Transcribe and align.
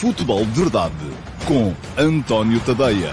Futebol 0.00 0.46
de 0.46 0.58
Verdade 0.58 0.94
com 1.46 1.74
António 2.00 2.58
Tadeia. 2.64 3.12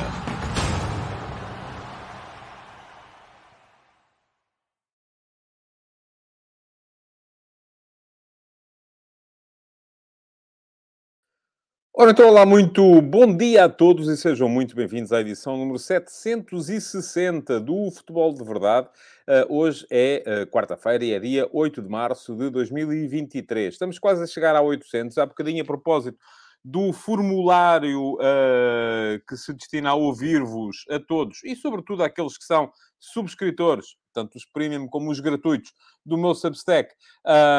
Ora, 11.94 12.12
então, 12.12 12.30
olá, 12.30 12.46
muito 12.46 13.02
bom 13.02 13.36
dia 13.36 13.66
a 13.66 13.70
todos 13.70 14.08
e 14.08 14.16
sejam 14.16 14.48
muito 14.48 14.74
bem-vindos 14.74 15.12
à 15.12 15.20
edição 15.20 15.58
número 15.58 15.78
760 15.78 17.60
do 17.60 17.92
Futebol 17.92 18.34
de 18.34 18.46
Verdade. 18.46 18.88
Uh, 19.28 19.58
hoje 19.58 19.86
é 19.92 20.24
uh, 20.26 20.48
quarta-feira 20.50 21.04
e 21.04 21.12
é 21.12 21.20
dia 21.20 21.50
8 21.52 21.82
de 21.82 21.90
março 21.90 22.34
de 22.34 22.50
2023. 22.50 23.74
Estamos 23.74 24.00
quase 24.00 24.24
a 24.24 24.26
chegar 24.26 24.56
a 24.56 24.62
800. 24.62 25.18
Há 25.18 25.26
bocadinho, 25.26 25.62
a 25.62 25.66
propósito 25.66 26.18
do 26.64 26.92
formulário 26.92 28.16
uh, 28.16 29.20
que 29.28 29.38
se 29.38 29.54
destina 29.54 29.92
a 29.92 29.96
ouvir-vos 29.96 30.86
a 30.90 31.00
todos 31.00 31.44
e, 31.44 31.56
sobretudo, 31.56 32.04
àqueles 32.04 32.38
que 32.38 32.44
são 32.46 32.72
subscritores, 33.00 33.96
tanto 34.18 34.36
os 34.36 34.46
premium 34.46 34.88
como 34.88 35.12
os 35.12 35.20
gratuitos, 35.20 35.72
do 36.04 36.18
meu 36.18 36.34
Substack. 36.34 36.92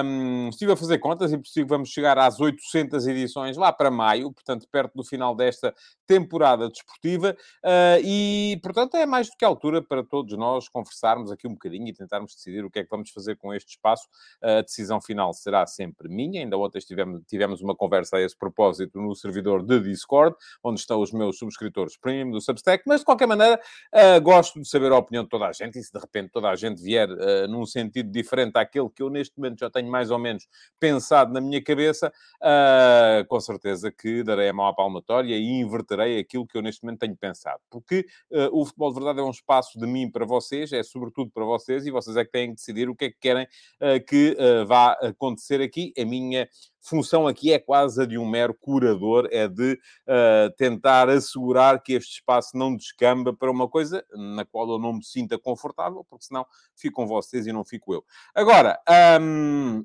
Um, 0.04 0.48
estive 0.48 0.72
a 0.72 0.76
fazer 0.76 0.98
contas 0.98 1.32
e 1.32 1.38
possível 1.38 1.68
vamos 1.68 1.90
chegar 1.90 2.18
às 2.18 2.40
800 2.40 3.06
edições 3.06 3.56
lá 3.56 3.72
para 3.72 3.90
maio, 3.90 4.32
portanto, 4.32 4.66
perto 4.72 4.94
do 4.94 5.04
final 5.04 5.36
desta 5.36 5.72
temporada 6.06 6.68
desportiva. 6.68 7.36
Uh, 7.62 8.02
e, 8.02 8.58
portanto, 8.62 8.96
é 8.96 9.06
mais 9.06 9.28
do 9.28 9.36
que 9.38 9.44
a 9.44 9.48
altura 9.48 9.82
para 9.82 10.02
todos 10.02 10.36
nós 10.36 10.68
conversarmos 10.68 11.30
aqui 11.30 11.46
um 11.46 11.52
bocadinho 11.52 11.86
e 11.86 11.92
tentarmos 11.92 12.34
decidir 12.34 12.64
o 12.64 12.70
que 12.70 12.80
é 12.80 12.84
que 12.84 12.90
vamos 12.90 13.10
fazer 13.10 13.36
com 13.36 13.54
este 13.54 13.70
espaço. 13.70 14.08
Uh, 14.42 14.58
a 14.58 14.62
decisão 14.62 15.00
final 15.00 15.32
será 15.32 15.64
sempre 15.66 16.08
minha. 16.08 16.40
Ainda 16.40 16.56
ontem 16.56 16.80
tivemos, 16.80 17.22
tivemos 17.28 17.60
uma 17.60 17.76
conversa 17.76 18.16
a 18.16 18.20
esse 18.20 18.36
propósito 18.36 19.00
no 19.00 19.14
servidor 19.14 19.62
de 19.62 19.78
Discord, 19.78 20.34
onde 20.64 20.80
estão 20.80 21.00
os 21.00 21.12
meus 21.12 21.38
subscritores 21.38 21.96
premium 21.96 22.30
do 22.30 22.40
Substack, 22.40 22.82
mas 22.86 23.00
de 23.00 23.04
qualquer 23.04 23.26
maneira 23.26 23.60
uh, 23.94 24.20
gosto 24.20 24.60
de 24.60 24.68
saber 24.68 24.90
a 24.90 24.96
opinião 24.96 25.22
de 25.22 25.28
toda 25.28 25.46
a 25.46 25.52
gente 25.52 25.78
e 25.78 25.82
se 25.82 25.92
de 25.92 25.98
repente 25.98 26.30
toda 26.32 26.47
a 26.50 26.56
gente 26.56 26.82
vier 26.82 27.08
num 27.48 27.64
sentido 27.66 28.10
diferente 28.10 28.56
àquele 28.56 28.88
que 28.88 29.02
eu 29.02 29.10
neste 29.10 29.36
momento 29.36 29.60
já 29.60 29.70
tenho 29.70 29.90
mais 29.90 30.10
ou 30.10 30.18
menos 30.18 30.48
pensado 30.78 31.32
na 31.32 31.40
minha 31.40 31.62
cabeça, 31.62 32.12
uh, 32.42 33.26
com 33.26 33.40
certeza 33.40 33.90
que 33.90 34.22
darei 34.22 34.48
a 34.48 34.52
mão 34.52 34.66
à 34.66 34.74
palmatória 34.74 35.36
e 35.36 35.60
inverterei 35.60 36.18
aquilo 36.18 36.46
que 36.46 36.56
eu 36.56 36.62
neste 36.62 36.82
momento 36.82 37.00
tenho 37.00 37.16
pensado. 37.16 37.60
Porque 37.70 38.06
uh, 38.30 38.48
o 38.52 38.64
futebol 38.64 38.90
de 38.90 38.94
verdade 38.96 39.20
é 39.20 39.22
um 39.22 39.30
espaço 39.30 39.78
de 39.78 39.86
mim 39.86 40.10
para 40.10 40.24
vocês, 40.24 40.72
é 40.72 40.82
sobretudo 40.82 41.30
para 41.30 41.44
vocês, 41.44 41.86
e 41.86 41.90
vocês 41.90 42.16
é 42.16 42.24
que 42.24 42.32
têm 42.32 42.50
que 42.50 42.56
decidir 42.56 42.88
o 42.88 42.94
que 42.94 43.06
é 43.06 43.10
que 43.10 43.18
querem 43.20 43.44
uh, 43.44 44.04
que 44.06 44.36
vá 44.66 44.92
acontecer 44.92 45.60
aqui. 45.60 45.92
A 45.98 46.04
minha 46.04 46.48
função 46.80 47.26
aqui 47.26 47.52
é 47.52 47.58
quase 47.58 48.02
a 48.02 48.06
de 48.06 48.18
um 48.18 48.28
mero 48.28 48.54
curador, 48.54 49.28
é 49.30 49.48
de 49.48 49.74
uh, 49.74 50.50
tentar 50.56 51.08
assegurar 51.08 51.82
que 51.82 51.94
este 51.94 52.14
espaço 52.14 52.56
não 52.56 52.74
descamba 52.74 53.32
para 53.32 53.50
uma 53.50 53.68
coisa 53.68 54.04
na 54.12 54.44
qual 54.44 54.68
eu 54.70 54.78
não 54.78 54.94
me 54.94 55.04
sinta 55.04 55.38
confortável, 55.38 56.04
porque 56.08 56.26
senão 56.26 56.46
ficam 56.76 57.06
vocês 57.06 57.46
e 57.46 57.52
não 57.52 57.64
fico 57.64 57.94
eu. 57.94 58.04
Agora, 58.34 58.78
um, 59.20 59.84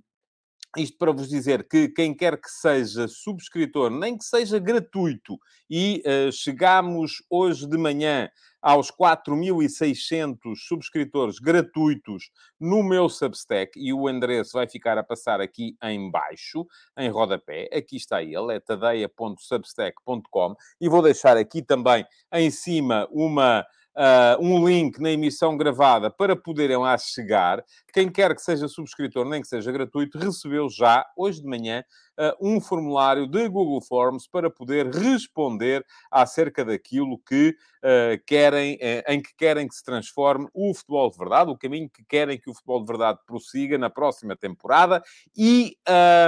isto 0.77 0.97
para 0.97 1.11
vos 1.11 1.29
dizer 1.29 1.67
que 1.67 1.89
quem 1.89 2.15
quer 2.15 2.39
que 2.39 2.49
seja 2.49 3.07
subscritor, 3.07 3.91
nem 3.91 4.17
que 4.17 4.25
seja 4.25 4.59
gratuito, 4.59 5.37
e 5.69 6.01
uh, 6.05 6.31
chegamos 6.31 7.23
hoje 7.29 7.67
de 7.67 7.77
manhã 7.77 8.29
aos 8.61 8.89
4.600 8.89 10.55
subscritores 10.55 11.37
gratuitos 11.37 12.31
no 12.57 12.81
meu 12.81 13.09
Substack, 13.09 13.71
e 13.75 13.93
o 13.93 14.09
endereço 14.09 14.53
vai 14.53 14.67
ficar 14.67 14.97
a 14.97 15.03
passar 15.03 15.41
aqui 15.41 15.75
em 15.83 16.09
baixo, 16.09 16.65
em 16.97 17.09
rodapé. 17.09 17.69
Aqui 17.73 17.97
está 17.97 18.23
ele, 18.23 18.53
é 18.53 18.59
tadeia.substack.com, 18.61 20.55
e 20.79 20.87
vou 20.87 21.01
deixar 21.01 21.35
aqui 21.35 21.61
também 21.61 22.05
em 22.31 22.49
cima 22.49 23.07
uma 23.11 23.65
uh, 23.95 24.41
um 24.41 24.67
link 24.67 24.99
na 24.99 25.11
emissão 25.11 25.55
gravada 25.55 26.09
para 26.09 26.35
poderem 26.35 26.77
lá 26.77 26.97
chegar. 26.97 27.63
Quem 27.93 28.09
quer 28.09 28.35
que 28.35 28.41
seja 28.41 28.67
subscritor, 28.67 29.25
nem 29.25 29.41
que 29.41 29.47
seja 29.47 29.71
gratuito, 29.71 30.17
recebeu 30.17 30.69
já, 30.69 31.05
hoje 31.15 31.41
de 31.41 31.47
manhã, 31.47 31.83
uh, 32.19 32.35
um 32.41 32.59
formulário 32.59 33.27
de 33.27 33.47
Google 33.47 33.81
Forms 33.81 34.27
para 34.27 34.49
poder 34.49 34.87
responder 34.87 35.85
acerca 36.11 36.65
daquilo 36.65 37.19
que 37.19 37.55
uh, 37.83 38.23
querem, 38.25 38.77
em 39.07 39.21
que 39.21 39.35
querem 39.35 39.67
que 39.67 39.75
se 39.75 39.83
transforme 39.83 40.47
o 40.53 40.73
futebol 40.73 41.11
de 41.11 41.17
verdade, 41.17 41.51
o 41.51 41.57
caminho 41.57 41.89
que 41.89 42.03
querem 42.05 42.39
que 42.39 42.49
o 42.49 42.53
futebol 42.53 42.79
de 42.79 42.87
verdade 42.87 43.19
prossiga 43.25 43.77
na 43.77 43.89
próxima 43.89 44.35
temporada. 44.35 45.03
E 45.37 45.77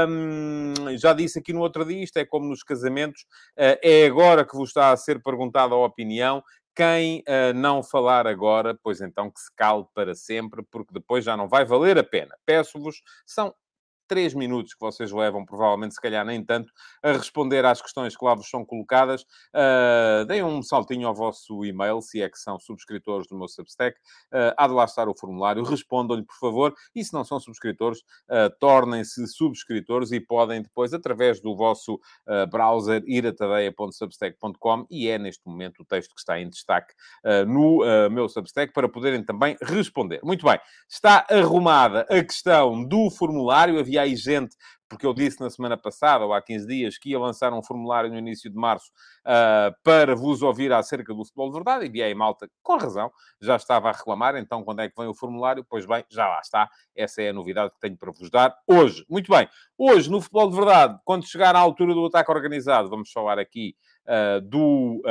um, 0.07 0.97
já 0.97 1.13
disse 1.13 1.39
aqui 1.39 1.53
no 1.53 1.61
outro 1.61 1.85
dia, 1.85 2.03
isto 2.03 2.17
é 2.17 2.25
como 2.25 2.47
nos 2.47 2.63
casamentos, 2.63 3.25
é 3.57 4.05
agora 4.05 4.45
que 4.45 4.55
vos 4.55 4.69
está 4.69 4.91
a 4.91 4.97
ser 4.97 5.21
perguntada 5.21 5.73
a 5.73 5.77
opinião 5.77 6.43
quem 6.75 7.19
uh, 7.21 7.53
não 7.55 7.81
falar 7.81 8.27
agora, 8.27 8.77
pois 8.83 9.01
então 9.01 9.31
que 9.31 9.39
se 9.39 9.53
cale 9.55 9.85
para 9.93 10.13
sempre, 10.13 10.63
porque 10.63 10.93
depois 10.93 11.23
já 11.23 11.37
não 11.37 11.47
vai 11.47 11.65
valer 11.65 11.97
a 11.97 12.03
pena. 12.03 12.35
Peço-vos, 12.45 13.01
são 13.25 13.53
três 14.07 14.33
minutos 14.33 14.73
que 14.73 14.79
vocês 14.79 15.11
levam, 15.11 15.45
provavelmente, 15.45 15.95
se 15.95 16.01
calhar 16.01 16.25
nem 16.25 16.43
tanto, 16.43 16.71
a 17.03 17.11
responder 17.13 17.65
às 17.65 17.81
questões 17.81 18.15
que 18.15 18.23
lá 18.23 18.35
vos 18.35 18.49
são 18.49 18.65
colocadas. 18.65 19.23
Uh, 19.53 20.25
deem 20.27 20.43
um 20.43 20.61
saltinho 20.61 21.07
ao 21.07 21.15
vosso 21.15 21.65
e-mail, 21.65 22.01
se 22.01 22.21
é 22.21 22.29
que 22.29 22.37
são 22.37 22.59
subscritores 22.59 23.27
do 23.27 23.37
meu 23.37 23.47
Substack. 23.47 23.97
Uh, 24.31 24.53
há 24.57 24.67
de 24.67 24.73
lá 24.73 24.85
estar 24.85 25.07
o 25.09 25.17
formulário, 25.17 25.63
respondam-lhe, 25.63 26.23
por 26.23 26.37
favor. 26.37 26.73
E 26.93 27.03
se 27.03 27.13
não 27.13 27.23
são 27.23 27.39
subscritores, 27.39 27.99
uh, 27.99 28.49
tornem-se 28.59 29.27
subscritores 29.27 30.11
e 30.11 30.19
podem 30.19 30.61
depois, 30.61 30.93
através 30.93 31.41
do 31.41 31.55
vosso 31.55 31.95
uh, 31.95 32.47
browser, 32.49 33.03
ir 33.07 33.25
a 33.25 33.33
tadeia.substack.com 33.33 34.85
e 34.89 35.09
é 35.09 35.17
neste 35.17 35.45
momento 35.47 35.81
o 35.81 35.85
texto 35.85 36.13
que 36.13 36.19
está 36.19 36.39
em 36.39 36.49
destaque 36.49 36.93
no 37.47 37.79
meu 38.09 38.27
Substack 38.29 38.73
para 38.73 38.87
poderem 38.87 39.23
também 39.23 39.57
responder. 39.61 40.19
Muito 40.23 40.45
bem, 40.45 40.59
está 40.89 41.25
arrumada 41.29 42.01
a 42.09 42.23
questão 42.23 42.83
do 42.83 43.09
formulário. 43.09 43.79
Havia 43.79 43.94
aí 43.97 44.15
gente, 44.15 44.55
porque 44.87 45.05
eu 45.05 45.13
disse 45.13 45.39
na 45.39 45.49
semana 45.49 45.77
passada, 45.77 46.25
ou 46.25 46.33
há 46.33 46.41
15 46.41 46.67
dias, 46.67 46.97
que 46.97 47.09
ia 47.09 47.19
lançar 47.19 47.53
um 47.53 47.61
formulário 47.61 48.09
no 48.09 48.17
início 48.17 48.49
de 48.49 48.55
março 48.55 48.91
uh, 49.25 49.75
para 49.83 50.15
vos 50.15 50.41
ouvir 50.41 50.71
acerca 50.71 51.13
do 51.13 51.25
futebol 51.25 51.49
de 51.49 51.55
verdade, 51.55 51.91
e 51.93 52.01
aí 52.01 52.13
malta, 52.13 52.49
com 52.61 52.77
razão, 52.77 53.11
já 53.41 53.55
estava 53.55 53.89
a 53.89 53.91
reclamar, 53.91 54.35
então 54.35 54.63
quando 54.63 54.81
é 54.81 54.89
que 54.89 54.95
vem 54.97 55.07
o 55.07 55.13
formulário? 55.13 55.65
Pois 55.67 55.85
bem, 55.85 56.03
já 56.09 56.27
lá 56.27 56.39
está, 56.39 56.69
essa 56.95 57.21
é 57.21 57.29
a 57.29 57.33
novidade 57.33 57.73
que 57.73 57.79
tenho 57.79 57.97
para 57.97 58.11
vos 58.11 58.29
dar 58.29 58.55
hoje. 58.67 59.05
Muito 59.09 59.31
bem, 59.31 59.47
hoje 59.77 60.09
no 60.09 60.21
futebol 60.21 60.49
de 60.49 60.55
verdade, 60.55 60.99
quando 61.03 61.27
chegar 61.27 61.55
à 61.55 61.59
altura 61.59 61.93
do 61.93 62.05
ataque 62.05 62.31
organizado, 62.31 62.89
vamos 62.89 63.11
falar 63.11 63.39
aqui 63.39 63.75
uh, 64.07 64.41
do... 64.41 65.01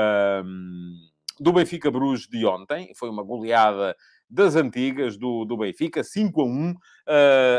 Um, 0.44 1.14
do 1.40 1.52
Benfica 1.52 1.90
Bruges 1.90 2.28
de 2.28 2.46
ontem, 2.46 2.92
foi 2.94 3.10
uma 3.10 3.22
goleada 3.22 3.96
das 4.28 4.56
antigas 4.56 5.16
do, 5.16 5.44
do 5.44 5.56
Benfica, 5.56 6.02
5 6.02 6.40
a 6.40 6.44
1. 6.44 6.70
Uh, 6.70 6.76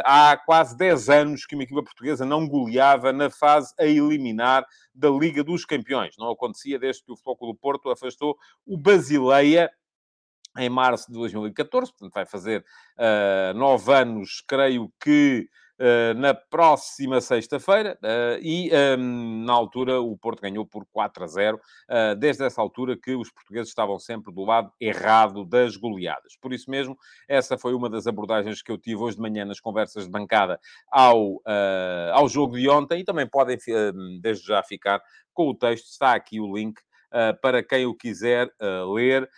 há 0.03 0.37
quase 0.45 0.75
10 0.77 1.09
anos 1.09 1.45
que 1.45 1.55
uma 1.55 1.63
equipa 1.63 1.83
portuguesa 1.83 2.25
não 2.25 2.47
goleava 2.47 3.13
na 3.13 3.29
fase 3.29 3.73
a 3.79 3.85
eliminar 3.85 4.65
da 4.93 5.09
Liga 5.09 5.43
dos 5.43 5.65
Campeões. 5.65 6.15
Não 6.17 6.29
acontecia 6.29 6.79
desde 6.79 7.03
que 7.03 7.11
o 7.11 7.15
Futebol 7.15 7.53
do 7.53 7.55
Porto 7.55 7.89
afastou 7.89 8.37
o 8.65 8.77
Basileia 8.77 9.71
em 10.57 10.69
março 10.69 11.07
de 11.07 11.13
2014, 11.17 11.91
portanto 11.91 12.13
vai 12.13 12.25
fazer 12.25 12.63
uh, 12.97 13.57
nove 13.57 13.93
anos, 13.93 14.41
creio 14.47 14.91
que 15.03 15.49
na 16.15 16.33
próxima 16.33 17.19
sexta-feira 17.19 17.97
uh, 18.01 18.39
e 18.41 18.69
ehm, 18.71 19.43
na 19.45 19.53
altura 19.53 19.99
o 19.99 20.17
Porto 20.17 20.41
ganhou 20.41 20.65
por 20.65 20.85
4 20.85 21.23
a 21.23 21.27
0, 21.27 21.57
uh, 21.57 22.15
desde 22.15 22.43
essa 22.43 22.61
altura 22.61 22.97
que 22.97 23.13
os 23.13 23.29
portugueses 23.29 23.69
estavam 23.69 23.99
sempre 23.99 24.33
do 24.33 24.43
lado 24.43 24.71
errado 24.79 25.43
das 25.43 25.75
goleadas. 25.75 26.37
Por 26.39 26.53
isso 26.53 26.69
mesmo, 26.69 26.97
essa 27.27 27.57
foi 27.57 27.73
uma 27.73 27.89
das 27.89 28.07
abordagens 28.07 28.61
que 28.61 28.71
eu 28.71 28.77
tive 28.77 29.01
hoje 29.01 29.17
de 29.17 29.21
manhã 29.21 29.43
nas 29.43 29.59
conversas 29.59 30.05
de 30.05 30.09
bancada 30.09 30.59
ao, 30.89 31.41
ao 32.13 32.27
jogo 32.29 32.57
de 32.57 32.69
ontem 32.69 33.01
e 33.01 33.03
também 33.03 33.27
podem 33.27 33.57
desde 34.21 34.47
já 34.47 34.63
ficar 34.63 35.01
com 35.33 35.49
o 35.49 35.55
texto, 35.55 35.87
está 35.87 36.13
aqui 36.13 36.39
o 36.39 36.55
link 36.55 36.79
para 37.41 37.63
quem 37.63 37.85
o 37.85 37.95
quiser 37.95 38.47
uh, 38.61 38.91
ler. 38.93 39.29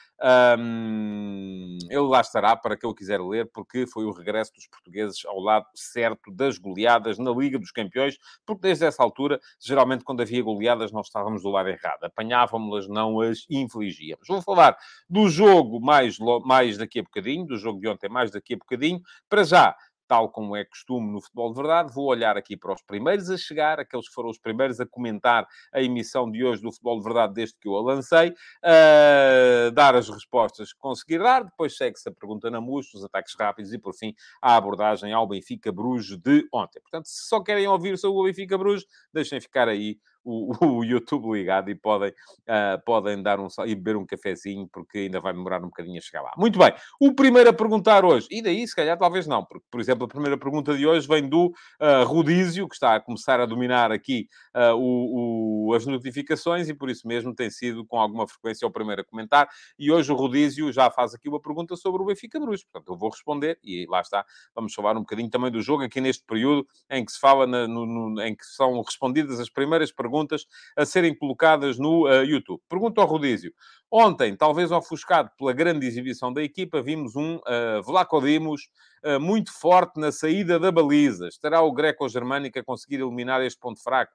Um, 0.59 1.77
ele 1.89 1.99
lá 1.99 2.21
estará 2.21 2.55
para 2.55 2.75
quem 2.75 2.89
o 2.89 2.93
quiser 2.93 3.21
ler, 3.21 3.49
porque 3.53 3.85
foi 3.85 4.03
o 4.03 4.11
regresso 4.11 4.51
dos 4.53 4.67
portugueses 4.67 5.23
ao 5.25 5.39
lado 5.39 5.67
certo 5.75 6.31
das 6.31 6.57
goleadas 6.57 7.19
na 7.19 7.29
Liga 7.31 7.59
dos 7.59 7.71
Campeões, 7.71 8.17
porque 8.43 8.63
desde 8.63 8.85
essa 8.85 9.03
altura, 9.03 9.39
geralmente 9.59 10.03
quando 10.03 10.21
havia 10.21 10.41
goleadas, 10.41 10.91
nós 10.91 11.05
estávamos 11.05 11.43
do 11.43 11.49
lado 11.49 11.69
errado. 11.69 12.03
Apanhávamos-las, 12.03 12.87
não 12.87 13.21
as 13.21 13.45
infligíamos. 13.47 14.27
Vou 14.27 14.41
falar 14.41 14.75
do 15.07 15.29
jogo 15.29 15.79
mais, 15.79 16.17
mais 16.43 16.77
daqui 16.77 16.99
a 16.99 17.03
bocadinho, 17.03 17.45
do 17.45 17.57
jogo 17.57 17.79
de 17.79 17.87
ontem 17.87 18.09
mais 18.09 18.31
daqui 18.31 18.55
a 18.55 18.57
bocadinho. 18.57 18.99
Para 19.29 19.43
já, 19.43 19.75
tal 20.07 20.29
como 20.29 20.55
é 20.55 20.63
costume 20.63 21.11
no 21.11 21.21
futebol 21.21 21.51
de 21.51 21.57
verdade, 21.57 21.93
vou 21.93 22.05
olhar 22.05 22.37
aqui 22.37 22.55
para 22.55 22.73
os 22.73 22.81
primeiros 22.81 23.29
a 23.29 23.37
chegar, 23.37 23.79
aqueles 23.79 24.07
que 24.07 24.13
foram 24.13 24.29
os 24.29 24.39
primeiros 24.39 24.79
a 24.79 24.85
comentar 24.85 25.47
a 25.73 25.81
emissão 25.81 26.29
de 26.29 26.43
hoje 26.43 26.61
do 26.61 26.71
futebol 26.71 26.97
de 26.97 27.03
verdade 27.03 27.33
desde 27.33 27.57
que 27.59 27.67
eu 27.67 27.75
a 27.75 27.81
lancei, 27.81 28.29
uh, 28.29 29.71
dar 29.73 29.95
as 29.95 30.09
respostas 30.09 30.73
que 30.73 30.79
conseguir 30.79 31.19
dar, 31.19 31.43
depois 31.43 31.75
segue-se 31.75 32.07
a 32.09 32.11
pergunta 32.11 32.49
na 32.49 32.61
MUS, 32.61 32.93
os 32.93 33.03
ataques 33.03 33.35
rápidos 33.37 33.73
e, 33.73 33.77
por 33.77 33.93
fim, 33.93 34.13
a 34.41 34.55
abordagem 34.55 35.13
ao 35.13 35.27
Benfica 35.27 35.71
Bruges 35.71 36.17
de 36.17 36.47
ontem. 36.53 36.81
Portanto, 36.81 37.05
se 37.05 37.27
só 37.27 37.41
querem 37.41 37.67
ouvir 37.67 37.97
sobre 37.97 38.19
o 38.19 38.23
Benfica 38.23 38.57
Bruges, 38.57 38.85
deixem 39.13 39.41
ficar 39.41 39.67
aí 39.67 39.97
o, 40.27 40.79
o 40.79 40.83
YouTube 40.83 41.31
ligado 41.31 41.69
e 41.69 41.75
podem, 41.75 42.09
uh, 42.09 42.83
podem 42.85 43.21
dar 43.23 43.39
um 43.39 43.47
e 43.65 43.73
beber 43.73 43.95
um 43.95 44.05
cafezinho, 44.05 44.67
porque 44.71 44.99
ainda 44.99 45.21
vai 45.21 45.31
demorar 45.33 45.59
um 45.59 45.67
bocadinho 45.67 45.97
a 45.97 46.01
chegar 46.01 46.21
lá. 46.21 46.31
Muito 46.37 46.59
bem. 46.59 46.73
O 46.99 47.13
primeiro 47.13 47.49
a 47.49 47.53
perguntar 47.53 48.03
hoje, 48.03 48.27
e 48.29 48.41
daí 48.41 48.67
se 48.67 48.75
calhar 48.75 48.97
talvez 48.97 49.25
não, 49.25 49.45
porque, 49.45 49.65
por 49.71 49.79
exemplo, 49.79 50.05
a 50.05 50.07
primeira 50.07 50.37
pergunta 50.37 50.75
de 50.75 50.85
hoje 50.85 51.07
vem 51.07 51.27
do 51.27 51.47
uh, 51.47 52.05
Rodízio, 52.05 52.67
que 52.67 52.75
está 52.75 52.95
a 52.95 52.99
começar 52.99 53.39
a 53.39 53.45
dominar 53.45 53.91
aqui 53.91 54.27
uh, 54.55 54.75
o, 54.75 55.69
o, 55.69 55.73
as 55.73 55.85
notificações 55.85 56.67
e 56.67 56.73
por 56.73 56.89
isso 56.89 57.07
mesmo 57.07 57.33
tem 57.33 57.49
sido 57.49 57.85
com 57.85 57.99
alguma 57.99 58.27
frequência 58.27 58.67
o 58.67 58.71
primeiro 58.71 59.01
a 59.01 59.05
comentar. 59.05 59.47
E 59.79 59.91
hoje 59.91 60.11
o 60.11 60.15
Rodízio 60.15 60.71
já 60.73 60.91
faz 60.91 61.13
aqui 61.13 61.29
uma 61.29 61.41
pergunta 61.41 61.75
sobre 61.77 62.01
o 62.01 62.05
Benfica 62.05 62.39
Bruges. 62.39 62.65
Portanto, 62.65 62.91
eu 62.93 62.97
vou 62.97 63.09
responder 63.09 63.57
e 63.63 63.85
lá 63.89 64.01
está. 64.01 64.25
Vamos 64.53 64.73
falar 64.73 64.97
um 64.97 65.01
bocadinho 65.01 65.29
também 65.29 65.51
do 65.51 65.61
jogo 65.61 65.83
aqui 65.83 66.01
neste 66.01 66.25
período 66.25 66.67
em 66.89 67.05
que 67.05 67.11
se 67.11 67.19
fala, 67.19 67.47
na, 67.47 67.67
no, 67.67 67.85
no, 67.85 68.21
em 68.21 68.35
que 68.35 68.45
são 68.45 68.81
respondidas 68.81 69.39
as 69.39 69.49
primeiras 69.49 69.91
perguntas 69.91 70.16
perguntas 70.17 70.45
a 70.75 70.85
serem 70.85 71.15
colocadas 71.15 71.77
no 71.77 72.07
uh, 72.07 72.23
YouTube. 72.23 72.61
Pergunta 72.67 73.01
ao 73.01 73.07
Rodízio. 73.07 73.53
Ontem, 73.91 74.35
talvez 74.35 74.71
ofuscado 74.71 75.29
pela 75.37 75.53
grande 75.53 75.85
exibição 75.85 76.33
da 76.33 76.41
equipa, 76.43 76.81
vimos 76.81 77.15
um 77.15 77.35
uh, 77.35 77.83
Vlaco 77.83 78.19
Dimos 78.21 78.69
uh, 79.05 79.19
muito 79.19 79.51
forte 79.53 79.99
na 79.99 80.11
saída 80.11 80.59
da 80.59 80.71
baliza. 80.71 81.27
Estará 81.27 81.61
o 81.61 81.71
Greco-Germânico 81.71 82.59
a 82.59 82.63
conseguir 82.63 83.01
eliminar 83.01 83.41
este 83.41 83.59
ponto 83.59 83.81
fraco? 83.81 84.11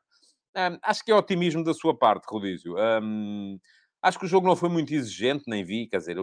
Um, 0.55 0.79
acho 0.83 1.05
que 1.05 1.11
é 1.11 1.15
otimismo 1.15 1.65
da 1.65 1.73
sua 1.73 1.97
parte, 1.97 2.27
Rodízio. 2.29 2.75
Um, 2.77 3.59
Acho 4.03 4.19
que 4.19 4.25
o 4.25 4.29
jogo 4.29 4.49
não 4.49 4.57
foi 4.57 4.69
muito 4.69 4.93
exigente, 4.93 5.45
nem 5.47 5.65
vi, 5.65 5.87
quer 5.87 5.99
dizer, 5.99 6.17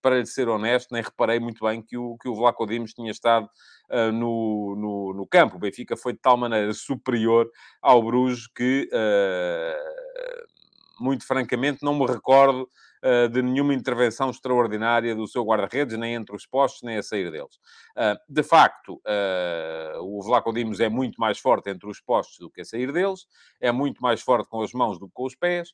para 0.00 0.24
ser 0.24 0.48
honesto, 0.48 0.92
nem 0.92 1.02
reparei 1.02 1.40
muito 1.40 1.64
bem 1.64 1.82
que 1.82 1.96
o, 1.96 2.16
que 2.16 2.28
o 2.28 2.36
Vlaco 2.36 2.64
Dimos 2.64 2.94
tinha 2.94 3.10
estado 3.10 3.48
uh, 3.90 4.12
no, 4.12 4.76
no, 4.76 5.14
no, 5.14 5.26
campo. 5.26 5.56
O 5.56 5.58
Benfica 5.58 5.96
foi 5.96 6.12
de 6.12 6.20
tal 6.20 6.36
maneira 6.36 6.72
superior 6.72 7.50
ao 7.82 8.00
Bruges 8.04 8.46
que, 8.46 8.88
uh, 8.92 11.02
muito 11.02 11.26
francamente, 11.26 11.82
não 11.82 11.98
me 11.98 12.06
recordo 12.06 12.68
uh, 13.04 13.28
de 13.28 13.42
nenhuma 13.42 13.74
intervenção 13.74 14.30
extraordinária 14.30 15.14
do 15.14 15.26
seu 15.26 15.44
guarda-redes, 15.44 15.98
nem 15.98 16.14
entre 16.14 16.34
os 16.34 16.46
postos, 16.46 16.82
nem 16.82 16.96
a 16.96 17.02
sair 17.02 17.30
deles. 17.30 17.56
Uh, 17.96 18.16
de 18.28 18.42
facto, 18.42 18.94
uh, 18.94 20.00
o 20.02 20.22
Vlaco 20.22 20.52
Dimos 20.52 20.80
é 20.80 20.88
muito 20.88 21.20
mais 21.20 21.38
forte 21.38 21.70
entre 21.70 21.88
os 21.88 22.00
postos 22.00 22.38
do 22.38 22.50
que 22.50 22.60
a 22.60 22.64
sair 22.64 22.92
deles, 22.92 23.26
é 23.60 23.72
muito 23.72 24.00
mais 24.00 24.20
forte 24.20 24.48
com 24.48 24.62
as 24.62 24.72
mãos 24.72 24.98
do 24.98 25.06
que 25.06 25.14
com 25.14 25.24
os 25.24 25.34
pés, 25.34 25.70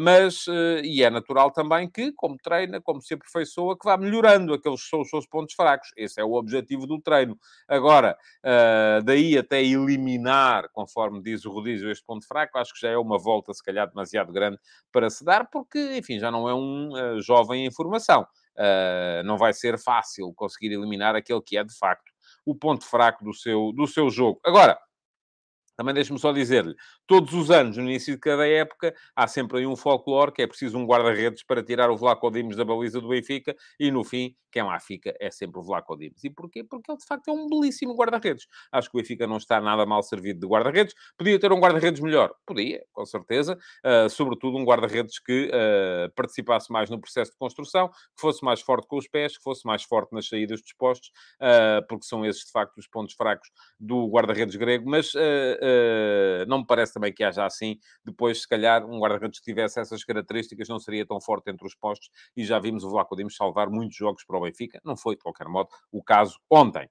mas, 0.00 0.46
e 0.82 1.02
é 1.02 1.10
natural 1.10 1.50
também 1.50 1.90
que, 1.90 2.12
como 2.12 2.36
treina, 2.36 2.80
como 2.80 3.00
se 3.00 3.14
aperfeiçoa, 3.14 3.78
que 3.78 3.84
vá 3.84 3.96
melhorando 3.96 4.52
aqueles 4.52 4.82
que 4.82 4.88
são 4.88 5.00
os 5.00 5.08
seus 5.08 5.26
pontos 5.26 5.54
fracos. 5.54 5.88
Esse 5.96 6.20
é 6.20 6.24
o 6.24 6.34
objetivo 6.34 6.86
do 6.86 7.00
treino. 7.00 7.38
Agora, 7.66 8.16
daí 9.04 9.38
até 9.38 9.62
eliminar, 9.62 10.68
conforme 10.72 11.22
diz 11.22 11.44
o 11.44 11.50
Rodízio, 11.50 11.90
este 11.90 12.04
ponto 12.04 12.26
fraco, 12.26 12.58
acho 12.58 12.74
que 12.74 12.80
já 12.80 12.90
é 12.90 12.98
uma 12.98 13.18
volta, 13.18 13.52
se 13.54 13.62
calhar, 13.62 13.88
demasiado 13.88 14.32
grande 14.32 14.58
para 14.92 15.08
se 15.08 15.24
dar, 15.24 15.48
porque, 15.50 15.96
enfim, 15.96 16.18
já 16.18 16.30
não 16.30 16.48
é 16.48 16.53
um 16.54 16.90
uh, 16.92 17.20
jovem 17.20 17.66
em 17.66 17.72
formação. 17.72 18.26
Uh, 18.56 19.22
não 19.24 19.36
vai 19.36 19.52
ser 19.52 19.78
fácil 19.78 20.32
conseguir 20.34 20.72
eliminar 20.72 21.16
aquele 21.16 21.40
que 21.40 21.56
é, 21.56 21.64
de 21.64 21.76
facto, 21.76 22.12
o 22.46 22.54
ponto 22.54 22.84
fraco 22.84 23.24
do 23.24 23.34
seu, 23.34 23.72
do 23.72 23.86
seu 23.86 24.10
jogo. 24.10 24.40
Agora, 24.44 24.78
também 25.76 25.94
deixe-me 25.94 26.18
só 26.18 26.32
dizer-lhe, 26.32 26.74
todos 27.06 27.32
os 27.34 27.50
anos, 27.50 27.76
no 27.76 27.84
início 27.84 28.14
de 28.14 28.20
cada 28.20 28.46
época, 28.46 28.94
há 29.14 29.26
sempre 29.26 29.58
aí 29.58 29.66
um 29.66 29.76
folclore 29.76 30.32
que 30.32 30.42
é 30.42 30.46
preciso 30.46 30.78
um 30.78 30.86
guarda-redes 30.86 31.42
para 31.42 31.62
tirar 31.62 31.90
o 31.90 31.96
Vlaco 31.96 32.30
Dimos 32.30 32.56
da 32.56 32.64
baliza 32.64 33.00
do 33.00 33.08
Benfica 33.08 33.54
e, 33.78 33.90
no 33.90 34.04
fim, 34.04 34.34
quem 34.54 34.62
lá 34.62 34.78
fica 34.78 35.12
é 35.18 35.32
sempre 35.32 35.58
o 35.58 35.64
Vlaco 35.64 35.96
Dimos. 35.96 36.22
E 36.22 36.30
porquê? 36.30 36.62
Porque 36.62 36.88
ele, 36.88 36.98
de 36.98 37.04
facto, 37.04 37.26
é 37.26 37.32
um 37.32 37.48
belíssimo 37.48 37.92
guarda-redes. 37.96 38.46
Acho 38.70 38.88
que 38.88 38.96
o 38.96 39.00
Benfica 39.00 39.26
não 39.26 39.38
está 39.38 39.60
nada 39.60 39.84
mal 39.84 40.00
servido 40.00 40.38
de 40.38 40.46
guarda-redes. 40.46 40.94
Podia 41.18 41.40
ter 41.40 41.50
um 41.52 41.58
guarda-redes 41.58 42.00
melhor? 42.00 42.32
Podia, 42.46 42.84
com 42.92 43.04
certeza. 43.04 43.58
Uh, 43.84 44.08
sobretudo 44.08 44.56
um 44.56 44.64
guarda-redes 44.64 45.18
que 45.18 45.50
uh, 45.50 46.08
participasse 46.14 46.70
mais 46.70 46.88
no 46.88 47.00
processo 47.00 47.32
de 47.32 47.36
construção, 47.36 47.88
que 47.88 48.20
fosse 48.20 48.44
mais 48.44 48.60
forte 48.60 48.86
com 48.86 48.96
os 48.96 49.08
pés, 49.08 49.36
que 49.36 49.42
fosse 49.42 49.66
mais 49.66 49.82
forte 49.82 50.12
nas 50.12 50.28
saídas 50.28 50.62
dos 50.62 50.72
postos, 50.74 51.10
uh, 51.40 51.84
porque 51.88 52.06
são 52.06 52.24
esses, 52.24 52.44
de 52.44 52.52
facto, 52.52 52.78
os 52.78 52.86
pontos 52.86 53.14
fracos 53.16 53.50
do 53.80 54.06
guarda-redes 54.06 54.54
grego. 54.54 54.88
Mas 54.88 55.12
uh, 55.64 56.46
não 56.46 56.58
me 56.58 56.66
parece 56.66 56.94
também 56.94 57.12
que 57.12 57.24
haja 57.24 57.44
assim. 57.46 57.78
Depois, 58.04 58.42
se 58.42 58.48
calhar, 58.48 58.84
um 58.84 58.98
guarda-redes 58.98 59.40
que 59.40 59.44
tivesse 59.44 59.80
essas 59.80 60.04
características 60.04 60.68
não 60.68 60.78
seria 60.78 61.06
tão 61.06 61.20
forte 61.20 61.50
entre 61.50 61.66
os 61.66 61.74
postos 61.74 62.10
e 62.36 62.44
já 62.44 62.58
vimos 62.58 62.84
o 62.84 62.90
Vlaco 62.90 63.16
Dimos 63.16 63.36
salvar 63.36 63.70
muitos 63.70 63.96
jogos 63.96 64.24
para 64.24 64.36
o 64.36 64.42
Benfica. 64.42 64.80
Não 64.84 64.96
foi, 64.96 65.16
de 65.16 65.22
qualquer 65.22 65.48
modo, 65.48 65.68
o 65.90 66.02
caso 66.02 66.38
ontem. 66.50 66.88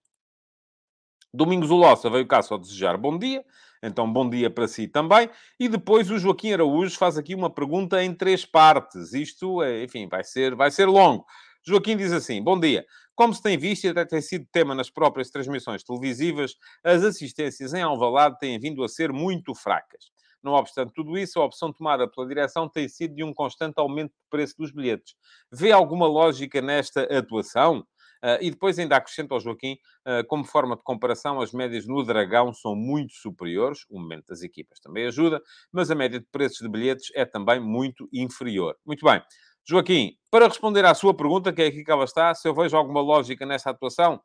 Domingos 1.33 1.71
Ulossa 1.71 2.09
veio 2.09 2.27
cá 2.27 2.41
só 2.41 2.57
desejar 2.57 2.97
bom 2.97 3.17
dia. 3.17 3.43
Então, 3.81 4.11
bom 4.11 4.29
dia 4.29 4.49
para 4.49 4.67
si 4.67 4.87
também. 4.87 5.29
E 5.59 5.67
depois 5.67 6.09
o 6.09 6.17
Joaquim 6.17 6.53
Araújo 6.53 6.97
faz 6.97 7.17
aqui 7.17 7.35
uma 7.35 7.49
pergunta 7.49 8.01
em 8.03 8.13
três 8.13 8.45
partes. 8.45 9.13
Isto, 9.13 9.61
é, 9.61 9.83
enfim, 9.83 10.07
vai 10.07 10.23
ser, 10.23 10.55
vai 10.55 10.71
ser 10.71 10.85
longo. 10.85 11.25
Joaquim 11.65 11.97
diz 11.97 12.11
assim: 12.11 12.41
Bom 12.41 12.59
dia. 12.59 12.85
Como 13.15 13.33
se 13.33 13.41
tem 13.41 13.57
visto 13.57 13.85
e 13.85 13.89
até 13.89 14.05
tem 14.05 14.21
sido 14.21 14.47
tema 14.51 14.73
nas 14.73 14.89
próprias 14.89 15.29
transmissões 15.29 15.83
televisivas, 15.83 16.55
as 16.83 17.03
assistências 17.03 17.73
em 17.73 17.81
Alvalade 17.81 18.39
têm 18.39 18.59
vindo 18.59 18.83
a 18.83 18.89
ser 18.89 19.13
muito 19.13 19.53
fracas. 19.53 20.11
Não 20.43 20.53
obstante 20.53 20.91
tudo 20.93 21.17
isso, 21.17 21.39
a 21.39 21.45
opção 21.45 21.71
tomada 21.71 22.07
pela 22.07 22.27
direção 22.27 22.67
tem 22.67 22.89
sido 22.89 23.15
de 23.15 23.23
um 23.23 23.33
constante 23.33 23.75
aumento 23.77 24.11
do 24.11 24.29
preço 24.29 24.55
dos 24.57 24.71
bilhetes. 24.71 25.15
Vê 25.51 25.71
alguma 25.71 26.05
lógica 26.05 26.61
nesta 26.61 27.03
atuação? 27.03 27.85
Uh, 28.23 28.39
e 28.39 28.49
depois 28.51 28.79
ainda 28.79 28.95
acrescento 28.95 29.33
ao 29.33 29.39
Joaquim, 29.41 29.73
uh, 30.07 30.25
como 30.27 30.45
forma 30.45 30.77
de 30.77 30.83
comparação, 30.83 31.41
as 31.41 31.51
médias 31.51 31.85
no 31.85 32.01
Dragão 32.05 32.53
são 32.53 32.73
muito 32.73 33.13
superiores, 33.15 33.79
o 33.89 33.99
momento 33.99 34.27
das 34.27 34.41
equipas 34.41 34.79
também 34.79 35.05
ajuda, 35.07 35.41
mas 35.73 35.91
a 35.91 35.95
média 35.95 36.21
de 36.21 36.25
preços 36.31 36.59
de 36.59 36.69
bilhetes 36.69 37.11
é 37.15 37.25
também 37.25 37.59
muito 37.59 38.07
inferior. 38.13 38.77
Muito 38.85 39.05
bem. 39.05 39.21
Joaquim, 39.65 40.17
para 40.29 40.47
responder 40.47 40.83
à 40.85 40.93
sua 40.93 41.13
pergunta, 41.13 41.53
que 41.53 41.61
é 41.61 41.67
aqui 41.67 41.83
que 41.83 41.91
ela 41.91 42.03
está, 42.03 42.33
se 42.35 42.47
eu 42.47 42.53
vejo 42.53 42.75
alguma 42.75 43.01
lógica 43.01 43.45
nessa 43.45 43.69
atuação, 43.69 44.21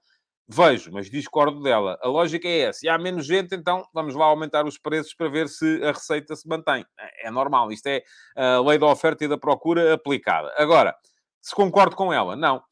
vejo, 0.48 0.90
mas 0.92 1.10
discordo 1.10 1.62
dela. 1.62 1.98
A 2.02 2.08
lógica 2.08 2.48
é 2.48 2.60
essa. 2.60 2.80
Se 2.80 2.88
há 2.88 2.98
menos 2.98 3.26
gente, 3.26 3.54
então 3.54 3.86
vamos 3.92 4.14
lá 4.14 4.24
aumentar 4.24 4.66
os 4.66 4.78
preços 4.78 5.14
para 5.14 5.28
ver 5.28 5.48
se 5.48 5.82
a 5.84 5.92
receita 5.92 6.34
se 6.34 6.48
mantém. 6.48 6.84
É, 6.98 7.28
é 7.28 7.30
normal. 7.30 7.70
Isto 7.70 7.86
é 7.88 8.02
a 8.34 8.60
lei 8.60 8.78
da 8.78 8.86
oferta 8.86 9.24
e 9.24 9.28
da 9.28 9.36
procura 9.36 9.94
aplicada. 9.94 10.52
Agora, 10.56 10.96
se 11.40 11.54
concordo 11.54 11.94
com 11.94 12.12
ela, 12.12 12.34
não. 12.34 12.62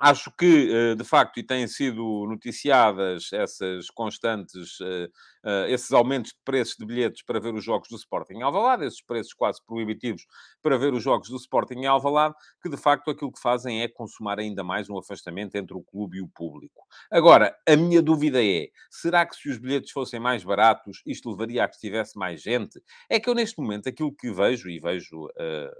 Acho 0.00 0.30
que, 0.30 0.70
eh, 0.72 0.94
de 0.94 1.02
facto, 1.02 1.40
e 1.40 1.42
têm 1.42 1.66
sido 1.66 2.24
noticiadas 2.28 3.32
essas 3.32 3.90
constantes 3.90 4.78
eh, 4.80 5.08
uh, 5.44 5.66
esses 5.68 5.90
aumentos 5.90 6.30
de 6.30 6.38
preços 6.44 6.76
de 6.78 6.86
bilhetes 6.86 7.24
para 7.24 7.40
ver 7.40 7.52
os 7.52 7.64
jogos 7.64 7.88
do 7.88 7.96
Sporting 7.96 8.34
em 8.34 8.42
Alvalade, 8.42 8.84
esses 8.84 9.02
preços 9.02 9.34
quase 9.34 9.60
proibitivos 9.66 10.24
para 10.62 10.78
ver 10.78 10.94
os 10.94 11.02
jogos 11.02 11.28
do 11.28 11.36
Sporting 11.36 11.80
em 11.80 11.86
Alvalade, 11.86 12.36
que 12.62 12.68
de 12.68 12.76
facto 12.76 13.10
aquilo 13.10 13.32
que 13.32 13.40
fazem 13.40 13.82
é 13.82 13.88
consumar 13.88 14.38
ainda 14.38 14.62
mais 14.62 14.88
um 14.88 14.96
afastamento 14.96 15.56
entre 15.56 15.76
o 15.76 15.82
clube 15.82 16.18
e 16.18 16.22
o 16.22 16.28
público. 16.28 16.86
Agora, 17.10 17.56
a 17.68 17.74
minha 17.74 18.00
dúvida 18.00 18.44
é, 18.44 18.68
será 18.88 19.26
que 19.26 19.34
se 19.34 19.48
os 19.48 19.58
bilhetes 19.58 19.90
fossem 19.90 20.20
mais 20.20 20.44
baratos, 20.44 21.02
isto 21.06 21.28
levaria 21.28 21.64
a 21.64 21.68
que 21.68 21.74
estivesse 21.74 22.16
mais 22.16 22.40
gente? 22.40 22.80
É 23.10 23.18
que 23.18 23.28
eu 23.28 23.34
neste 23.34 23.60
momento 23.60 23.88
aquilo 23.88 24.14
que 24.14 24.30
vejo, 24.30 24.70
e 24.70 24.78
vejo 24.78 25.28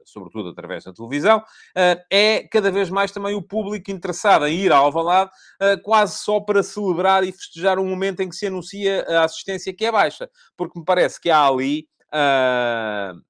sobretudo 0.05 0.49
através 0.49 0.83
da 0.83 0.93
televisão, 0.93 1.41
é 2.11 2.49
cada 2.51 2.71
vez 2.71 2.91
mais 2.91 3.13
também 3.13 3.35
o 3.37 3.43
público 3.43 3.91
interessado 3.91 4.08
em 4.49 4.55
ir 4.55 4.73
a 4.73 4.77
Alvalade, 4.77 5.31
quase 5.83 6.19
só 6.19 6.41
para 6.41 6.63
celebrar 6.63 7.25
e 7.25 7.33
festejar 7.33 7.79
um 7.79 7.87
momento 7.87 8.21
em 8.21 8.29
que 8.29 8.37
se 8.37 8.47
anuncia 8.47 9.05
a 9.09 9.25
assistência 9.25 9.75
que 9.75 9.85
é 9.85 9.93
baixa, 9.93 10.29
porque 10.57 10.79
me 10.79 10.85
parece 10.85 11.21
que 11.21 11.31
há 11.31 11.47
ali 11.47 11.87
uh, 12.09 13.21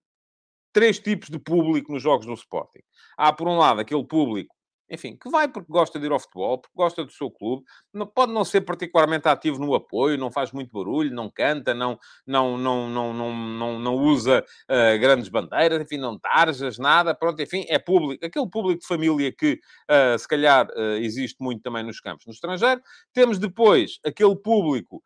três 0.73 0.99
tipos 0.99 1.29
de 1.29 1.39
público 1.39 1.93
nos 1.93 2.03
jogos 2.03 2.27
do 2.27 2.35
Sporting. 2.35 2.81
Há, 3.17 3.33
por 3.33 3.49
um 3.49 3.57
lado, 3.57 3.81
aquele 3.81 4.05
público 4.05 4.55
enfim, 4.91 5.17
que 5.17 5.31
vai 5.31 5.49
porque 5.49 5.71
gosta 5.71 5.99
de 5.99 6.07
ir 6.07 6.13
ao 6.13 6.19
futebol, 6.19 6.59
porque 6.59 6.75
gosta 6.77 7.05
do 7.05 7.13
seu 7.13 7.31
clube, 7.31 7.65
não, 7.93 8.07
pode 8.07 8.33
não 8.33 8.45
ser 8.45 8.63
particularmente 8.63 9.29
ativo 9.29 9.59
no 9.59 9.75
apoio, 9.75 10.19
não 10.19 10.31
faz 10.31 10.53
muito 10.53 10.73
barulho, 10.73 11.15
não 11.15 11.31
canta, 11.31 11.75
não, 11.75 11.99
não, 12.27 12.57
não, 12.57 12.89
não, 12.89 13.13
não, 13.13 13.35
não, 13.35 13.79
não 13.79 13.95
usa 13.95 14.45
uh, 14.65 14.99
grandes 14.99 15.29
bandeiras, 15.29 15.81
enfim, 15.81 15.99
não 15.99 16.19
tarjas, 16.19 16.79
nada, 16.79 17.15
pronto, 17.15 17.41
enfim, 17.43 17.65
é 17.69 17.79
público, 17.79 18.25
aquele 18.25 18.49
público 18.49 18.81
de 18.81 18.87
família 18.87 19.33
que 19.33 19.61
uh, 19.91 20.19
se 20.19 20.27
calhar 20.27 20.67
uh, 20.69 20.97
existe 20.99 21.37
muito 21.41 21.63
também 21.63 21.83
nos 21.85 22.01
campos 22.01 22.27
no 22.27 22.33
estrangeiro. 22.33 22.81
Temos 23.13 23.39
depois 23.39 23.99
aquele 24.05 24.37
público 24.37 25.03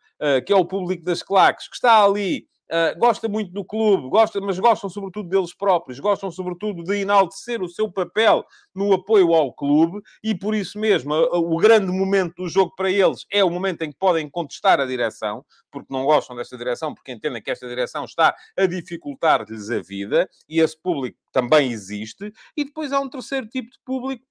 que 0.47 0.53
é 0.53 0.57
o 0.57 0.65
público 0.65 1.03
das 1.03 1.21
claques, 1.21 1.67
que 1.67 1.75
está 1.75 2.05
ali 2.05 2.47
uh, 2.73 2.99
gosta 2.99 3.29
muito 3.29 3.53
do 3.53 3.65
clube, 3.65 4.09
gosta, 4.09 4.41
mas 4.41 4.59
gostam 4.59 4.89
sobretudo 4.89 5.29
deles 5.29 5.55
próprios, 5.55 6.01
gostam 6.01 6.31
sobretudo 6.31 6.83
de 6.83 6.97
enaltecer 6.97 7.63
o 7.63 7.69
seu 7.69 7.91
papel 7.91 8.45
no 8.75 8.93
apoio 8.93 9.35
ao 9.35 9.53
clube 9.53 10.01
e 10.25 10.35
por 10.35 10.55
isso 10.55 10.79
mesmo 10.79 11.15
o 11.15 11.57
grande 11.59 11.93
momento 11.93 12.43
do 12.43 12.49
jogo 12.49 12.73
para 12.75 12.91
eles 12.91 13.27
é 13.31 13.45
o 13.45 13.51
momento 13.51 13.83
em 13.83 13.91
que 13.91 13.99
podem 13.99 14.29
contestar 14.29 14.81
a 14.81 14.87
direção, 14.87 15.45
porque 15.71 15.93
não 15.93 16.05
gostam 16.05 16.35
desta 16.35 16.57
direção, 16.57 16.95
porque 16.95 17.13
entendem 17.13 17.43
que 17.43 17.51
esta 17.51 17.69
direção 17.69 18.05
está 18.05 18.35
a 18.57 18.67
dificultar-lhes 18.67 19.71
a 19.71 19.81
vida 19.81 20.29
e 20.49 20.61
esse 20.61 20.81
público 20.81 21.19
também 21.33 21.71
existe. 21.71 22.33
E 22.57 22.65
depois 22.65 22.93
há 22.93 23.01
um 23.01 23.09
terceiro 23.09 23.47
tipo 23.47 23.71
de 23.71 23.79
público 23.85 24.25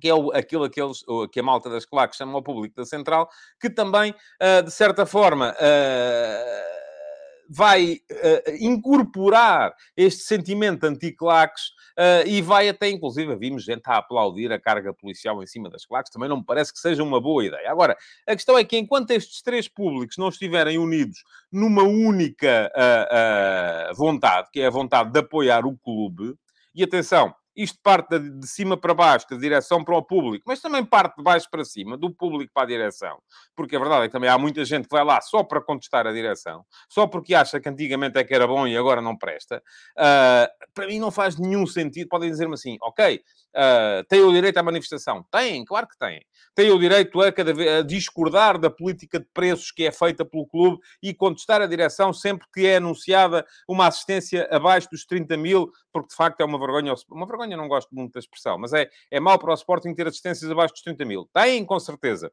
que 0.00 0.08
é 0.08 0.14
o, 0.14 0.30
aquilo 0.32 0.64
aqueles, 0.64 1.02
que 1.32 1.40
a 1.40 1.42
malta 1.42 1.70
das 1.70 1.86
claques 1.86 2.18
chama 2.18 2.38
o 2.38 2.42
público 2.42 2.76
da 2.76 2.84
central, 2.84 3.28
que 3.60 3.70
também, 3.70 4.10
uh, 4.12 4.62
de 4.62 4.70
certa 4.70 5.06
forma, 5.06 5.52
uh, 5.52 6.77
vai 7.48 8.00
uh, 8.10 8.50
incorporar 8.60 9.74
este 9.96 10.22
sentimento 10.22 10.84
anti-claques 10.84 11.78
e 12.26 12.40
vai 12.40 12.68
até, 12.68 12.88
inclusive, 12.88 13.34
vimos 13.34 13.64
gente 13.64 13.82
a 13.86 13.96
aplaudir 13.96 14.52
a 14.52 14.60
carga 14.60 14.94
policial 14.94 15.42
em 15.42 15.46
cima 15.48 15.68
das 15.68 15.84
claques, 15.84 16.12
também 16.12 16.28
não 16.28 16.36
me 16.36 16.44
parece 16.44 16.72
que 16.72 16.78
seja 16.78 17.02
uma 17.02 17.20
boa 17.20 17.44
ideia. 17.44 17.68
Agora, 17.68 17.96
a 18.24 18.36
questão 18.36 18.56
é 18.56 18.62
que 18.62 18.78
enquanto 18.78 19.10
estes 19.10 19.42
três 19.42 19.66
públicos 19.66 20.16
não 20.16 20.28
estiverem 20.28 20.78
unidos 20.78 21.24
numa 21.50 21.82
única 21.82 22.70
vontade, 23.96 24.48
que 24.52 24.60
é 24.60 24.66
a 24.68 24.70
vontade 24.70 25.10
de 25.10 25.18
apoiar 25.18 25.66
o 25.66 25.76
clube, 25.76 26.36
e 26.72 26.84
atenção, 26.84 27.34
isto 27.58 27.76
parte 27.82 28.16
de 28.16 28.46
cima 28.46 28.76
para 28.76 28.94
baixo, 28.94 29.26
da 29.28 29.36
direção 29.36 29.82
para 29.82 29.96
o 29.96 30.02
público, 30.02 30.44
mas 30.46 30.60
também 30.60 30.84
parte 30.84 31.16
de 31.16 31.24
baixo 31.24 31.48
para 31.50 31.64
cima, 31.64 31.96
do 31.96 32.08
público 32.08 32.52
para 32.54 32.62
a 32.62 32.66
direção. 32.66 33.18
Porque 33.56 33.74
a 33.74 33.80
verdade 33.80 34.04
é 34.04 34.06
que 34.06 34.12
também 34.12 34.30
há 34.30 34.38
muita 34.38 34.64
gente 34.64 34.88
que 34.88 34.94
vai 34.94 35.04
lá 35.04 35.20
só 35.20 35.42
para 35.42 35.60
contestar 35.60 36.06
a 36.06 36.12
direção, 36.12 36.64
só 36.88 37.08
porque 37.08 37.34
acha 37.34 37.58
que 37.58 37.68
antigamente 37.68 38.16
é 38.16 38.22
que 38.22 38.32
era 38.32 38.46
bom 38.46 38.64
e 38.64 38.76
agora 38.76 39.02
não 39.02 39.16
presta. 39.16 39.60
Uh, 39.98 40.48
para 40.72 40.86
mim 40.86 41.00
não 41.00 41.10
faz 41.10 41.36
nenhum 41.36 41.66
sentido. 41.66 42.08
Podem 42.08 42.30
dizer-me 42.30 42.54
assim, 42.54 42.78
ok, 42.80 43.20
Uh, 43.56 44.04
têm 44.08 44.20
o 44.20 44.32
direito 44.32 44.58
à 44.58 44.62
manifestação? 44.62 45.24
Têm, 45.30 45.64
claro 45.64 45.88
que 45.88 45.98
têm. 45.98 46.22
Têm 46.54 46.70
o 46.70 46.78
direito 46.78 47.20
a, 47.20 47.32
cada 47.32 47.52
vez, 47.52 47.80
a 47.80 47.82
discordar 47.82 48.58
da 48.58 48.70
política 48.70 49.18
de 49.18 49.26
preços 49.32 49.72
que 49.72 49.84
é 49.84 49.90
feita 49.90 50.24
pelo 50.24 50.46
clube 50.46 50.78
e 51.02 51.14
contestar 51.14 51.62
a 51.62 51.66
direção 51.66 52.12
sempre 52.12 52.46
que 52.52 52.66
é 52.66 52.76
anunciada 52.76 53.46
uma 53.66 53.86
assistência 53.86 54.46
abaixo 54.50 54.88
dos 54.92 55.04
30 55.04 55.36
mil, 55.36 55.72
porque 55.92 56.08
de 56.08 56.14
facto 56.14 56.40
é 56.40 56.44
uma 56.44 56.58
vergonha. 56.58 56.94
Uma 57.10 57.26
vergonha, 57.26 57.47
não 57.56 57.68
gosto 57.68 57.94
muito 57.94 58.12
da 58.12 58.20
expressão, 58.20 58.58
mas 58.58 58.72
é, 58.72 58.88
é 59.10 59.20
mau 59.20 59.38
para 59.38 59.50
o 59.50 59.54
Sporting 59.54 59.94
ter 59.94 60.06
assistências 60.06 60.50
abaixo 60.50 60.74
dos 60.74 60.82
30 60.82 61.04
mil. 61.04 61.28
Têm, 61.32 61.64
com 61.64 61.78
certeza. 61.78 62.32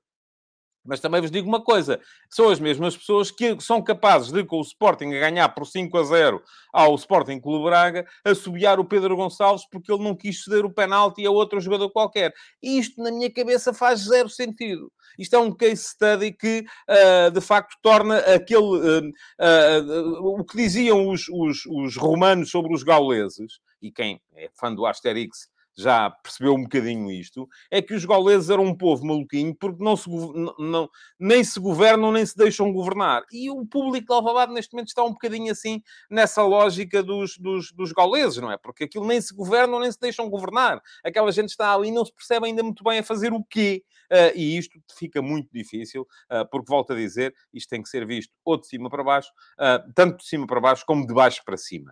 Mas 0.86 1.00
também 1.00 1.20
vos 1.20 1.32
digo 1.32 1.48
uma 1.48 1.62
coisa: 1.62 2.00
são 2.30 2.50
as 2.50 2.60
mesmas 2.60 2.96
pessoas 2.96 3.32
que 3.32 3.60
são 3.60 3.82
capazes 3.82 4.32
de, 4.32 4.44
com 4.44 4.58
o 4.58 4.62
Sporting 4.62 5.14
a 5.14 5.20
ganhar 5.20 5.50
por 5.50 5.66
5 5.66 5.98
a 5.98 6.04
0 6.04 6.44
ao 6.72 6.96
Sporting 6.96 7.40
Clube 7.40 7.66
Braga, 7.66 8.06
assobiar 8.24 8.80
o 8.80 8.86
Pedro 8.86 9.16
Gonçalves 9.16 9.66
porque 9.70 9.92
ele 9.92 10.04
não 10.04 10.16
quis 10.16 10.44
ceder 10.44 10.66
o 10.66 10.74
penalti 10.74 11.26
a 11.26 11.32
outro 11.32 11.60
jogador 11.60 11.90
qualquer. 11.90 12.34
Isto, 12.62 13.02
na 13.02 13.12
minha 13.12 13.32
cabeça, 13.32 13.74
faz 13.74 14.02
zero 14.02 14.30
sentido. 14.30 14.92
Isto 15.18 15.36
é 15.36 15.40
um 15.40 15.52
case 15.52 15.84
study 15.84 16.32
que, 16.32 16.66
uh, 16.90 17.32
de 17.32 17.42
facto, 17.42 17.76
torna 17.82 18.18
aquele. 18.20 18.62
Uh, 18.62 19.12
uh, 19.42 20.40
o 20.40 20.46
que 20.46 20.58
diziam 20.58 21.10
os, 21.10 21.28
os, 21.30 21.66
os 21.66 21.98
romanos 21.98 22.52
sobre 22.52 22.74
os 22.74 22.84
gauleses, 22.84 23.60
e 23.82 23.92
quem 23.92 24.20
é 24.36 24.50
fã 24.54 24.74
do 24.74 24.86
Asterix 24.86 25.55
já 25.76 26.10
percebeu 26.10 26.54
um 26.54 26.64
bocadinho 26.64 27.12
isto, 27.12 27.48
é 27.70 27.82
que 27.82 27.94
os 27.94 28.06
gauleses 28.06 28.50
eram 28.50 28.64
um 28.64 28.76
povo 28.76 29.06
maluquinho 29.06 29.54
porque 29.56 29.84
não 29.84 29.96
se, 29.96 30.10
não, 30.10 30.90
nem 31.20 31.44
se 31.44 31.60
governam, 31.60 32.12
nem 32.12 32.26
se 32.26 32.36
deixam 32.36 32.72
governar. 32.72 33.24
E 33.32 33.50
o 33.50 33.66
público 33.66 34.08
de 34.08 34.14
Alvalade, 34.14 34.54
neste 34.54 34.74
momento, 34.74 34.88
está 34.88 35.04
um 35.04 35.12
bocadinho 35.12 35.52
assim 35.52 35.82
nessa 36.10 36.44
lógica 36.44 37.04
dos, 37.04 37.38
dos, 37.38 37.72
dos 37.72 37.92
gauleses, 37.92 38.38
não 38.38 38.52
é? 38.52 38.58
Porque 38.58 38.86
aquilo 38.86 39.06
nem 39.06 39.20
se 39.20 39.34
governam, 39.34 39.80
nem 39.80 39.92
se 39.92 40.00
deixam 40.00 40.30
governar. 40.30 40.82
Aquela 41.04 41.32
gente 41.32 41.50
está 41.50 41.74
ali 41.74 41.90
e 41.90 41.92
não 41.92 42.06
se 42.06 42.14
percebe 42.14 42.48
ainda 42.48 42.64
muito 42.64 42.84
bem 42.84 43.00
a 43.00 43.04
fazer 43.04 43.34
o 43.34 43.44
quê. 43.44 43.84
Uh, 44.12 44.32
e 44.36 44.58
isto 44.58 44.80
fica 44.98 45.22
muito 45.22 45.50
difícil, 45.52 46.04
uh, 46.32 46.48
porque, 46.50 46.70
volto 46.70 46.94
a 46.94 46.96
dizer, 46.96 47.34
isto 47.52 47.70
tem 47.70 47.82
que 47.82 47.90
ser 47.90 48.06
visto 48.06 48.32
ou 48.44 48.56
de 48.56 48.68
cima 48.68 48.90
para 48.90 49.04
baixo, 49.04 49.32
uh, 49.60 49.92
tanto 49.96 50.18
de 50.18 50.26
cima 50.26 50.46
para 50.46 50.62
baixo 50.62 50.86
como 50.86 51.08
de 51.08 51.14
baixo 51.14 51.42
para 51.44 51.58
cima. 51.58 51.92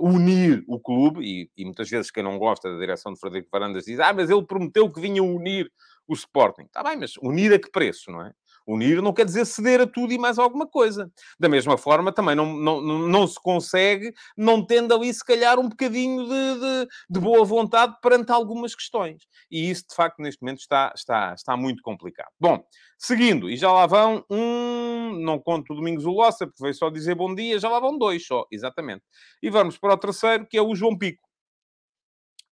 Unir 0.00 0.64
o 0.66 0.78
clube, 0.78 1.22
e, 1.22 1.50
e 1.56 1.64
muitas 1.64 1.88
vezes 1.88 2.10
quem 2.10 2.22
não 2.22 2.38
gosta 2.38 2.70
da 2.70 2.78
direção 2.78 3.00
direção 3.00 3.12
de 3.12 3.20
Frederico 3.20 3.48
Varandas 3.50 3.84
diz: 3.84 3.98
Ah, 3.98 4.12
mas 4.12 4.30
ele 4.30 4.44
prometeu 4.44 4.90
que 4.90 5.00
vinha 5.00 5.22
unir 5.22 5.70
o 6.06 6.14
Sporting. 6.14 6.62
Está 6.62 6.82
bem, 6.82 6.96
mas 6.96 7.16
unir 7.18 7.52
a 7.52 7.58
que 7.58 7.70
preço, 7.70 8.10
não 8.10 8.24
é? 8.24 8.32
Unir 8.66 9.02
não 9.02 9.12
quer 9.12 9.24
dizer 9.24 9.44
ceder 9.44 9.80
a 9.80 9.86
tudo 9.86 10.12
e 10.12 10.18
mais 10.18 10.38
alguma 10.38 10.66
coisa. 10.66 11.10
Da 11.38 11.48
mesma 11.48 11.76
forma, 11.76 12.12
também 12.12 12.34
não, 12.34 12.54
não, 12.54 12.80
não 12.80 13.26
se 13.26 13.40
consegue 13.40 14.12
não 14.36 14.64
tendo 14.64 14.94
ali, 14.94 15.12
se 15.12 15.24
calhar, 15.24 15.58
um 15.58 15.68
bocadinho 15.68 16.24
de, 16.24 16.60
de, 16.60 16.88
de, 17.10 17.20
boa 17.20 17.44
vontade 17.44 17.96
perante 18.02 18.32
algumas 18.32 18.74
questões. 18.74 19.22
E 19.50 19.70
isso, 19.70 19.84
de 19.88 19.94
facto, 19.94 20.20
neste 20.20 20.42
momento 20.42 20.60
está, 20.60 20.92
está, 20.94 21.34
está 21.34 21.56
muito 21.56 21.82
complicado. 21.82 22.30
Bom, 22.38 22.62
seguindo, 22.98 23.50
e 23.50 23.56
já 23.56 23.72
lá 23.72 23.86
vão 23.86 24.24
um, 24.30 25.18
não 25.20 25.38
conto 25.38 25.72
o 25.72 25.76
Domingos 25.76 26.04
Ulossa, 26.04 26.46
porque 26.46 26.62
veio 26.62 26.74
só 26.74 26.90
dizer 26.90 27.14
bom 27.14 27.34
dia, 27.34 27.58
já 27.58 27.68
lá 27.68 27.80
vão 27.80 27.98
dois 27.98 28.26
só, 28.26 28.46
exatamente. 28.50 29.02
E 29.42 29.50
vamos 29.50 29.78
para 29.78 29.94
o 29.94 29.98
terceiro, 29.98 30.46
que 30.46 30.56
é 30.56 30.62
o 30.62 30.74
João 30.74 30.96
Pico. 30.96 31.29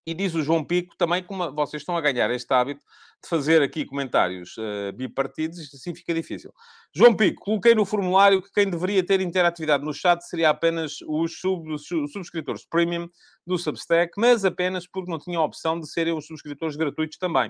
E 0.09 0.13
diz 0.15 0.33
o 0.33 0.41
João 0.41 0.63
Pico 0.63 0.95
também 0.97 1.21
como 1.21 1.53
vocês 1.53 1.83
estão 1.83 1.95
a 1.95 2.01
ganhar 2.01 2.31
este 2.31 2.51
hábito 2.51 2.83
de 3.21 3.29
fazer 3.29 3.61
aqui 3.61 3.85
comentários 3.85 4.57
uh, 4.57 4.91
bipartidos, 4.91 5.59
isto 5.59 5.75
assim 5.75 5.93
fica 5.93 6.15
difícil. 6.15 6.51
João 6.91 7.15
Pico, 7.15 7.43
coloquei 7.43 7.75
no 7.75 7.85
formulário 7.85 8.41
que 8.41 8.51
quem 8.51 8.67
deveria 8.67 9.05
ter 9.05 9.21
interatividade 9.21 9.85
no 9.85 9.93
chat 9.93 10.27
seria 10.27 10.49
apenas 10.49 10.97
os 11.07 11.39
sub, 11.39 11.77
subscritores 12.11 12.65
premium 12.65 13.07
do 13.45 13.55
Substack, 13.55 14.13
mas 14.17 14.43
apenas 14.43 14.87
porque 14.87 15.11
não 15.11 15.19
tinham 15.19 15.43
a 15.43 15.45
opção 15.45 15.79
de 15.79 15.87
serem 15.87 16.17
os 16.17 16.25
subscritores 16.25 16.75
gratuitos 16.75 17.19
também. 17.19 17.49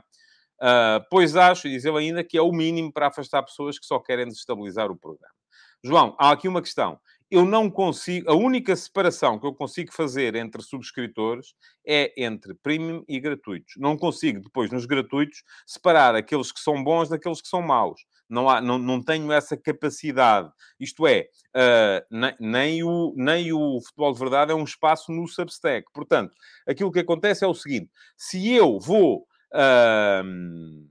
Uh, 0.61 0.99
pois 1.09 1.37
acho, 1.37 1.69
diz 1.69 1.85
ele 1.85 1.97
ainda, 1.97 2.25
que 2.25 2.37
é 2.37 2.41
o 2.41 2.51
mínimo 2.51 2.91
para 2.91 3.07
afastar 3.07 3.41
pessoas 3.41 3.79
que 3.79 3.85
só 3.85 3.99
querem 3.99 4.27
desestabilizar 4.27 4.91
o 4.91 4.97
programa. 4.97 5.33
João, 5.81 6.13
há 6.19 6.31
aqui 6.31 6.49
uma 6.49 6.61
questão 6.61 6.99
eu 7.31 7.45
não 7.45 7.69
consigo, 7.69 8.29
a 8.29 8.35
única 8.35 8.75
separação 8.75 9.39
que 9.39 9.45
eu 9.45 9.53
consigo 9.53 9.93
fazer 9.93 10.35
entre 10.35 10.63
subscritores 10.63 11.53
é 11.85 12.11
entre 12.17 12.55
premium 12.55 13.03
e 13.07 13.19
gratuitos. 13.19 13.73
Não 13.77 13.95
consigo 13.95 14.41
depois 14.41 14.71
nos 14.71 14.85
gratuitos 14.85 15.43
separar 15.65 16.15
aqueles 16.15 16.51
que 16.51 16.59
são 16.59 16.83
bons 16.83 17.09
daqueles 17.09 17.41
que 17.41 17.47
são 17.47 17.61
maus. 17.61 18.01
Não, 18.27 18.49
há, 18.49 18.61
não, 18.61 18.77
não 18.77 19.01
tenho 19.01 19.31
essa 19.31 19.55
capacidade. 19.55 20.51
Isto 20.79 21.05
é, 21.05 21.27
uh, 21.55 22.05
nem, 22.09 22.35
nem, 22.39 22.83
o, 22.83 23.13
nem 23.15 23.53
o 23.53 23.79
futebol 23.81 24.13
de 24.13 24.19
verdade 24.19 24.51
é 24.51 24.55
um 24.55 24.63
espaço 24.63 25.11
no 25.11 25.27
Substack. 25.27 25.87
Portanto, 25.93 26.35
aquilo 26.67 26.91
que 26.91 26.99
acontece 26.99 27.43
é 27.43 27.47
o 27.47 27.53
seguinte: 27.53 27.91
se 28.15 28.51
eu 28.51 28.79
vou 28.79 29.27
uh, 29.53 30.87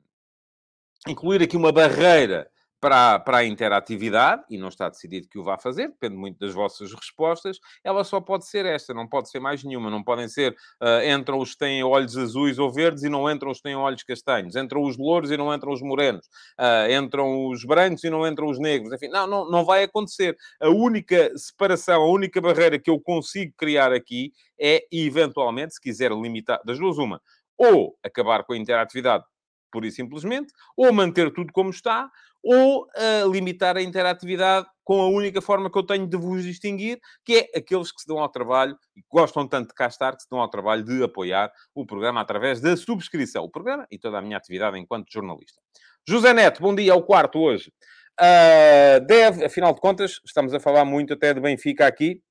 incluir 1.09 1.43
aqui 1.43 1.57
uma 1.57 1.73
barreira 1.73 2.49
para, 2.81 3.19
para 3.19 3.39
a 3.39 3.45
interatividade, 3.45 4.45
e 4.49 4.57
não 4.57 4.69
está 4.69 4.89
decidido 4.89 5.29
que 5.29 5.39
o 5.39 5.43
vá 5.43 5.59
fazer, 5.59 5.89
depende 5.89 6.17
muito 6.17 6.39
das 6.39 6.53
vossas 6.55 6.93
respostas, 6.93 7.59
ela 7.83 8.05
só 8.05 8.21
pode 8.21 8.47
ser 8.47 8.65
esta, 8.67 8.95
não 8.95 9.07
pode 9.07 9.31
ser 9.31 9.41
mais 9.41 9.65
nenhuma. 9.65 9.91
Não 9.91 10.03
podem 10.03 10.29
ser, 10.29 10.53
uh, 10.53 11.09
entram 11.09 11.39
os 11.39 11.53
que 11.53 11.59
têm 11.59 11.83
olhos 11.83 12.17
azuis 12.17 12.59
ou 12.59 12.73
verdes 12.73 13.03
e 13.03 13.09
não 13.09 13.31
entram 13.31 13.51
os 13.51 13.59
que 13.59 13.65
têm 13.65 13.77
olhos 13.77 14.03
castanhos. 14.03 14.57
Entram 14.57 14.83
os 14.83 14.97
louros 14.97 15.31
e 15.31 15.37
não 15.37 15.53
entram 15.53 15.73
os 15.73 15.83
morenos. 15.83 16.27
Uh, 16.59 16.93
entram 16.93 17.49
os 17.49 17.65
brancos 17.65 18.05
e 18.05 18.11
não 18.11 18.27
entram 18.27 18.49
os 18.49 18.59
negros. 18.59 18.93
Enfim, 18.93 19.09
não, 19.09 19.27
não, 19.27 19.51
não 19.51 19.65
vai 19.65 19.83
acontecer. 19.83 20.37
A 20.61 20.69
única 20.69 21.31
separação, 21.37 22.03
a 22.03 22.11
única 22.11 22.41
barreira 22.41 22.79
que 22.79 22.91
eu 22.91 23.01
consigo 23.01 23.53
criar 23.57 23.93
aqui 23.93 24.33
é, 24.61 24.85
eventualmente, 24.91 25.75
se 25.75 25.81
quiser 25.81 26.11
limitar, 26.13 26.61
das 26.65 26.79
duas, 26.79 26.99
uma, 26.99 27.21
ou 27.57 27.97
acabar 28.05 28.45
com 28.45 28.53
a 28.53 28.57
interatividade 28.57 29.25
pura 29.71 29.87
e 29.87 29.91
simplesmente, 29.91 30.53
ou 30.77 30.93
manter 30.93 31.33
tudo 31.33 31.53
como 31.53 31.71
está, 31.71 32.11
ou 32.43 32.85
uh, 32.85 33.31
limitar 33.31 33.77
a 33.77 33.83
interatividade 33.83 34.67
com 34.85 35.01
a 35.03 35.09
única 35.09 35.43
forma 35.43 35.71
que 35.71 35.79
eu 35.79 35.83
tenho 35.83 36.07
de 36.07 36.17
vos 36.17 36.45
distinguir, 36.45 36.99
que 37.25 37.39
é 37.39 37.59
aqueles 37.59 37.93
que 37.93 38.01
se 38.01 38.07
dão 38.07 38.19
ao 38.19 38.29
trabalho 38.29 38.77
e 38.97 39.03
gostam 39.11 39.47
tanto 39.47 39.69
de 39.69 39.75
cá 39.75 39.87
estar, 39.87 40.17
que 40.17 40.23
se 40.23 40.31
dão 40.31 40.41
ao 40.41 40.49
trabalho 40.49 40.83
de 40.83 41.03
apoiar 41.03 41.53
o 41.75 41.85
programa 41.85 42.21
através 42.21 42.61
da 42.61 42.77
subscrição. 42.77 43.45
O 43.45 43.51
programa 43.51 43.87
e 43.91 43.99
toda 43.99 44.19
a 44.19 44.23
minha 44.23 44.37
atividade 44.37 44.79
enquanto 44.79 45.13
jornalista. 45.13 45.61
José 46.09 46.33
Neto, 46.33 46.63
bom 46.63 46.75
dia, 46.75 46.93
ao 46.93 47.03
quarto 47.03 47.39
hoje. 47.39 47.71
Uh, 48.19 49.05
deve, 49.07 49.45
afinal 49.45 49.75
de 49.75 49.81
contas, 49.81 50.21
estamos 50.25 50.55
a 50.55 50.59
falar 50.59 50.85
muito 50.85 51.13
até 51.13 51.35
de 51.35 51.41
Benfica 51.41 51.87
aqui, 51.87 52.23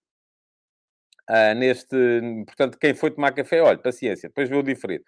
uh, 1.29 1.53
neste... 1.55 1.95
Portanto, 2.45 2.77
quem 2.79 2.95
foi 2.95 3.11
tomar 3.11 3.33
café, 3.33 3.61
olha, 3.61 3.77
paciência, 3.77 4.29
depois 4.29 4.49
vê 4.49 4.55
o 4.55 4.63
diferido. 4.63 5.05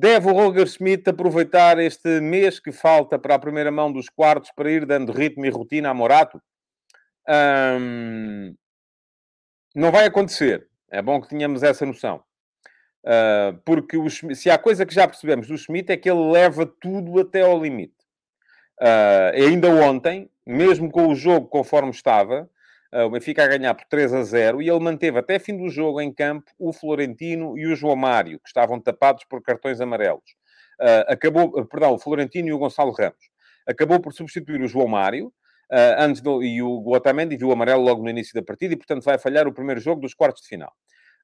Deve 0.00 0.28
o 0.28 0.32
Roger 0.32 0.68
Schmidt 0.68 1.10
aproveitar 1.10 1.76
este 1.80 2.20
mês 2.20 2.60
que 2.60 2.70
falta 2.70 3.18
para 3.18 3.34
a 3.34 3.38
primeira 3.38 3.72
mão 3.72 3.92
dos 3.92 4.08
quartos 4.08 4.52
para 4.54 4.70
ir 4.70 4.86
dando 4.86 5.10
ritmo 5.10 5.44
e 5.44 5.50
rotina 5.50 5.90
a 5.90 5.94
Morato? 5.94 6.40
não 9.74 9.90
vai 9.90 10.06
acontecer. 10.06 10.68
É 10.88 11.02
bom 11.02 11.20
que 11.20 11.28
tenhamos 11.28 11.64
essa 11.64 11.84
noção. 11.84 12.22
Uh, 13.04 13.60
porque 13.64 13.96
o, 13.96 14.08
se 14.08 14.48
há 14.48 14.56
coisa 14.56 14.86
que 14.86 14.94
já 14.94 15.06
percebemos 15.06 15.48
do 15.48 15.58
Schmidt 15.58 15.90
é 15.90 15.96
que 15.96 16.08
ele 16.08 16.30
leva 16.30 16.64
tudo 16.64 17.18
até 17.18 17.42
ao 17.42 17.60
limite. 17.60 17.98
Uh, 18.80 19.34
ainda 19.34 19.68
ontem, 19.68 20.30
mesmo 20.46 20.92
com 20.92 21.08
o 21.08 21.14
jogo 21.16 21.48
conforme 21.48 21.90
estava, 21.90 22.48
o 22.92 23.10
Benfica 23.10 23.44
a 23.44 23.46
ganhar 23.46 23.74
por 23.74 23.84
3 23.86 24.14
a 24.14 24.22
0, 24.22 24.62
e 24.62 24.68
ele 24.68 24.80
manteve 24.80 25.18
até 25.18 25.38
fim 25.38 25.56
do 25.56 25.68
jogo 25.68 26.00
em 26.00 26.12
campo 26.12 26.50
o 26.58 26.72
Florentino 26.72 27.58
e 27.58 27.66
o 27.66 27.76
João 27.76 27.96
Mário, 27.96 28.38
que 28.40 28.48
estavam 28.48 28.80
tapados 28.80 29.24
por 29.24 29.42
cartões 29.42 29.80
amarelos. 29.80 30.36
Uh, 30.80 31.12
acabou, 31.12 31.66
perdão, 31.66 31.94
o 31.94 31.98
Florentino 31.98 32.48
e 32.48 32.52
o 32.52 32.58
Gonçalo 32.58 32.92
Ramos. 32.92 33.30
Acabou 33.66 34.00
por 34.00 34.12
substituir 34.12 34.60
o 34.60 34.68
João 34.68 34.88
Mário, 34.88 35.32
Uh, 35.70 36.00
antes 36.00 36.22
do, 36.22 36.42
e 36.42 36.62
o 36.62 36.82
Otamendi 36.88 37.36
viu 37.36 37.48
o 37.48 37.52
amarelo 37.52 37.82
logo 37.82 38.02
no 38.02 38.08
início 38.08 38.32
da 38.32 38.42
partida 38.42 38.72
e, 38.72 38.76
portanto, 38.76 39.04
vai 39.04 39.18
falhar 39.18 39.46
o 39.46 39.52
primeiro 39.52 39.78
jogo 39.78 40.00
dos 40.00 40.14
quartos 40.14 40.42
de 40.42 40.48
final. 40.48 40.72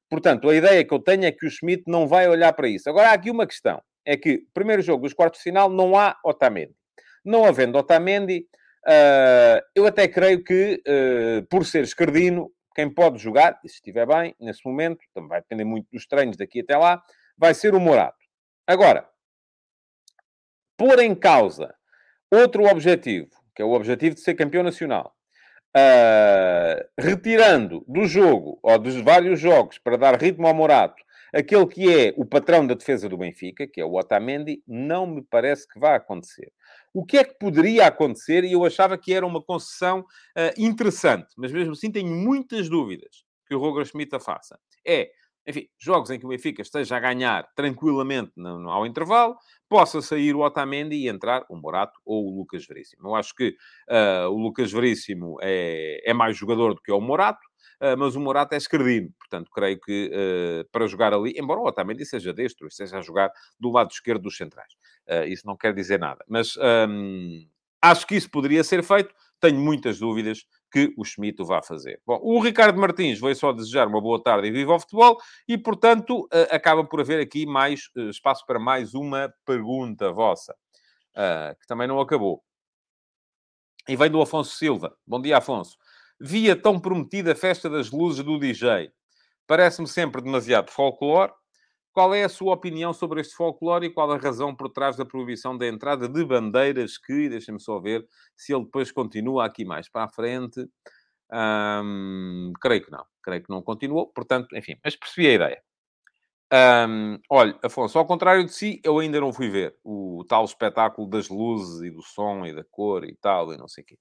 Portanto, 0.07 0.47
a 0.47 0.55
ideia 0.55 0.85
que 0.85 0.93
eu 0.93 0.99
tenho 0.99 1.25
é 1.25 1.31
que 1.31 1.47
o 1.47 1.49
Schmidt 1.49 1.83
não 1.87 2.07
vai 2.07 2.27
olhar 2.27 2.53
para 2.53 2.67
isso. 2.67 2.87
Agora, 2.87 3.09
há 3.09 3.13
aqui 3.13 3.31
uma 3.31 3.47
questão. 3.47 3.81
É 4.05 4.15
que, 4.15 4.45
primeiro 4.53 4.83
jogo 4.83 5.01
dos 5.01 5.13
quartos 5.13 5.39
de 5.39 5.43
final, 5.45 5.67
não 5.67 5.97
há 5.97 6.15
Otamendi. 6.23 6.75
Não 7.23 7.43
havendo 7.43 7.75
Otamendi, 7.79 8.45
uh, 8.87 9.61
eu 9.75 9.85
até 9.85 10.07
creio 10.07 10.43
que, 10.43 10.81
uh, 10.87 11.45
por 11.47 11.65
ser 11.65 11.83
escardino, 11.83 12.51
quem 12.75 12.89
pode 12.89 13.17
jogar, 13.17 13.59
e 13.63 13.69
se 13.69 13.75
estiver 13.75 14.05
bem, 14.05 14.35
nesse 14.39 14.65
momento, 14.65 14.99
também 15.13 15.29
vai 15.29 15.41
depender 15.41 15.63
muito 15.63 15.87
dos 15.91 16.05
treinos 16.05 16.37
daqui 16.37 16.61
até 16.61 16.77
lá, 16.77 17.01
vai 17.37 17.53
ser 17.53 17.73
o 17.73 17.79
Morato. 17.79 18.17
Agora, 18.67 19.07
pôr 20.77 20.99
em 20.99 21.15
causa 21.15 21.73
outro 22.31 22.65
objetivo, 22.65 23.29
que 23.55 23.61
é 23.61 23.65
o 23.65 23.71
objetivo 23.71 24.15
de 24.15 24.21
ser 24.21 24.33
campeão 24.33 24.63
nacional, 24.63 25.15
uh, 25.75 26.85
retirando 26.99 27.85
do 27.87 28.05
jogo, 28.05 28.59
ou 28.61 28.77
dos 28.77 28.99
vários 29.01 29.39
jogos, 29.39 29.77
para 29.77 29.97
dar 29.97 30.19
ritmo 30.19 30.47
ao 30.47 30.53
Morato, 30.53 31.04
aquele 31.35 31.65
que 31.67 31.93
é 31.93 32.13
o 32.17 32.25
patrão 32.25 32.65
da 32.65 32.73
defesa 32.73 33.09
do 33.09 33.17
Benfica, 33.17 33.67
que 33.67 33.81
é 33.81 33.85
o 33.85 33.93
Otamendi, 33.93 34.63
não 34.67 35.05
me 35.05 35.21
parece 35.21 35.67
que 35.67 35.79
vá 35.79 35.95
acontecer. 35.95 36.51
O 36.93 37.05
que 37.05 37.17
é 37.17 37.23
que 37.23 37.37
poderia 37.37 37.87
acontecer? 37.87 38.43
E 38.43 38.53
eu 38.53 38.63
achava 38.63 38.97
que 38.97 39.13
era 39.13 39.25
uma 39.25 39.41
concessão 39.41 39.99
uh, 39.99 40.53
interessante, 40.57 41.27
mas 41.37 41.51
mesmo 41.51 41.73
assim 41.73 41.91
tenho 41.91 42.09
muitas 42.09 42.69
dúvidas 42.69 43.25
que 43.47 43.53
o 43.53 43.59
Roger 43.59 43.85
Schmidt 43.85 44.15
a 44.15 44.19
faça. 44.19 44.57
É 44.87 45.11
enfim, 45.47 45.67
jogos 45.77 46.09
em 46.09 46.17
que 46.17 46.25
o 46.25 46.29
Benfica 46.29 46.61
esteja 46.61 46.97
a 46.97 46.99
ganhar 46.99 47.47
tranquilamente 47.55 48.31
no, 48.35 48.59
no, 48.59 48.69
ao 48.69 48.85
intervalo, 48.85 49.37
possa 49.69 50.01
sair 50.01 50.35
o 50.35 50.39
Otamendi 50.39 50.95
e 50.95 51.07
entrar 51.07 51.45
o 51.49 51.55
Morato 51.55 51.99
ou 52.03 52.25
o 52.25 52.35
Lucas 52.35 52.65
Veríssimo. 52.65 53.09
Eu 53.09 53.15
acho 53.15 53.35
que 53.35 53.55
uh, 53.89 54.27
o 54.29 54.37
Lucas 54.39 54.71
Veríssimo 54.71 55.37
é, 55.41 56.01
é 56.03 56.13
mais 56.13 56.35
jogador 56.35 56.73
do 56.73 56.81
que 56.81 56.91
o 56.91 56.99
Morato, 56.99 57.47
mas 57.97 58.15
o 58.15 58.19
Morato 58.19 58.53
é 58.53 58.57
esquerdino. 58.57 59.09
Portanto, 59.19 59.49
creio 59.51 59.79
que 59.79 60.11
uh, 60.11 60.69
para 60.71 60.87
jogar 60.87 61.13
ali, 61.13 61.33
embora 61.37 61.59
o 61.59 61.65
Otamendi 61.65 62.05
seja 62.05 62.33
destro, 62.33 62.67
esteja 62.67 62.97
a 62.97 63.01
jogar 63.01 63.31
do 63.59 63.71
lado 63.71 63.91
esquerdo 63.91 64.23
dos 64.23 64.37
centrais. 64.37 64.73
isso 65.27 65.45
não 65.45 65.55
quer 65.57 65.73
dizer 65.73 65.99
nada. 65.99 66.23
Mas 66.27 66.55
acho 67.81 68.07
que 68.07 68.15
isso 68.15 68.29
poderia 68.29 68.63
ser 68.63 68.83
feito. 68.83 69.13
Tenho 69.39 69.59
muitas 69.59 69.99
dúvidas 69.99 70.45
que 70.71 70.93
o 70.97 71.03
Schmidt 71.03 71.41
o 71.41 71.45
vá 71.45 71.61
fazer. 71.61 72.01
Bom, 72.05 72.19
o 72.21 72.39
Ricardo 72.39 72.79
Martins 72.79 73.19
veio 73.19 73.35
só 73.35 73.51
desejar 73.51 73.87
uma 73.87 74.01
boa 74.01 74.21
tarde 74.21 74.47
e 74.47 74.51
viva 74.51 74.73
ao 74.73 74.79
futebol 74.79 75.17
e, 75.47 75.57
portanto, 75.57 76.27
acaba 76.49 76.83
por 76.83 77.01
haver 77.01 77.21
aqui 77.21 77.45
mais 77.45 77.89
espaço 78.09 78.45
para 78.45 78.59
mais 78.59 78.93
uma 78.93 79.33
pergunta 79.45 80.11
vossa, 80.11 80.55
que 81.59 81.67
também 81.67 81.87
não 81.87 81.99
acabou. 81.99 82.43
E 83.87 83.95
vem 83.95 84.09
do 84.09 84.21
Afonso 84.21 84.55
Silva. 84.55 84.97
Bom 85.05 85.21
dia, 85.21 85.37
Afonso. 85.37 85.77
Via 86.19 86.55
tão 86.55 86.79
prometida 86.79 87.35
festa 87.35 87.69
das 87.69 87.91
luzes 87.91 88.23
do 88.23 88.39
DJ. 88.39 88.91
Parece-me 89.47 89.87
sempre 89.87 90.21
demasiado 90.21 90.71
folclore 90.71 91.31
qual 91.95 92.13
é 92.13 92.25
a 92.25 92.29
sua 92.29 92.53
opinião 92.53 92.91
sobre 92.93 93.21
este 93.21 93.33
folclore 93.33 93.85
e 93.85 93.89
qual 93.89 94.11
a 94.11 94.17
razão 94.17 94.53
por 94.53 94.69
trás 94.69 94.97
da 94.97 95.05
proibição 95.05 95.57
da 95.57 95.65
entrada 95.65 96.09
de 96.09 96.25
bandeiras 96.25 96.97
que, 96.97 97.29
deixem-me 97.29 97.59
só 97.59 97.79
ver, 97.79 98.05
se 98.35 98.53
ele 98.53 98.65
depois 98.65 98.91
continua 98.91 99.45
aqui 99.45 99.63
mais 99.63 99.87
para 99.87 100.03
a 100.03 100.09
frente. 100.09 100.67
Hum, 101.31 102.51
creio 102.59 102.83
que 102.83 102.91
não. 102.91 103.05
Creio 103.23 103.41
que 103.43 103.49
não 103.49 103.61
continuou. 103.61 104.07
Portanto, 104.07 104.57
enfim, 104.57 104.75
mas 104.83 104.97
percebi 104.97 105.27
a 105.27 105.33
ideia. 105.33 105.61
Um, 106.53 107.17
olha, 107.29 107.57
Afonso, 107.63 107.97
ao 107.97 108.05
contrário 108.05 108.43
de 108.45 108.51
si, 108.51 108.81
eu 108.83 108.99
ainda 108.99 109.19
não 109.21 109.31
fui 109.31 109.49
ver 109.49 109.75
o 109.83 110.23
tal 110.27 110.43
espetáculo 110.43 111.09
das 111.09 111.29
luzes 111.29 111.81
e 111.81 111.89
do 111.89 112.01
som 112.01 112.45
e 112.45 112.53
da 112.53 112.63
cor 112.63 113.05
e 113.05 113.15
tal, 113.15 113.53
e 113.53 113.57
não 113.57 113.69
sei 113.69 113.83
o 113.83 113.87
quê. 113.87 113.97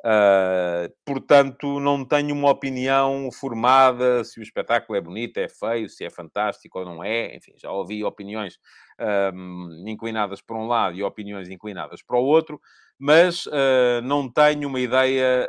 Uh, 0.00 0.90
portanto, 1.04 1.78
não 1.78 2.04
tenho 2.06 2.34
uma 2.34 2.50
opinião 2.50 3.30
formada 3.30 4.24
se 4.24 4.40
o 4.40 4.42
espetáculo 4.42 4.96
é 4.96 5.00
bonito, 5.00 5.36
é 5.36 5.46
feio, 5.46 5.90
se 5.90 6.04
é 6.04 6.10
fantástico 6.10 6.78
ou 6.78 6.84
não 6.84 7.04
é. 7.04 7.36
Enfim, 7.36 7.52
já 7.56 7.70
ouvi 7.70 8.02
opiniões 8.02 8.54
uh, 8.98 9.88
inclinadas 9.88 10.40
para 10.40 10.56
um 10.56 10.66
lado 10.66 10.96
e 10.96 11.02
opiniões 11.02 11.50
inclinadas 11.50 12.02
para 12.02 12.18
o 12.18 12.24
outro, 12.24 12.60
mas 12.98 13.44
uh, 13.46 14.00
não 14.02 14.30
tenho 14.30 14.68
uma 14.68 14.80
ideia 14.80 15.48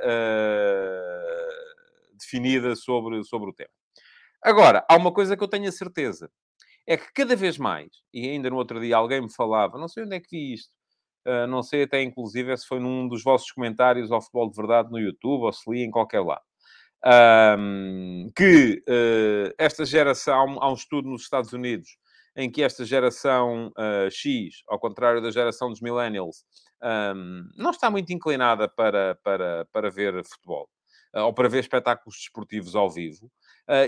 definida 2.19 2.75
sobre, 2.75 3.23
sobre 3.23 3.49
o 3.49 3.53
tema. 3.53 3.71
Agora, 4.43 4.85
há 4.89 4.95
uma 4.95 5.13
coisa 5.13 5.37
que 5.37 5.43
eu 5.43 5.47
tenho 5.47 5.69
a 5.69 5.71
certeza: 5.71 6.29
é 6.85 6.97
que 6.97 7.11
cada 7.13 7.35
vez 7.35 7.57
mais, 7.57 7.89
e 8.13 8.29
ainda 8.29 8.49
no 8.49 8.57
outro 8.57 8.81
dia 8.81 8.97
alguém 8.97 9.21
me 9.21 9.33
falava, 9.33 9.77
não 9.77 9.87
sei 9.87 10.03
onde 10.03 10.15
é 10.15 10.19
que 10.19 10.29
vi 10.29 10.53
isto 10.55 10.80
Uh, 11.27 11.45
não 11.47 11.61
sei 11.61 11.83
até, 11.83 12.01
inclusive, 12.01 12.55
se 12.57 12.67
foi 12.67 12.79
num 12.79 13.07
dos 13.07 13.23
vossos 13.23 13.51
comentários 13.51 14.11
ao 14.11 14.21
Futebol 14.21 14.49
de 14.49 14.55
Verdade 14.55 14.91
no 14.91 14.99
YouTube 14.99 15.43
ou 15.43 15.53
se 15.53 15.69
li 15.69 15.83
em 15.83 15.91
qualquer 15.91 16.21
lado. 16.21 16.41
Um, 17.03 18.27
que 18.35 18.83
uh, 18.87 19.53
esta 19.57 19.85
geração, 19.85 20.57
há 20.61 20.69
um 20.69 20.75
estudo 20.75 21.09
nos 21.09 21.23
Estados 21.23 21.51
Unidos 21.51 21.97
em 22.35 22.49
que 22.49 22.63
esta 22.63 22.85
geração 22.85 23.67
uh, 23.69 24.09
X, 24.09 24.63
ao 24.67 24.79
contrário 24.79 25.21
da 25.21 25.31
geração 25.31 25.69
dos 25.69 25.81
millennials, 25.81 26.43
um, 26.81 27.49
não 27.55 27.71
está 27.71 27.89
muito 27.89 28.13
inclinada 28.13 28.67
para, 28.67 29.15
para, 29.23 29.65
para 29.71 29.89
ver 29.89 30.23
futebol 30.23 30.69
ou 31.13 31.33
para 31.33 31.49
ver 31.49 31.59
espetáculos 31.59 32.15
desportivos 32.17 32.73
ao 32.73 32.89
vivo. 32.89 33.29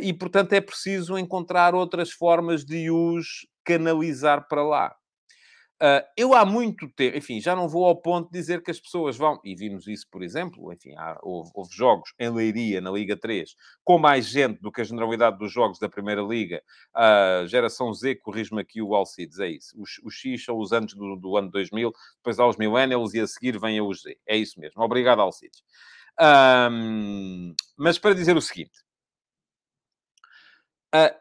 e, 0.02 0.12
portanto, 0.12 0.52
é 0.52 0.60
preciso 0.60 1.18
encontrar 1.18 1.74
outras 1.74 2.12
formas 2.12 2.66
de 2.66 2.92
os 2.92 3.48
canalizar 3.64 4.46
para 4.50 4.62
lá. 4.62 4.94
Uh, 5.84 6.00
eu 6.16 6.34
há 6.34 6.46
muito 6.46 6.88
tempo, 6.88 7.18
enfim, 7.18 7.42
já 7.42 7.54
não 7.54 7.68
vou 7.68 7.84
ao 7.84 7.98
ponto 7.98 8.32
de 8.32 8.40
dizer 8.40 8.64
que 8.64 8.72
as 8.72 8.80
pessoas 8.80 9.18
vão, 9.18 9.38
e 9.44 9.54
vimos 9.54 9.86
isso, 9.86 10.08
por 10.10 10.24
exemplo, 10.24 10.72
enfim, 10.72 10.96
há, 10.96 11.20
houve, 11.22 11.52
houve, 11.54 11.76
jogos 11.76 12.14
em 12.18 12.30
Leiria, 12.30 12.80
na 12.80 12.90
Liga 12.90 13.18
3, 13.18 13.54
com 13.84 14.00
mais 14.00 14.28
gente 14.28 14.62
do 14.62 14.72
que 14.72 14.80
a 14.80 14.84
generalidade 14.86 15.38
dos 15.38 15.52
jogos 15.52 15.80
da 15.80 15.90
Primeira 15.90 16.22
Liga. 16.22 16.64
A 16.94 17.44
geração 17.48 17.94
Z, 17.94 18.16
corrijo-me 18.16 18.62
aqui 18.62 18.82
o 18.82 18.96
Alcides, 18.96 19.40
é 19.40 19.50
isso. 19.50 19.76
Os, 19.78 20.00
os 20.06 20.14
X 20.14 20.46
são 20.46 20.58
os 20.58 20.72
anos 20.72 20.94
do, 20.94 21.18
do, 21.18 21.36
ano 21.36 21.52
2000, 21.52 21.92
depois 22.16 22.40
há 22.40 22.48
os 22.48 22.56
Millennials 22.56 23.14
e 23.14 23.20
a 23.20 23.28
seguir 23.28 23.60
vem 23.60 23.78
a 23.78 23.84
os 23.84 24.04
Z. 24.04 24.18
É 24.26 24.38
isso 24.38 24.62
mesmo. 24.62 24.82
Obrigado, 24.82 25.20
Alcides. 25.20 25.62
Um, 26.18 27.54
mas 27.76 28.00
para 28.00 28.16
dizer 28.16 28.38
o 28.38 28.42
seguinte. 28.42 28.80
Uh, 30.96 31.14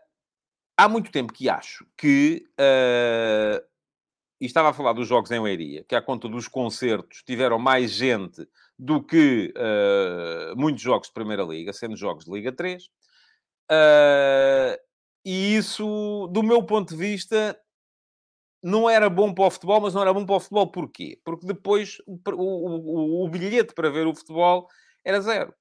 há 0.77 0.89
muito 0.89 1.11
tempo 1.11 1.33
que 1.33 1.49
acho 1.49 1.85
que 1.97 2.47
uh, 2.61 3.72
e 4.43 4.47
estava 4.47 4.71
a 4.71 4.73
falar 4.73 4.93
dos 4.93 5.07
jogos 5.07 5.31
em 5.31 5.41
Leiria, 5.41 5.85
que 5.85 5.95
à 5.95 6.03
conta 6.03 6.29
dos 6.29 6.49
concertos 6.49 7.23
tiveram 7.23 7.61
mais 7.61 7.93
gente 7.93 8.45
do 8.77 9.01
que 9.01 9.55
uh, 9.57 10.57
muitos 10.57 10.83
jogos 10.83 11.07
de 11.07 11.15
Primeira 11.15 11.45
Liga, 11.45 11.73
sendo 11.73 11.97
jogos 11.97 12.25
de 12.25 12.33
Liga 12.33 12.51
3. 12.51 12.83
Uh, 12.83 12.89
eh, 13.71 14.81
e 15.25 15.57
isso, 15.57 16.29
do 16.33 16.43
meu 16.43 16.61
ponto 16.65 16.89
de 16.89 16.97
vista, 16.97 17.57
não 18.61 18.91
era 18.91 19.09
bom 19.09 19.33
para 19.33 19.47
o 19.47 19.51
futebol, 19.51 19.81
mas 19.81 19.95
não 19.95 20.03
era 20.03 20.13
bom 20.13 20.27
para 20.27 20.35
o 20.35 20.41
futebol 20.41 20.73
porquê? 20.73 21.21
Porque 21.25 21.47
depois 21.47 21.99
o, 22.05 22.19
o, 22.33 23.25
o 23.25 23.29
bilhete 23.29 23.73
para 23.73 23.91
ver 23.91 24.09
o 24.09 24.15
futebol 24.15 24.67
era 25.05 25.21
zero. 25.21 25.55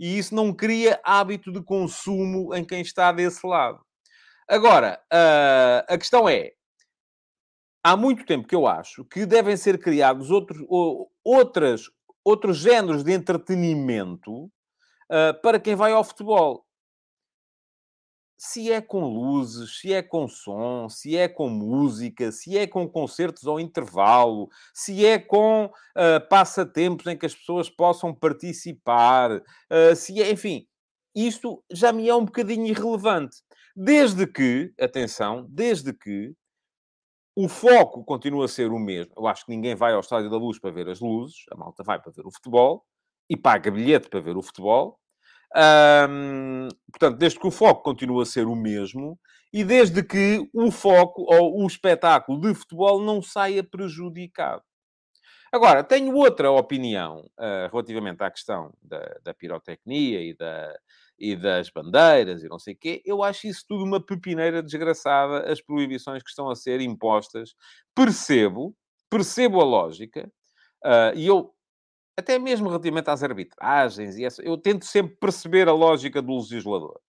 E 0.00 0.16
isso 0.16 0.34
não 0.34 0.50
cria 0.50 0.98
hábito 1.04 1.52
de 1.52 1.62
consumo 1.62 2.54
em 2.54 2.64
quem 2.64 2.80
está 2.80 3.12
desse 3.12 3.46
lado. 3.46 3.84
Agora, 4.48 4.98
uh, 5.12 5.92
a 5.92 5.98
questão 5.98 6.26
é, 6.26 6.52
há 7.84 7.96
muito 7.96 8.24
tempo 8.24 8.48
que 8.48 8.54
eu 8.54 8.66
acho 8.66 9.04
que 9.04 9.26
devem 9.26 9.56
ser 9.58 9.78
criados 9.78 10.30
outros, 10.30 10.66
outras, 11.22 11.90
outros 12.24 12.56
géneros 12.56 13.04
de 13.04 13.12
entretenimento 13.12 14.44
uh, 14.44 15.40
para 15.42 15.60
quem 15.60 15.74
vai 15.74 15.92
ao 15.92 16.02
futebol. 16.02 16.64
Se 18.36 18.72
é 18.72 18.80
com 18.80 19.04
luzes, 19.04 19.78
se 19.78 19.92
é 19.92 20.02
com 20.02 20.26
som, 20.26 20.88
se 20.88 21.16
é 21.16 21.28
com 21.28 21.48
música, 21.48 22.32
se 22.32 22.58
é 22.58 22.66
com 22.66 22.88
concertos 22.88 23.46
ao 23.46 23.60
intervalo, 23.60 24.48
se 24.72 25.04
é 25.06 25.18
com 25.18 25.66
uh, 25.66 26.28
passatempos 26.28 27.06
em 27.06 27.16
que 27.16 27.26
as 27.26 27.34
pessoas 27.34 27.70
possam 27.70 28.14
participar, 28.14 29.30
uh, 29.36 29.94
se 29.94 30.20
é, 30.20 30.30
enfim, 30.30 30.66
isto 31.14 31.62
já 31.70 31.92
me 31.92 32.08
é 32.08 32.14
um 32.14 32.24
bocadinho 32.24 32.66
irrelevante. 32.66 33.36
Desde 33.76 34.26
que, 34.26 34.72
atenção, 34.80 35.46
desde 35.48 35.92
que 35.92 36.34
o 37.36 37.48
foco 37.48 38.04
continua 38.04 38.44
a 38.44 38.48
ser 38.48 38.70
o 38.70 38.78
mesmo. 38.78 39.12
Eu 39.16 39.26
acho 39.26 39.44
que 39.44 39.50
ninguém 39.50 39.74
vai 39.74 39.92
ao 39.92 40.00
Estádio 40.00 40.30
da 40.30 40.36
Luz 40.36 40.58
para 40.58 40.70
ver 40.70 40.88
as 40.88 41.00
luzes, 41.00 41.44
a 41.50 41.56
malta 41.56 41.82
vai 41.82 42.00
para 42.00 42.12
ver 42.12 42.26
o 42.26 42.30
futebol 42.30 42.84
e 43.28 43.36
paga 43.36 43.70
bilhete 43.70 44.08
para 44.08 44.20
ver 44.20 44.36
o 44.36 44.42
futebol. 44.42 44.98
portanto, 46.90 47.18
desde 47.18 47.38
que 47.38 47.46
o 47.46 47.50
foco 47.50 47.82
continua 47.82 48.22
a 48.22 48.26
ser 48.26 48.46
o 48.46 48.54
mesmo 48.54 49.18
e 49.52 49.64
desde 49.64 50.02
que 50.02 50.48
o 50.52 50.70
foco 50.70 51.22
ou 51.22 51.62
o 51.62 51.66
espetáculo 51.66 52.40
de 52.40 52.54
futebol 52.54 53.00
não 53.00 53.22
saia 53.22 53.62
prejudicado. 53.62 54.62
Agora, 55.52 55.84
tenho 55.84 56.12
outra 56.16 56.50
opinião 56.50 57.20
uh, 57.38 57.70
relativamente 57.70 58.20
à 58.22 58.30
questão 58.30 58.74
da, 58.82 58.98
da 59.22 59.32
pirotecnia 59.32 60.20
e, 60.20 60.34
da, 60.34 60.76
e 61.18 61.36
das 61.36 61.70
bandeiras 61.70 62.42
e 62.42 62.48
não 62.48 62.58
sei 62.58 62.74
o 62.74 62.76
quê. 62.76 63.02
Eu 63.04 63.22
acho 63.22 63.46
isso 63.46 63.64
tudo 63.68 63.84
uma 63.84 64.04
pepineira 64.04 64.62
desgraçada, 64.62 65.50
as 65.50 65.60
proibições 65.60 66.22
que 66.22 66.28
estão 66.28 66.50
a 66.50 66.56
ser 66.56 66.80
impostas. 66.80 67.54
Percebo, 67.94 68.74
percebo 69.10 69.60
a 69.60 69.64
lógica, 69.64 70.30
uh, 70.84 71.16
e 71.16 71.26
eu, 71.26 71.52
até 72.18 72.38
mesmo 72.38 72.68
relativamente 72.68 73.08
às 73.10 73.22
arbitragens, 73.22 74.16
e 74.16 74.24
essa, 74.24 74.42
eu 74.42 74.56
tento 74.58 74.84
sempre 74.84 75.16
perceber 75.16 75.68
a 75.68 75.72
lógica 75.72 76.20
do 76.20 76.36
legislador. 76.36 77.00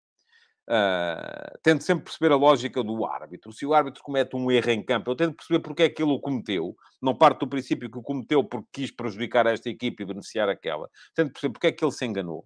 Uh, 0.68 1.58
tento 1.62 1.84
sempre 1.84 2.04
perceber 2.04 2.32
a 2.32 2.36
lógica 2.36 2.82
do 2.82 3.06
árbitro. 3.06 3.52
Se 3.52 3.64
o 3.64 3.72
árbitro 3.72 4.02
comete 4.02 4.34
um 4.34 4.50
erro 4.50 4.70
em 4.70 4.84
campo, 4.84 5.10
eu 5.10 5.14
tento 5.14 5.36
perceber 5.36 5.60
porque 5.60 5.84
é 5.84 5.88
que 5.88 6.02
ele 6.02 6.10
o 6.10 6.18
cometeu. 6.18 6.74
Não 7.00 7.14
parto 7.14 7.46
do 7.46 7.50
princípio 7.50 7.88
que 7.88 7.98
o 7.98 8.02
cometeu 8.02 8.42
porque 8.42 8.68
quis 8.72 8.90
prejudicar 8.90 9.46
esta 9.46 9.70
equipe 9.70 10.02
e 10.02 10.06
beneficiar 10.06 10.48
aquela. 10.48 10.88
Tento 11.14 11.32
perceber 11.32 11.52
porque 11.52 11.66
é 11.68 11.72
que 11.72 11.84
ele 11.84 11.92
se 11.92 12.04
enganou. 12.04 12.44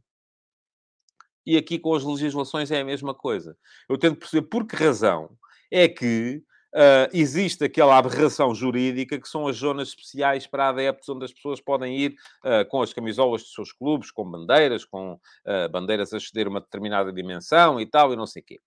E 1.46 1.56
aqui 1.56 1.78
com 1.78 1.94
as 1.94 2.04
legislações 2.04 2.70
é 2.70 2.80
a 2.80 2.84
mesma 2.84 3.14
coisa. 3.14 3.56
Eu 3.88 3.98
tento 3.98 4.18
perceber 4.18 4.46
por 4.48 4.66
que 4.66 4.76
razão 4.76 5.30
é 5.70 5.88
que 5.88 6.42
Uh, 6.72 7.10
existe 7.12 7.64
aquela 7.64 7.98
aberração 7.98 8.54
jurídica 8.54 9.20
que 9.20 9.28
são 9.28 9.48
as 9.48 9.56
zonas 9.56 9.88
especiais 9.88 10.46
para 10.46 10.68
adeptos, 10.68 11.08
onde 11.08 11.24
as 11.24 11.32
pessoas 11.32 11.60
podem 11.60 11.98
ir 11.98 12.14
uh, 12.44 12.64
com 12.68 12.80
as 12.80 12.92
camisolas 12.92 13.42
dos 13.42 13.52
seus 13.52 13.72
clubes, 13.72 14.12
com 14.12 14.24
bandeiras, 14.24 14.84
com 14.84 15.14
uh, 15.14 15.68
bandeiras 15.68 16.12
a 16.12 16.16
exceder 16.16 16.46
uma 16.46 16.60
determinada 16.60 17.12
dimensão 17.12 17.80
e 17.80 17.86
tal, 17.86 18.12
e 18.12 18.16
não 18.16 18.24
sei 18.24 18.42
o 18.42 18.44
quê. 18.44 18.60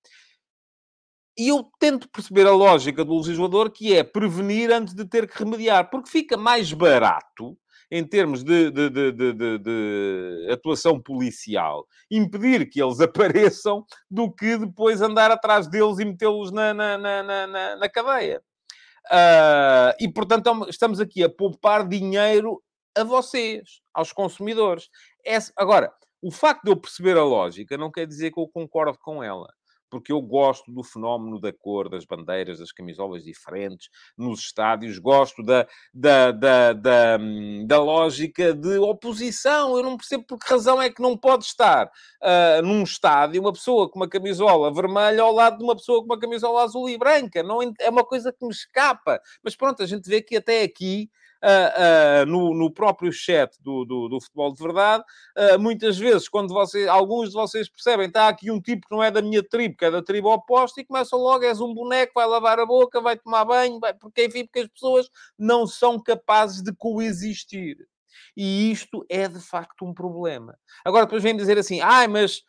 E 1.37 1.47
eu 1.47 1.71
tento 1.79 2.09
perceber 2.09 2.45
a 2.45 2.51
lógica 2.51 3.05
do 3.05 3.17
legislador, 3.17 3.71
que 3.71 3.95
é 3.95 4.03
prevenir 4.03 4.69
antes 4.69 4.93
de 4.93 5.05
ter 5.05 5.25
que 5.25 5.39
remediar, 5.39 5.89
porque 5.89 6.09
fica 6.09 6.35
mais 6.35 6.73
barato 6.73 7.57
em 7.95 8.03
termos 8.03 8.43
de, 8.43 8.71
de, 8.71 8.89
de, 8.89 9.57
de, 9.59 10.47
atuação 10.51 10.99
policial, 10.99 11.85
impedir 12.09 12.67
que 12.67 12.81
eles 12.81 12.99
apareçam 12.99 13.85
do 14.09 14.33
que 14.33 14.57
depois 14.57 14.99
andar 14.99 15.29
atrás 15.29 15.67
deles 15.67 15.99
e 15.99 16.05
metê-los 16.05 16.51
na, 16.51 16.73
na, 16.73 16.97
na, 16.97 17.23
na, 17.23 17.75
na 17.75 17.89
cadeia. 17.89 18.41
Uh, 19.11 19.93
e, 19.99 20.11
portanto, 20.11 20.49
é 20.65 20.69
estamos 20.71 20.99
aqui 20.99 21.23
a 21.23 21.29
poupar 21.29 21.87
dinheiro 21.87 22.63
a 22.97 23.03
vocês, 23.03 23.81
aos 23.93 24.11
consumidores. 24.11 24.89
Essa, 25.23 25.53
agora, 25.55 25.93
o 26.19 26.31
facto 26.31 26.63
de 26.63 26.71
eu 26.71 26.75
perceber 26.75 27.15
a 27.15 27.23
lógica 27.23 27.77
não 27.77 27.91
quer 27.91 28.07
dizer 28.07 28.31
que 28.31 28.39
eu 28.39 28.47
concordo 28.47 28.97
com 28.97 29.23
ela 29.23 29.47
porque 29.93 30.11
eu 30.11 30.19
gosto 30.19 30.71
do 30.71 30.83
fenómeno 30.83 31.39
da 31.39 31.53
cor, 31.53 31.87
das 31.87 32.03
bandeiras, 32.03 32.57
das 32.57 32.71
camisolas 32.71 33.23
diferentes 33.23 33.89
nos 34.17 34.39
estádios, 34.39 34.97
gosto 34.97 35.43
da, 35.43 35.67
da, 35.93 36.31
da, 36.31 36.73
da, 36.73 37.17
da 37.63 37.79
lógica 37.79 38.55
de 38.55 38.79
oposição. 38.79 39.77
Eu 39.77 39.83
não 39.83 39.95
percebo 39.95 40.23
por 40.23 40.39
que 40.39 40.49
razão 40.49 40.81
é 40.81 40.89
que 40.89 40.99
não 40.99 41.15
pode 41.15 41.45
estar 41.45 41.85
uh, 41.85 42.61
num 42.63 42.81
estádio 42.81 43.39
uma 43.39 43.53
pessoa 43.53 43.87
com 43.87 43.99
uma 43.99 44.09
camisola 44.09 44.73
vermelha 44.73 45.21
ao 45.21 45.31
lado 45.31 45.59
de 45.59 45.63
uma 45.63 45.75
pessoa 45.75 45.99
com 45.99 46.05
uma 46.05 46.19
camisola 46.19 46.63
azul 46.63 46.89
e 46.89 46.97
branca. 46.97 47.43
Não, 47.43 47.59
é 47.61 47.89
uma 47.91 48.03
coisa 48.03 48.33
que 48.33 48.43
me 48.43 48.51
escapa. 48.51 49.21
Mas 49.43 49.55
pronto, 49.55 49.83
a 49.83 49.85
gente 49.85 50.09
vê 50.09 50.23
que 50.23 50.37
até 50.37 50.63
aqui 50.63 51.07
uh, 51.43 52.25
no, 52.25 52.53
no, 52.53 52.71
próprio 52.71 53.11
chat 53.11 53.55
do, 53.61 53.83
do, 53.83 54.07
do 54.07 54.21
futebol 54.21 54.53
de 54.53 54.63
verdade, 54.63 55.03
uh, 55.37 55.59
muitas 55.59 55.97
vezes, 55.97 56.29
quando 56.29 56.53
vocês, 56.53 56.87
alguns 56.87 57.29
de 57.29 57.35
vocês 57.35 57.69
percebem, 57.69 58.07
está 58.07 58.29
aqui 58.29 58.49
um 58.49 58.61
tipo 58.61 58.87
que 58.87 58.95
não 58.95 59.03
é 59.03 59.11
da 59.11 59.21
minha 59.21 59.43
tribo, 59.43 59.75
que 59.77 59.85
é 59.85 59.91
da 59.91 60.01
tribo 60.01 60.31
oposta, 60.31 60.79
e 60.79 60.85
começam 60.85 61.19
logo, 61.19 61.43
és 61.43 61.59
um 61.59 61.73
boneco, 61.73 62.13
vai 62.15 62.25
lavar 62.25 62.59
a 62.59 62.65
boca, 62.65 63.01
vai 63.01 63.17
tomar 63.17 63.45
banho, 63.45 63.79
vai... 63.79 63.93
porque 63.93 64.25
enfim, 64.25 64.45
porque 64.45 64.59
as 64.59 64.67
pessoas 64.67 65.09
não 65.37 65.67
são 65.67 65.99
capazes 66.01 66.61
de 66.61 66.73
coexistir. 66.73 67.77
E 68.35 68.71
isto 68.71 69.05
é 69.09 69.27
de 69.27 69.39
facto 69.39 69.85
um 69.85 69.93
problema. 69.93 70.57
Agora, 70.83 71.05
depois 71.05 71.21
vem 71.21 71.35
dizer 71.35 71.57
assim: 71.57 71.81
ah, 71.81 72.07
mas 72.07 72.43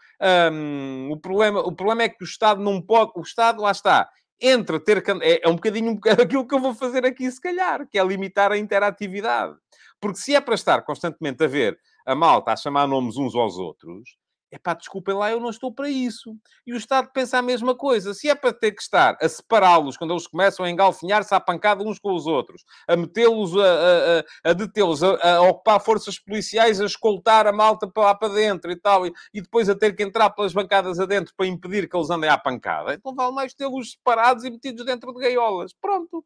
um, 0.52 1.10
o, 1.10 1.16
problema, 1.18 1.60
o 1.60 1.72
problema 1.72 2.04
é 2.04 2.08
que 2.08 2.22
o 2.22 2.24
Estado 2.24 2.60
não 2.60 2.80
pode. 2.80 3.12
O 3.14 3.22
Estado, 3.22 3.60
lá 3.60 3.70
está, 3.70 4.08
entre 4.40 4.78
ter. 4.80 5.02
É, 5.22 5.46
é 5.46 5.48
um 5.48 5.54
bocadinho 5.54 5.98
aquilo 6.20 6.46
que 6.46 6.54
eu 6.54 6.60
vou 6.60 6.74
fazer 6.74 7.04
aqui, 7.04 7.30
se 7.30 7.40
calhar, 7.40 7.86
que 7.88 7.98
é 7.98 8.04
limitar 8.04 8.52
a 8.52 8.58
interatividade. 8.58 9.56
Porque 10.00 10.18
se 10.18 10.34
é 10.34 10.40
para 10.40 10.54
estar 10.54 10.82
constantemente 10.82 11.42
a 11.44 11.46
ver 11.46 11.78
a 12.06 12.14
malta 12.14 12.52
a 12.52 12.56
chamar 12.56 12.86
nomes 12.86 13.16
uns 13.16 13.34
aos 13.34 13.56
outros, 13.56 14.16
é 14.54 14.58
pá, 14.58 14.72
desculpem 14.72 15.16
lá, 15.16 15.32
eu 15.32 15.40
não 15.40 15.50
estou 15.50 15.72
para 15.72 15.90
isso. 15.90 16.36
E 16.64 16.72
o 16.72 16.76
Estado 16.76 17.10
pensa 17.12 17.38
a 17.38 17.42
mesma 17.42 17.74
coisa. 17.74 18.14
Se 18.14 18.28
é 18.28 18.36
para 18.36 18.52
ter 18.52 18.70
que 18.70 18.80
estar 18.80 19.18
a 19.20 19.28
separá-los 19.28 19.96
quando 19.96 20.12
eles 20.12 20.28
começam 20.28 20.64
a 20.64 20.70
engalfinhar-se 20.70 21.34
à 21.34 21.40
pancada 21.40 21.82
uns 21.82 21.98
com 21.98 22.14
os 22.14 22.24
outros, 22.24 22.64
a 22.86 22.96
metê-los, 22.96 23.52
a, 23.56 24.20
a, 24.46 24.50
a 24.50 24.52
detê-los, 24.52 25.02
a, 25.02 25.38
a, 25.38 25.40
ocupar 25.42 25.80
forças 25.80 26.20
policiais, 26.20 26.80
a 26.80 26.84
escoltar 26.84 27.48
a 27.48 27.52
malta 27.52 27.88
para 27.88 28.04
lá 28.04 28.14
para 28.14 28.32
dentro 28.32 28.70
e 28.70 28.76
tal, 28.76 29.04
e, 29.04 29.12
e, 29.32 29.42
depois 29.42 29.68
a 29.68 29.74
ter 29.74 29.96
que 29.96 30.04
entrar 30.04 30.30
pelas 30.30 30.52
bancadas 30.52 31.00
adentro 31.00 31.34
para 31.36 31.48
impedir 31.48 31.88
que 31.88 31.96
eles 31.96 32.10
andem 32.10 32.30
à 32.30 32.38
pancada, 32.38 32.94
então 32.94 33.12
vale 33.12 33.34
mais 33.34 33.54
tê-los 33.54 33.92
separados 33.92 34.44
e 34.44 34.50
metidos 34.50 34.86
dentro 34.86 35.12
de 35.12 35.20
gaiolas. 35.20 35.72
Pronto. 35.72 36.24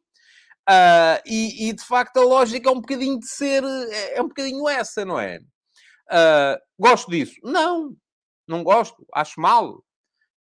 Uh, 0.69 1.17
e, 1.25 1.69
e, 1.69 1.73
de 1.73 1.83
facto 1.83 2.17
a 2.17 2.23
lógica 2.23 2.69
é 2.69 2.71
um 2.71 2.79
bocadinho 2.79 3.19
de 3.19 3.27
ser, 3.27 3.63
é, 3.63 4.17
é 4.17 4.21
um 4.21 4.27
bocadinho 4.27 4.69
essa, 4.69 5.03
não 5.03 5.19
é? 5.19 5.39
Uh, 6.11 6.59
gosto 6.77 7.09
disso? 7.09 7.35
Não, 7.43 7.95
não 8.49 8.63
gosto, 8.63 9.05
acho 9.13 9.39
mal, 9.39 9.83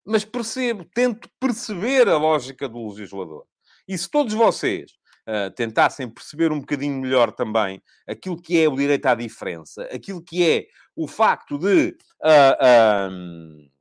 mas 0.06 0.24
percebo, 0.24 0.86
tento 0.86 1.30
perceber 1.40 2.08
a 2.08 2.18
lógica 2.18 2.68
do 2.70 2.88
legislador. 2.88 3.46
E 3.88 3.98
se 3.98 4.10
todos 4.10 4.34
vocês 4.34 4.92
uh, 5.28 5.52
tentassem 5.52 6.10
perceber 6.10 6.52
um 6.52 6.60
bocadinho 6.62 7.00
melhor 7.00 7.32
também 7.32 7.82
aquilo 8.08 8.42
que 8.42 8.58
é 8.62 8.70
o 8.70 8.76
direito 8.76 9.06
à 9.06 9.16
diferença, 9.16 9.84
aquilo 9.94 10.24
que 10.24 10.50
é 10.50 10.68
o 10.96 11.08
facto 11.08 11.58
de 11.58 11.98
uh, 12.24 13.12
uh, 13.12 13.72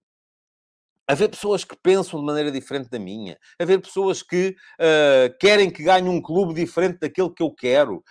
haver 1.07 1.29
pessoas 1.29 1.63
que 1.63 1.77
pensam 1.77 2.19
de 2.19 2.27
maneira 2.27 2.51
diferente 2.51 2.91
da 2.91 2.99
minha, 2.99 3.39
haver 3.61 3.81
pessoas 3.81 4.25
que 4.25 4.57
querem 5.39 5.71
que 5.71 5.85
ganhe 5.85 6.09
um 6.09 6.21
clube 6.21 6.53
diferente 6.53 6.99
daquele 6.99 7.31
que 7.31 7.45
eu 7.45 7.53
quero, 7.53 8.03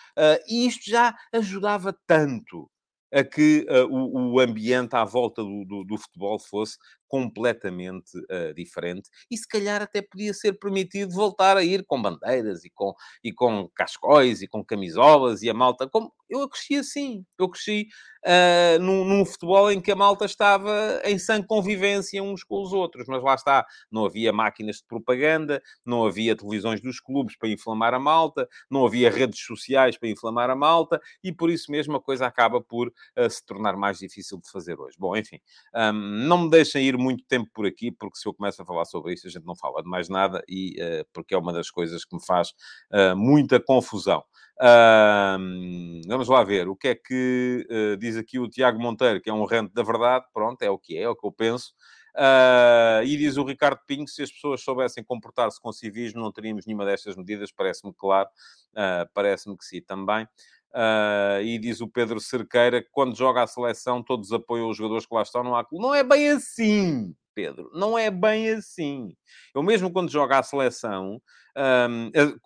e 0.47 0.65
isto 0.65 0.89
já 0.89 1.13
ajudava 1.33 1.93
tanto 2.07 2.71
a 3.15 3.23
que 3.23 3.65
uh, 3.69 3.87
o, 3.89 4.33
o, 4.33 4.39
ambiente 4.41 4.93
à 4.93 5.05
volta 5.05 5.41
do, 5.41 5.63
do, 5.63 5.83
do 5.85 5.97
futebol 5.97 6.37
fosse 6.37 6.77
completamente 7.15 8.17
uh, 8.17 8.53
diferente 8.53 9.09
e 9.31 9.37
se 9.37 9.47
calhar 9.47 9.81
até 9.81 10.01
podia 10.01 10.33
ser 10.33 10.51
permitido 10.59 11.13
voltar 11.13 11.55
a 11.55 11.63
ir 11.63 11.85
com 11.85 12.01
bandeiras 12.01 12.65
e 12.65 12.69
com, 12.69 12.93
e 13.23 13.31
com 13.31 13.69
cascóis 13.73 14.41
e 14.41 14.47
com 14.49 14.61
camisolas 14.61 15.41
e 15.41 15.49
a 15.49 15.53
malta. 15.53 15.87
Como, 15.87 16.11
eu 16.29 16.49
cresci 16.49 16.75
assim, 16.75 17.25
eu 17.37 17.47
cresci 17.47 17.87
uh, 18.25 18.81
num, 18.81 19.05
num, 19.05 19.25
futebol 19.25 19.71
em 19.71 19.79
que 19.79 19.91
a 19.91 19.95
malta 19.95 20.25
estava 20.25 21.01
em 21.05 21.17
sã 21.17 21.41
convivência 21.41 22.21
uns 22.21 22.43
com 22.43 22.61
os 22.61 22.73
outros, 22.73 23.07
mas 23.07 23.23
lá 23.23 23.35
está, 23.35 23.65
não 23.91 24.05
havia 24.05 24.33
máquinas 24.33 24.77
de 24.77 24.85
propaganda, 24.87 25.61
não 25.85 26.05
havia 26.05 26.35
televisões 26.35 26.81
dos 26.81 26.99
clubes 26.99 27.37
para 27.37 27.49
inflamar 27.49 27.93
a 27.93 27.99
malta, 27.99 28.47
não 28.69 28.85
havia 28.85 29.09
redes 29.09 29.39
sociais 29.39 29.97
para 29.97 30.09
inflamar 30.09 30.49
a 30.49 30.55
malta 30.55 30.99
e 31.23 31.31
por 31.31 31.49
isso 31.49 31.71
mesmo 31.71 31.95
a 31.95 32.01
coisa 32.01 32.25
acaba 32.25 32.59
por 32.59 32.87
uh, 32.87 33.29
se 33.29 33.45
tornar 33.45 33.77
mais 33.77 33.99
difícil 33.99 34.39
de 34.39 34.49
fazer 34.49 34.79
hoje. 34.79 34.97
Bom, 34.99 35.15
enfim, 35.15 35.39
um, 35.75 35.93
não 35.93 36.43
me 36.43 36.49
deixem 36.49 36.83
ir 36.83 36.97
muito 37.05 37.23
tempo 37.27 37.49
por 37.53 37.65
aqui, 37.65 37.91
porque 37.91 38.17
se 38.17 38.27
eu 38.27 38.33
começo 38.33 38.61
a 38.61 38.65
falar 38.65 38.85
sobre 38.85 39.13
isso, 39.13 39.27
a 39.27 39.29
gente 39.29 39.45
não 39.45 39.55
fala 39.55 39.81
de 39.83 39.89
mais 39.89 40.09
nada, 40.09 40.43
e 40.49 40.75
uh, 40.81 41.05
porque 41.13 41.33
é 41.33 41.37
uma 41.37 41.53
das 41.53 41.69
coisas 41.69 42.03
que 42.03 42.15
me 42.15 42.25
faz 42.25 42.49
uh, 42.91 43.15
muita 43.15 43.59
confusão. 43.59 44.23
Uh, 44.57 46.01
vamos 46.07 46.29
lá 46.29 46.43
ver 46.43 46.67
o 46.69 46.75
que 46.75 46.87
é 46.87 46.95
que 46.95 47.67
uh, 47.69 47.97
diz 47.97 48.15
aqui 48.17 48.39
o 48.39 48.49
Tiago 48.49 48.79
Monteiro, 48.79 49.21
que 49.21 49.29
é 49.29 49.33
um 49.33 49.45
rente 49.45 49.73
da 49.73 49.83
verdade. 49.83 50.25
Pronto, 50.33 50.61
é 50.61 50.69
o 50.69 50.79
que 50.79 50.97
é, 50.97 51.03
é 51.03 51.09
o 51.09 51.15
que 51.15 51.27
eu 51.27 51.31
penso. 51.31 51.73
Uh, 52.15 53.03
e 53.03 53.17
diz 53.17 53.35
o 53.35 53.43
Ricardo 53.43 53.81
Pinho: 53.85 54.07
se 54.07 54.23
as 54.23 54.31
pessoas 54.31 54.61
soubessem 54.61 55.03
comportar-se 55.03 55.59
com 55.59 55.71
civismo, 55.73 56.21
não 56.21 56.31
teríamos 56.31 56.65
nenhuma 56.65 56.85
destas 56.85 57.15
medidas. 57.15 57.51
Parece-me 57.51 57.93
claro, 57.93 58.29
uh, 58.71 59.09
parece-me 59.13 59.57
que 59.57 59.65
sim 59.65 59.81
também. 59.81 60.25
Uh, 60.75 61.39
e 61.41 61.57
diz 61.57 61.79
o 61.79 61.87
Pedro 61.87 62.19
Cerqueira 62.19 62.81
que 62.81 62.89
quando 62.91 63.15
joga 63.15 63.41
a 63.41 63.47
seleção 63.47 64.03
todos 64.03 64.33
apoiam 64.33 64.69
os 64.69 64.75
jogadores 64.75 65.05
que 65.05 65.15
lá 65.15 65.21
estão, 65.21 65.55
há 65.55 65.65
Não 65.71 65.95
é 65.95 66.03
bem 66.03 66.31
assim, 66.31 67.15
Pedro. 67.35 67.69
Não 67.73 67.97
é 67.97 68.09
bem 68.09 68.49
assim. 68.49 69.13
Eu 69.53 69.61
mesmo 69.61 69.91
quando 69.91 70.09
jogo 70.09 70.33
à 70.33 70.41
seleção, 70.41 71.21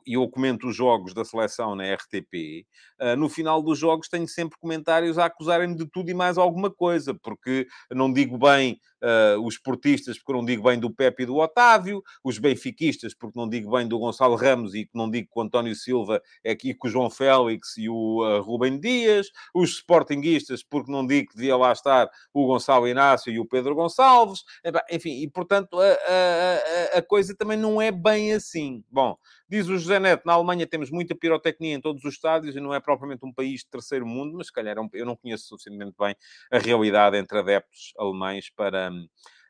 e 0.06 0.14
eu 0.14 0.28
comento 0.30 0.68
os 0.68 0.76
jogos 0.76 1.14
da 1.14 1.26
seleção 1.26 1.76
na 1.76 1.96
RTP, 1.96 2.66
uh, 3.02 3.16
no 3.18 3.28
final 3.28 3.62
dos 3.62 3.80
jogos 3.80 4.08
tenho 4.08 4.28
sempre 4.28 4.58
comentários 4.60 5.18
a 5.18 5.26
acusarem-me 5.26 5.76
de 5.76 5.88
tudo 5.88 6.12
e 6.12 6.14
mais 6.14 6.38
alguma 6.38 6.70
coisa, 6.70 7.14
porque 7.14 7.66
não 7.92 8.14
digo 8.14 8.38
bem 8.38 8.80
uh, 9.04 9.44
os 9.44 9.58
portistas, 9.58 10.18
porque 10.20 10.34
não 10.34 10.46
digo 10.46 10.64
bem 10.64 10.80
do 10.80 10.94
Pepe 10.94 11.24
e 11.24 11.26
do 11.26 11.38
Otávio, 11.38 12.04
os 12.24 12.38
benfiquistas, 12.38 13.16
porque 13.16 13.40
não 13.40 13.50
digo 13.50 13.72
bem 13.72 13.88
do 13.88 13.98
Gonçalo 13.98 14.36
Ramos 14.36 14.76
e 14.76 14.86
que 14.86 14.92
não 14.94 15.10
digo 15.10 15.28
que 15.32 15.40
o 15.40 15.42
António 15.42 15.76
Silva 15.76 16.22
é 16.44 16.52
aqui 16.52 16.76
com 16.76 16.88
o 16.88 16.92
João 16.92 17.10
Félix 17.10 17.78
e 17.78 17.90
o 17.90 18.24
uh, 18.24 18.42
Rubem 18.42 18.80
Dias, 18.80 19.28
os 19.56 19.72
sportinguistas, 19.72 20.64
porque 20.64 20.92
não 20.92 21.06
digo 21.06 21.30
que 21.30 21.36
devia 21.36 21.58
lá 21.58 21.72
estar 21.72 22.08
o 22.32 22.46
Gonçalo 22.46 22.88
Inácio 22.88 23.32
e 23.32 23.40
o 23.40 23.46
Pedro 23.46 23.74
Gonçalves, 23.74 24.44
enfim, 24.92 25.22
e 25.22 25.30
portanto 25.30 25.80
a, 25.80 26.96
a, 26.96 26.98
a 27.00 27.02
coisa 27.02 27.36
também 27.36 27.58
não 27.58 27.82
é 27.82 27.92
bem 27.92 28.34
assim. 28.34 28.84
Bom, 28.90 29.18
Diz 29.50 29.68
o 29.68 29.80
José 29.80 30.00
Neto, 30.00 30.28
na 30.28 30.34
Alemanha 30.34 30.68
temos 30.68 30.92
muita 30.92 31.16
pirotecnia 31.16 31.74
em 31.74 31.82
todos 31.82 32.06
os 32.06 32.14
estádios 32.14 32.56
e 32.56 32.60
não 32.60 32.72
é 32.72 32.80
propriamente 32.80 33.26
um 33.26 33.34
país 33.34 33.62
de 33.62 33.68
terceiro 33.68 34.06
mundo, 34.06 34.38
mas 34.38 34.46
se 34.46 34.54
calhar 34.54 34.78
é 34.78 34.90
eu 34.94 35.06
não 35.08 35.16
conheço 35.16 35.48
suficientemente 35.48 35.96
bem 35.98 36.16
a 36.52 36.60
realidade 36.60 37.18
entre 37.18 37.40
adeptos 37.40 37.92
alemães 37.98 38.52
para, 38.52 38.92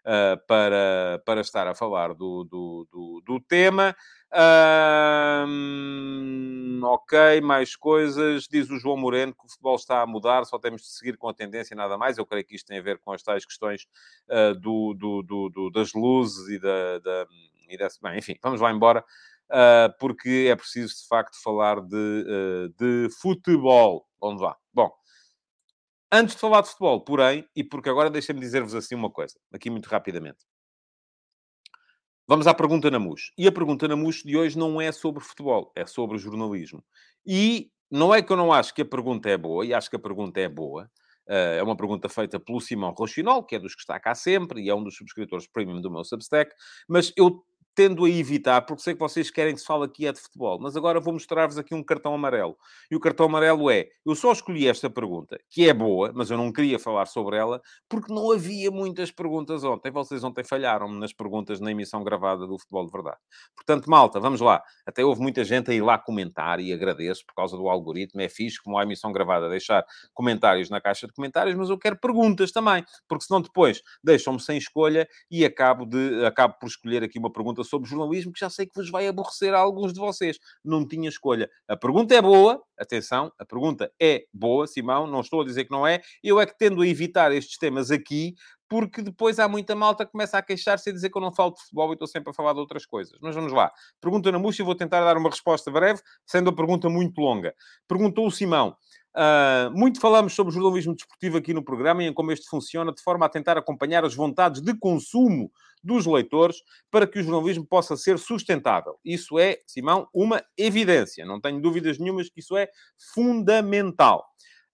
uh, 0.09 0.37
para, 0.47 1.21
para 1.23 1.41
estar 1.41 1.67
a 1.67 1.75
falar 1.75 2.13
do, 2.13 2.43
do, 2.43 2.87
do, 2.91 3.23
do 3.25 3.39
tema. 3.39 3.95
ok, 6.83 7.41
mais 7.41 7.75
coisas. 7.75 8.47
Diz 8.49 8.69
o 8.69 8.79
João 8.79 8.97
Moreno 8.97 9.33
que 9.33 9.45
o 9.45 9.49
futebol 9.49 9.75
está 9.75 10.01
a 10.01 10.07
mudar, 10.07 10.45
só 10.45 10.57
temos 10.57 10.81
de 10.81 10.87
seguir 10.87 11.17
com 11.17 11.29
a 11.29 11.33
tendência 11.33 11.73
e 11.73 11.77
nada 11.77 11.97
mais. 11.97 12.17
Eu 12.17 12.25
creio 12.25 12.45
que 12.45 12.55
isto 12.55 12.67
tem 12.67 12.79
a 12.79 12.83
ver 12.83 12.97
com 12.97 13.11
as 13.11 13.21
tais 13.21 13.45
questões 13.45 13.87
uh, 14.29 14.55
do, 14.59 14.93
do, 14.95 15.49
do, 15.49 15.69
das 15.69 15.93
luzes 15.93 16.49
e 16.49 16.59
da, 16.59 16.99
da, 16.99 17.27
e 17.69 17.77
desse, 17.77 18.01
bem, 18.01 18.17
enfim, 18.17 18.35
vamos 18.41 18.59
lá 18.59 18.71
embora. 18.71 19.05
Uh, 19.49 19.89
porque 19.99 20.47
é 20.47 20.55
preciso, 20.55 21.01
de 21.01 21.07
facto, 21.07 21.35
falar 21.41 21.81
de, 21.81 21.95
uh, 21.95 22.69
de 22.77 23.09
futebol. 23.19 24.05
Vamos 24.21 24.41
lá. 24.41 24.55
Antes 26.11 26.35
de 26.35 26.41
falar 26.41 26.61
de 26.61 26.69
futebol, 26.69 27.01
porém, 27.03 27.47
e 27.55 27.63
porque 27.63 27.89
agora 27.89 28.09
deixem-me 28.09 28.41
dizer-vos 28.41 28.73
assim 28.73 28.95
uma 28.95 29.11
coisa, 29.11 29.39
aqui 29.53 29.69
muito 29.69 29.87
rapidamente. 29.87 30.43
Vamos 32.27 32.47
à 32.47 32.53
pergunta 32.53 32.91
na 32.91 32.99
MUS. 32.99 33.31
E 33.37 33.47
a 33.47 33.51
pergunta 33.51 33.87
na 33.87 33.95
MUS 33.95 34.23
de 34.23 34.37
hoje 34.37 34.57
não 34.57 34.79
é 34.79 34.91
sobre 34.91 35.23
futebol, 35.23 35.71
é 35.75 35.85
sobre 35.85 36.17
jornalismo. 36.17 36.83
E 37.25 37.71
não 37.91 38.13
é 38.13 38.21
que 38.21 38.31
eu 38.31 38.37
não 38.37 38.53
acho 38.53 38.73
que 38.73 38.83
a 38.83 38.85
pergunta 38.85 39.29
é 39.29 39.37
boa, 39.37 39.65
e 39.65 39.73
acho 39.73 39.89
que 39.89 39.95
a 39.95 39.99
pergunta 39.99 40.39
é 40.39 40.47
boa. 40.47 40.89
Uh, 41.27 41.57
é 41.59 41.63
uma 41.63 41.77
pergunta 41.77 42.09
feita 42.09 42.39
pelo 42.39 42.59
Simão 42.59 42.91
Rochinol, 42.91 43.43
que 43.43 43.55
é 43.55 43.59
dos 43.59 43.75
que 43.75 43.81
está 43.81 43.99
cá 43.99 44.15
sempre 44.15 44.61
e 44.61 44.69
é 44.69 44.73
um 44.73 44.83
dos 44.83 44.95
subscritores 44.97 45.47
premium 45.47 45.79
do 45.79 45.91
meu 45.91 46.03
Substack, 46.03 46.51
mas 46.87 47.13
eu 47.15 47.43
tendo 47.79 48.03
a 48.03 48.09
evitar, 48.09 48.61
porque 48.63 48.83
sei 48.83 48.93
que 48.93 48.99
vocês 48.99 49.31
querem 49.31 49.53
que 49.53 49.61
se 49.61 49.65
fale 49.65 49.85
aqui 49.85 50.05
é 50.05 50.11
de 50.11 50.19
futebol, 50.19 50.59
mas 50.59 50.75
agora 50.75 50.99
vou 50.99 51.13
mostrar-vos 51.13 51.57
aqui 51.57 51.73
um 51.73 51.81
cartão 51.81 52.13
amarelo. 52.13 52.57
E 52.91 52.95
o 52.97 52.99
cartão 52.99 53.27
amarelo 53.27 53.71
é: 53.71 53.87
eu 54.05 54.15
só 54.15 54.33
escolhi 54.33 54.67
esta 54.67 54.89
pergunta, 54.89 55.39
que 55.49 55.69
é 55.69 55.73
boa, 55.73 56.11
mas 56.13 56.29
eu 56.29 56.35
não 56.35 56.51
queria 56.51 56.77
falar 56.77 57.05
sobre 57.05 57.37
ela, 57.37 57.61
porque 57.87 58.13
não 58.13 58.33
havia 58.33 58.69
muitas 58.69 59.11
perguntas 59.11 59.63
ontem. 59.63 59.89
Vocês 59.91 60.21
ontem 60.25 60.43
falharam-me 60.43 60.99
nas 60.99 61.13
perguntas 61.13 61.61
na 61.61 61.71
emissão 61.71 62.03
gravada 62.03 62.45
do 62.45 62.59
Futebol 62.59 62.85
de 62.85 62.91
Verdade. 62.91 63.19
Portanto, 63.55 63.89
malta, 63.89 64.19
vamos 64.19 64.41
lá. 64.41 64.61
Até 64.85 65.05
houve 65.05 65.21
muita 65.21 65.45
gente 65.45 65.71
a 65.71 65.73
ir 65.73 65.81
lá 65.81 65.97
comentar 65.97 66.59
e 66.59 66.73
agradeço 66.73 67.25
por 67.25 67.33
causa 67.33 67.55
do 67.55 67.69
algoritmo. 67.69 68.19
É 68.19 68.27
fixe, 68.27 68.61
como 68.61 68.77
a 68.77 68.83
emissão 68.83 69.13
gravada, 69.13 69.47
deixar 69.47 69.85
comentários 70.13 70.69
na 70.69 70.81
caixa 70.81 71.07
de 71.07 71.13
comentários, 71.13 71.55
mas 71.55 71.69
eu 71.69 71.77
quero 71.77 71.97
perguntas 71.97 72.51
também, 72.51 72.83
porque 73.07 73.23
senão 73.23 73.39
depois 73.39 73.81
deixam-me 74.03 74.41
sem 74.41 74.57
escolha 74.57 75.07
e 75.31 75.45
acabo, 75.45 75.85
de, 75.85 76.25
acabo 76.25 76.55
por 76.59 76.67
escolher 76.67 77.03
aqui 77.03 77.17
uma 77.17 77.31
pergunta 77.31 77.63
sobre 77.69 77.89
jornalismo 77.89 78.32
que 78.32 78.39
já 78.39 78.49
sei 78.49 78.65
que 78.65 78.75
vos 78.75 78.89
vai 78.89 79.08
aborrecer 79.08 79.53
a 79.53 79.60
alguns 79.60 79.93
de 79.93 79.99
vocês. 79.99 80.39
Não 80.63 80.88
tinha 80.88 81.10
escolha. 81.10 81.49
A 81.67 81.77
pergunta 81.77 82.15
é 82.15 82.21
boa, 82.21 82.62
atenção, 82.77 83.32
a 83.38 83.45
pergunta 83.45 83.91
é 84.01 84.25
boa, 84.34 84.67
Simão, 84.67 85.08
não 85.08 85.21
estou 85.21 85.41
a 85.41 85.45
dizer 85.45 85.65
que 85.65 85.71
não 85.71 85.86
é. 85.86 86.01
Eu 86.23 86.39
é 86.39 86.45
que 86.45 86.58
tendo 86.58 86.82
a 86.82 86.88
evitar 86.88 87.32
estes 87.32 87.58
temas 87.58 87.91
aqui, 87.91 88.36
porque 88.69 89.01
depois 89.01 89.39
há 89.39 89.47
muita 89.47 89.75
malta 89.75 90.05
que 90.05 90.12
começa 90.12 90.38
a 90.38 90.41
queixar-se 90.43 90.89
e 90.89 90.93
dizer 90.93 91.10
que 91.10 91.17
eu 91.17 91.21
não 91.21 91.34
falo 91.34 91.51
de 91.51 91.62
futebol 91.62 91.89
e 91.89 91.93
estou 91.93 92.08
sempre 92.08 92.29
a 92.29 92.34
falar 92.34 92.53
de 92.53 92.60
outras 92.60 92.86
coisas. 92.86 93.17
Mas 93.19 93.34
vamos 93.34 93.51
lá. 93.51 93.71
Pergunta 93.99 94.32
na 94.32 94.38
e 94.38 94.63
vou 94.63 94.75
tentar 94.75 95.03
dar 95.03 95.17
uma 95.17 95.29
resposta 95.29 95.71
breve, 95.71 95.99
sendo 96.25 96.51
a 96.51 96.55
pergunta 96.55 96.88
muito 96.88 97.19
longa. 97.19 97.53
Perguntou 97.88 98.27
o 98.27 98.32
Simão. 98.32 98.77
Uh, 99.15 99.71
muito 99.71 99.99
falamos 99.99 100.33
sobre 100.33 100.53
jornalismo 100.53 100.95
desportivo 100.95 101.37
aqui 101.37 101.53
no 101.53 101.63
programa 101.63 102.03
e 102.03 102.07
em 102.07 102.13
como 102.13 102.31
este 102.31 102.47
funciona, 102.47 102.93
de 102.93 103.01
forma 103.01 103.25
a 103.25 103.29
tentar 103.29 103.57
acompanhar 103.57 104.05
as 104.05 104.13
vontades 104.13 104.61
de 104.61 104.73
consumo 104.77 105.51
dos 105.83 106.05
leitores 106.05 106.57
para 106.91 107.07
que 107.07 107.19
o 107.19 107.23
jornalismo 107.23 107.65
possa 107.65 107.97
ser 107.97 108.19
sustentável. 108.19 108.99
Isso 109.03 109.39
é, 109.39 109.59
Simão, 109.65 110.07
uma 110.13 110.43
evidência. 110.57 111.25
Não 111.25 111.39
tenho 111.39 111.61
dúvidas 111.61 111.97
nenhumas 111.97 112.29
que 112.29 112.39
isso 112.39 112.55
é 112.55 112.69
fundamental. 113.13 114.25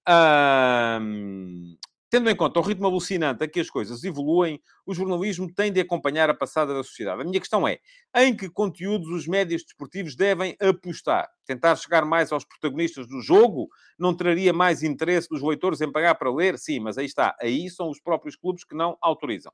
Uh, 0.07 1.77
Tendo 2.15 2.29
em 2.29 2.35
conta 2.35 2.61
o 2.61 2.63
ritmo 2.63 2.87
alucinante 2.87 3.43
a 3.43 3.47
que 3.47 3.59
as 3.59 3.69
coisas 3.69 4.01
evoluem, 4.05 4.61
o 4.85 4.93
jornalismo 4.93 5.53
tem 5.53 5.69
de 5.69 5.81
acompanhar 5.81 6.29
a 6.29 6.33
passada 6.33 6.73
da 6.73 6.81
sociedade. 6.81 7.19
A 7.19 7.25
minha 7.25 7.41
questão 7.41 7.67
é, 7.67 7.77
em 8.15 8.33
que 8.33 8.49
conteúdos 8.49 9.09
os 9.09 9.27
médias 9.27 9.63
desportivos 9.63 10.15
devem 10.15 10.55
apostar? 10.61 11.29
Tentar 11.45 11.75
chegar 11.75 12.05
mais 12.05 12.31
aos 12.31 12.45
protagonistas 12.45 13.05
do 13.05 13.19
jogo? 13.19 13.67
Não 13.99 14.15
traria 14.15 14.53
mais 14.53 14.81
interesse 14.81 15.27
dos 15.27 15.41
leitores 15.41 15.81
em 15.81 15.91
pagar 15.91 16.15
para 16.15 16.33
ler? 16.33 16.57
Sim, 16.57 16.79
mas 16.79 16.97
aí 16.97 17.05
está. 17.05 17.35
Aí 17.41 17.69
são 17.69 17.89
os 17.89 17.99
próprios 17.99 18.37
clubes 18.37 18.63
que 18.63 18.77
não 18.77 18.97
autorizam. 19.01 19.51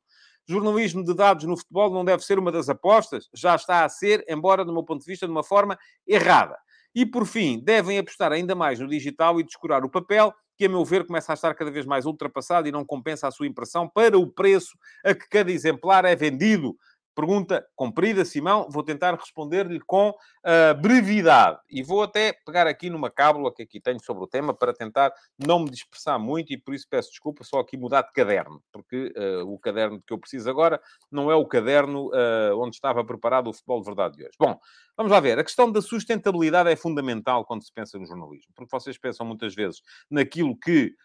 Jornalismo 0.48 1.04
de 1.04 1.16
dados 1.16 1.46
no 1.46 1.58
futebol 1.58 1.92
não 1.92 2.06
deve 2.06 2.24
ser 2.24 2.38
uma 2.38 2.52
das 2.52 2.70
apostas? 2.70 3.28
Já 3.34 3.56
está 3.56 3.86
a 3.86 3.90
ser, 3.90 4.24
embora, 4.30 4.64
do 4.64 4.72
meu 4.72 4.84
ponto 4.84 5.00
de 5.00 5.08
vista, 5.08 5.26
de 5.26 5.32
uma 5.32 5.44
forma 5.44 5.80
errada. 6.08 6.60
E, 6.94 7.08
por 7.08 7.26
fim, 7.26 7.60
devem 7.60 7.98
apostar 7.98 8.32
ainda 8.32 8.54
mais 8.54 8.80
no 8.80 8.88
digital 8.88 9.40
e 9.40 9.44
descurar 9.44 9.84
o 9.84 9.90
papel 9.90 10.32
que, 10.62 10.66
a 10.66 10.70
meu 10.70 10.86
ver, 10.86 11.08
começa 11.08 11.34
a 11.34 11.36
estar 11.36 11.56
cada 11.56 11.72
vez 11.72 11.88
mais 11.88 12.06
ultrapassado 12.06 12.68
e 12.68 12.72
não 12.72 12.86
compensa 12.86 13.28
a 13.28 13.32
sua 13.32 13.48
impressão 13.48 13.90
para 13.90 14.16
o 14.16 14.28
preço 14.28 14.78
a 15.04 15.12
que 15.16 15.28
cada 15.28 15.52
exemplar 15.52 16.06
é 16.06 16.16
vendido. 16.16 16.78
Pergunta 17.16 17.66
comprida, 17.76 18.24
Simão. 18.24 18.68
Vou 18.70 18.84
tentar 18.84 19.16
responder-lhe 19.16 19.80
com 19.82 20.10
uh, 20.10 20.82
brevidade. 20.82 21.60
E 21.70 21.84
vou 21.84 22.04
até 22.04 22.34
pegar 22.46 22.68
aqui 22.68 22.90
numa 22.90 23.10
cábula 23.10 23.54
que 23.54 23.64
aqui 23.64 23.80
tenho 23.80 24.00
sobre 24.04 24.24
o 24.24 24.28
tema 24.28 24.54
para 24.54 24.74
tentar 24.74 25.12
não 25.38 25.60
me 25.60 25.70
dispersar 25.70 26.20
muito 26.20 26.54
e 26.54 26.58
por 26.58 26.74
isso 26.74 26.88
peço 26.90 27.10
desculpa, 27.10 27.44
só 27.44 27.60
aqui 27.60 27.78
mudar 27.78 28.04
de 28.04 28.12
caderno, 28.14 28.62
porque 28.72 29.14
uh, 29.18 29.52
o 29.52 29.60
caderno 29.60 30.02
que 30.06 30.14
eu 30.14 30.18
preciso 30.18 30.50
agora 30.50 30.82
não 31.12 31.30
é 31.30 31.36
o 31.36 31.46
caderno 31.46 32.08
uh, 32.08 32.58
onde 32.58 32.76
estava 32.76 33.04
preparado 33.04 33.50
o 33.50 33.54
futebol 33.54 33.80
de 33.80 33.86
verdade 33.86 34.18
de 34.18 34.24
hoje. 34.24 34.36
Bom, 34.40 34.60
vamos 34.96 35.12
lá 35.12 35.20
ver. 35.20 35.38
A 35.38 35.44
questão 35.44 35.72
da 35.72 35.82
sustentabilidade 35.82 36.70
é 36.70 36.76
fundamental 36.76 37.46
quando 37.46 37.64
se 37.64 37.74
pensa 37.74 38.00
no 38.00 38.06
jornalismo, 38.06 38.52
porque 38.56 38.72
vocês 38.72 38.98
pensam 38.98 39.26
muitas 39.26 39.54
vezes 39.54 39.82
naquilo 40.10 40.58
que 40.58 40.96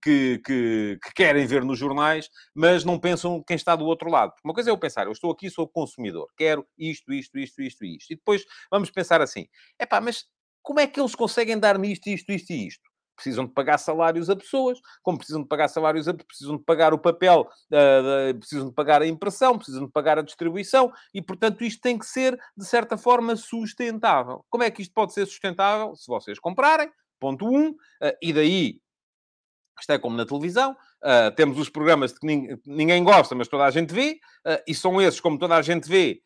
que, 0.00 0.40
que, 0.44 0.98
que, 1.02 1.14
querem 1.14 1.46
ver 1.46 1.64
nos 1.64 1.78
jornais, 1.78 2.30
mas 2.54 2.84
não 2.84 2.98
pensam 2.98 3.42
quem 3.42 3.56
está 3.56 3.74
do 3.74 3.84
outro 3.84 4.08
lado. 4.08 4.25
Uma 4.44 4.54
coisa 4.54 4.70
é 4.70 4.72
eu 4.72 4.78
pensar, 4.78 5.06
eu 5.06 5.12
estou 5.12 5.30
aqui, 5.30 5.50
sou 5.50 5.68
consumidor, 5.68 6.28
quero 6.36 6.66
isto, 6.78 7.12
isto, 7.12 7.38
isto, 7.38 7.62
isto 7.62 7.84
e 7.84 7.96
isto. 7.96 8.12
E 8.12 8.16
depois 8.16 8.44
vamos 8.70 8.90
pensar 8.90 9.20
assim, 9.20 9.46
é 9.78 9.86
pá, 9.86 10.00
mas 10.00 10.24
como 10.62 10.80
é 10.80 10.86
que 10.86 11.00
eles 11.00 11.14
conseguem 11.14 11.58
dar-me 11.58 11.92
isto, 11.92 12.08
isto, 12.08 12.30
isto 12.32 12.50
e 12.52 12.66
isto? 12.66 12.86
precisam 13.16 13.46
de 13.46 13.52
pagar 13.52 13.78
salários 13.78 14.28
a 14.28 14.36
pessoas, 14.36 14.78
como 15.02 15.16
precisam 15.16 15.42
de 15.42 15.48
pagar 15.48 15.68
salários 15.68 16.06
a 16.06 16.12
precisam 16.12 16.58
de 16.58 16.62
pagar 16.62 16.92
o 16.92 16.98
papel, 16.98 17.48
uh, 17.72 18.38
precisam 18.38 18.68
de 18.68 18.74
pagar 18.74 19.00
a 19.00 19.06
impressão, 19.06 19.56
precisam 19.56 19.86
de 19.86 19.90
pagar 19.90 20.18
a 20.18 20.22
distribuição 20.22 20.92
e, 21.14 21.22
portanto, 21.22 21.64
isto 21.64 21.80
tem 21.80 21.98
que 21.98 22.04
ser, 22.04 22.38
de 22.54 22.66
certa 22.66 22.98
forma, 22.98 23.34
sustentável. 23.34 24.44
Como 24.50 24.62
é 24.62 24.70
que 24.70 24.82
isto 24.82 24.92
pode 24.92 25.14
ser 25.14 25.24
sustentável? 25.26 25.96
Se 25.96 26.06
vocês 26.06 26.38
comprarem, 26.38 26.92
Ponto 27.18 27.46
1. 27.46 27.48
Um, 27.48 27.70
uh, 27.70 27.76
e 28.22 28.32
daí, 28.32 28.80
isto 29.80 29.92
é 29.92 29.98
como 29.98 30.16
na 30.16 30.26
televisão, 30.26 30.76
uh, 31.06 31.34
temos 31.34 31.58
os 31.58 31.68
programas 31.68 32.12
de 32.12 32.20
que 32.20 32.58
ninguém, 32.66 33.04
gosta, 33.04 33.34
mas 33.34 33.48
toda 33.48 33.64
a 33.64 33.70
gente 33.70 33.94
vê, 33.94 34.18
uh, 34.46 34.62
e 34.66 34.74
são 34.74 35.00
esses, 35.00 35.20
como 35.20 35.38
toda 35.38 35.56
a 35.56 35.62
gente 35.62 35.88
vê, 35.88 36.20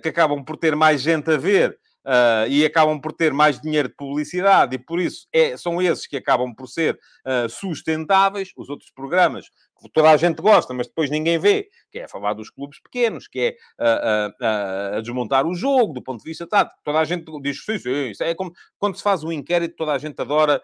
que 0.00 0.08
acabam 0.08 0.44
por 0.44 0.56
ter 0.56 0.76
mais 0.76 1.00
gente 1.00 1.28
a 1.28 1.36
ver 1.36 1.76
Uh, 2.00 2.48
e 2.48 2.64
acabam 2.64 2.98
por 2.98 3.12
ter 3.12 3.30
mais 3.30 3.60
dinheiro 3.60 3.86
de 3.86 3.94
publicidade, 3.94 4.74
e 4.74 4.78
por 4.78 4.98
isso 4.98 5.28
é, 5.30 5.54
são 5.58 5.82
esses 5.82 6.06
que 6.06 6.16
acabam 6.16 6.54
por 6.54 6.66
ser 6.66 6.98
uh, 7.26 7.46
sustentáveis. 7.46 8.52
Os 8.56 8.70
outros 8.70 8.90
programas 8.90 9.50
toda 9.88 10.10
a 10.10 10.16
gente 10.16 10.40
gosta, 10.40 10.74
mas 10.74 10.86
depois 10.86 11.10
ninguém 11.10 11.38
vê, 11.38 11.68
que 11.90 11.98
é 11.98 12.08
falar 12.08 12.34
dos 12.34 12.50
clubes 12.50 12.80
pequenos, 12.80 13.26
que 13.26 13.40
é 13.40 13.56
uh, 13.82 14.96
a 14.96 15.00
desmontar 15.00 15.46
o 15.46 15.54
jogo 15.54 15.92
do 15.92 16.02
ponto 16.02 16.22
de 16.22 16.28
vista 16.28 16.46
tático. 16.46 16.80
Toda 16.84 16.98
a 16.98 17.04
gente 17.04 17.24
diz, 17.40 17.64
sim, 17.64 17.78
sim, 17.78 18.10
isso 18.10 18.22
é 18.22 18.34
como 18.34 18.52
quando 18.78 18.96
se 18.96 19.02
faz 19.02 19.24
um 19.24 19.32
inquérito, 19.32 19.76
toda 19.76 19.92
a 19.92 19.98
gente 19.98 20.20
adora 20.20 20.62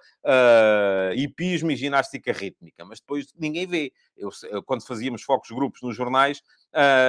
hipismo 1.15 1.71
e 1.71 1.77
ginástica 1.77 2.33
rítmica, 2.33 2.85
mas 2.85 3.01
depois 3.01 3.27
ninguém 3.37 3.67
vê. 3.67 3.93
Eu, 4.17 4.31
quando 4.65 4.87
fazíamos 4.87 5.23
focos 5.23 5.51
grupos 5.51 5.83
nos 5.83 5.95
jornais, 5.95 6.43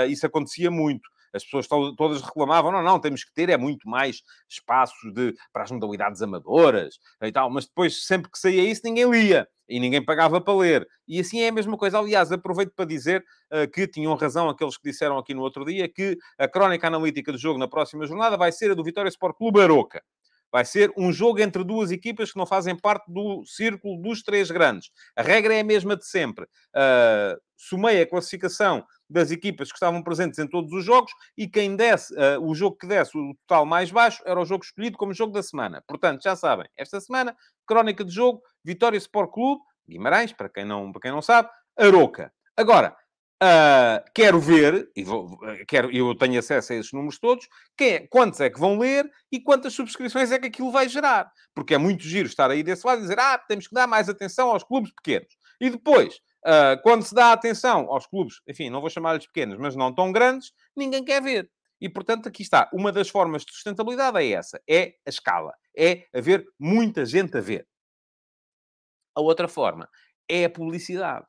isso 0.10 0.26
acontecia 0.26 0.70
muito 0.70 1.10
as 1.34 1.44
pessoas 1.44 1.68
todas 1.68 2.22
reclamavam, 2.22 2.72
não, 2.72 2.84
não, 2.84 3.00
temos 3.00 3.24
que 3.24 3.34
ter 3.34 3.50
é 3.50 3.58
muito 3.58 3.88
mais 3.88 4.24
espaços 4.50 5.14
de, 5.14 5.36
para 5.52 5.64
as 5.64 5.72
modalidades 5.72 6.22
amadoras 6.22 7.00
e 7.22 7.32
tal, 7.32 7.50
mas 7.50 7.66
depois, 7.66 8.06
sempre 8.06 8.32
que 8.32 8.40
saía 8.40 8.64
isso, 8.64 8.82
ninguém 8.84 9.10
lia 9.10 9.48
e 9.68 9.80
ninguém 9.80 10.04
pagava 10.04 10.40
para 10.40 10.56
ler. 10.56 10.88
E 11.08 11.20
assim 11.20 11.42
é 11.42 11.50
a 11.50 11.52
mesma 11.52 11.78
coisa. 11.78 12.00
Aliás, 12.00 12.32
aproveito 12.32 12.74
para 12.76 12.86
dizer 12.86 13.24
uh, 13.52 13.70
que 13.70 13.88
tinham 13.88 14.14
razão 14.16 14.50
aqueles 14.50 14.78
que 14.78 14.90
disseram 14.90 15.18
aqui 15.18 15.34
no 15.34 15.42
outro 15.42 15.66
dia 15.66 15.88
que 15.88 16.18
a 16.38 16.48
crónica 16.48 16.88
analítica 16.88 17.32
do 17.32 17.38
jogo 17.38 17.60
na 17.60 17.68
próxima 17.68 18.06
jornada 18.06 18.38
vai 18.38 18.52
ser 18.52 18.72
a 18.72 18.74
do 18.74 18.84
Vitória 18.84 19.10
Sport 19.10 19.38
Clube 19.38 19.62
Aroca. 19.62 20.02
Vai 20.52 20.66
ser 20.66 20.92
um 20.98 21.12
jogo 21.12 21.40
entre 21.40 21.64
duas 21.64 21.92
equipas 21.92 22.32
que 22.32 22.38
não 22.38 22.46
fazem 22.46 22.76
parte 22.76 23.12
do 23.12 23.44
círculo 23.46 24.02
dos 24.02 24.22
três 24.24 24.50
grandes. 24.50 24.90
A 25.16 25.22
regra 25.22 25.54
é 25.54 25.60
a 25.60 25.64
mesma 25.64 25.96
de 25.96 26.06
sempre. 26.06 26.46
Uh, 26.46 27.40
somei 27.56 28.02
a 28.02 28.08
classificação 28.08 28.86
das 29.10 29.32
equipas 29.32 29.70
que 29.70 29.76
estavam 29.76 30.04
presentes 30.04 30.40
em 30.40 30.48
todos 30.48 30.72
os 30.74 30.84
jogos 30.84 31.12
e 31.38 31.48
quem 31.48 31.76
desse, 31.76 32.14
uh, 32.14 32.42
o 32.42 32.54
jogo 32.54 32.78
que 32.78 32.88
desse 32.88 33.18
o 33.18 33.36
total 33.48 33.66
mais 33.66 33.92
baixo 33.92 34.22
era 34.26 34.40
o 34.40 34.46
jogo 34.46 34.64
escolhido 34.64 34.98
como 34.98 35.14
jogo 35.14 35.34
da 35.34 35.42
semana. 35.42 35.84
Portanto, 35.88 36.22
já 36.22 36.36
sabem, 36.36 36.68
esta 36.78 37.00
semana, 37.00 37.36
crónica 37.66 38.04
de 38.04 38.12
jogo, 38.12 38.42
Vitória 38.64 38.98
Sport 38.98 39.32
Clube, 39.32 39.62
Guimarães, 39.88 40.34
para 40.34 40.50
quem 40.50 40.66
não, 40.66 40.92
para 40.92 41.02
quem 41.02 41.12
não 41.12 41.22
sabe, 41.22 41.50
Aroca. 41.78 42.32
Agora, 42.56 42.96
Uh, 43.42 44.02
quero 44.16 44.40
ver, 44.40 44.90
e 44.96 45.04
vou, 45.04 45.38
quero, 45.68 45.92
eu 45.92 46.16
tenho 46.16 46.40
acesso 46.40 46.74
a 46.74 46.76
esses 46.76 46.92
números 46.92 47.20
todos, 47.20 47.48
quem 47.78 47.90
é, 47.90 48.08
quantos 48.08 48.40
é 48.40 48.50
que 48.50 48.60
vão 48.60 48.80
ler 48.80 49.08
e 49.32 49.40
quantas 49.40 49.74
subscrições 49.74 50.32
é 50.32 50.40
que 50.40 50.48
aquilo 50.48 50.72
vai 50.72 50.90
gerar. 50.90 51.32
Porque 51.54 51.76
é 51.76 51.78
muito 51.78 52.04
giro 52.04 52.28
estar 52.28 52.50
aí 52.50 52.64
desse 52.64 52.86
lado 52.86 53.00
e 53.00 53.02
dizer, 53.04 53.20
ah, 53.20 53.38
temos 53.38 53.68
que 53.68 53.76
dar 53.76 53.86
mais 53.86 54.10
atenção 54.10 54.50
aos 54.50 54.64
clubes 54.64 54.92
pequenos. 54.92 55.38
E 55.62 55.70
depois, 55.70 56.16
uh, 56.46 56.82
quando 56.82 57.04
se 57.04 57.14
dá 57.14 57.32
atenção 57.32 57.92
aos 57.92 58.08
clubes, 58.08 58.42
enfim, 58.48 58.72
não 58.72 58.82
vou 58.82 58.90
chamar-lhes 58.90 59.28
pequenos, 59.28 59.60
mas 59.60 59.76
não 59.76 59.94
tão 59.94 60.12
grandes, 60.12 60.52
ninguém 60.76 61.04
quer 61.04 61.22
ver. 61.22 61.48
E, 61.80 61.88
portanto, 61.88 62.28
aqui 62.28 62.42
está. 62.42 62.68
Uma 62.74 62.92
das 62.92 63.08
formas 63.08 63.46
de 63.46 63.54
sustentabilidade 63.54 64.18
é 64.18 64.32
essa. 64.32 64.60
É 64.68 64.96
a 65.06 65.10
escala. 65.10 65.54
É 65.78 66.06
haver 66.12 66.44
muita 66.60 67.06
gente 67.06 67.38
a 67.38 67.42
ver. 67.42 67.68
A 69.16 69.22
outra 69.22 69.48
forma 69.48 69.88
é 70.28 70.46
a 70.46 70.50
publicidade. 70.50 71.26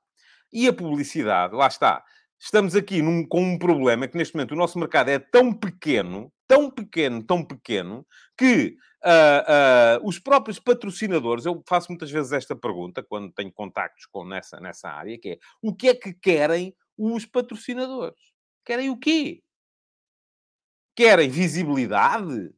E 0.52 0.66
a 0.66 0.72
publicidade, 0.72 1.54
lá 1.54 1.66
está. 1.66 2.04
Estamos 2.38 2.76
aqui 2.76 3.02
num, 3.02 3.26
com 3.26 3.42
um 3.42 3.58
problema 3.58 4.06
que 4.06 4.16
neste 4.16 4.34
momento 4.34 4.52
o 4.52 4.56
nosso 4.56 4.78
mercado 4.78 5.08
é 5.08 5.18
tão 5.18 5.52
pequeno, 5.52 6.32
tão 6.46 6.70
pequeno, 6.70 7.22
tão 7.22 7.44
pequeno, 7.44 8.06
que 8.36 8.76
uh, 9.04 10.02
uh, 10.02 10.08
os 10.08 10.18
próprios 10.18 10.58
patrocinadores, 10.58 11.44
eu 11.44 11.62
faço 11.68 11.90
muitas 11.90 12.10
vezes 12.10 12.32
esta 12.32 12.54
pergunta 12.54 13.02
quando 13.02 13.32
tenho 13.32 13.52
contactos 13.52 14.06
com, 14.06 14.24
nessa, 14.24 14.60
nessa 14.60 14.88
área, 14.88 15.18
que 15.18 15.30
é 15.30 15.38
o 15.60 15.74
que 15.74 15.88
é 15.88 15.94
que 15.94 16.14
querem 16.14 16.74
os 16.96 17.26
patrocinadores? 17.26 18.20
Querem 18.64 18.88
o 18.88 18.96
quê? 18.96 19.42
Querem 20.94 21.28
visibilidade? 21.28 22.52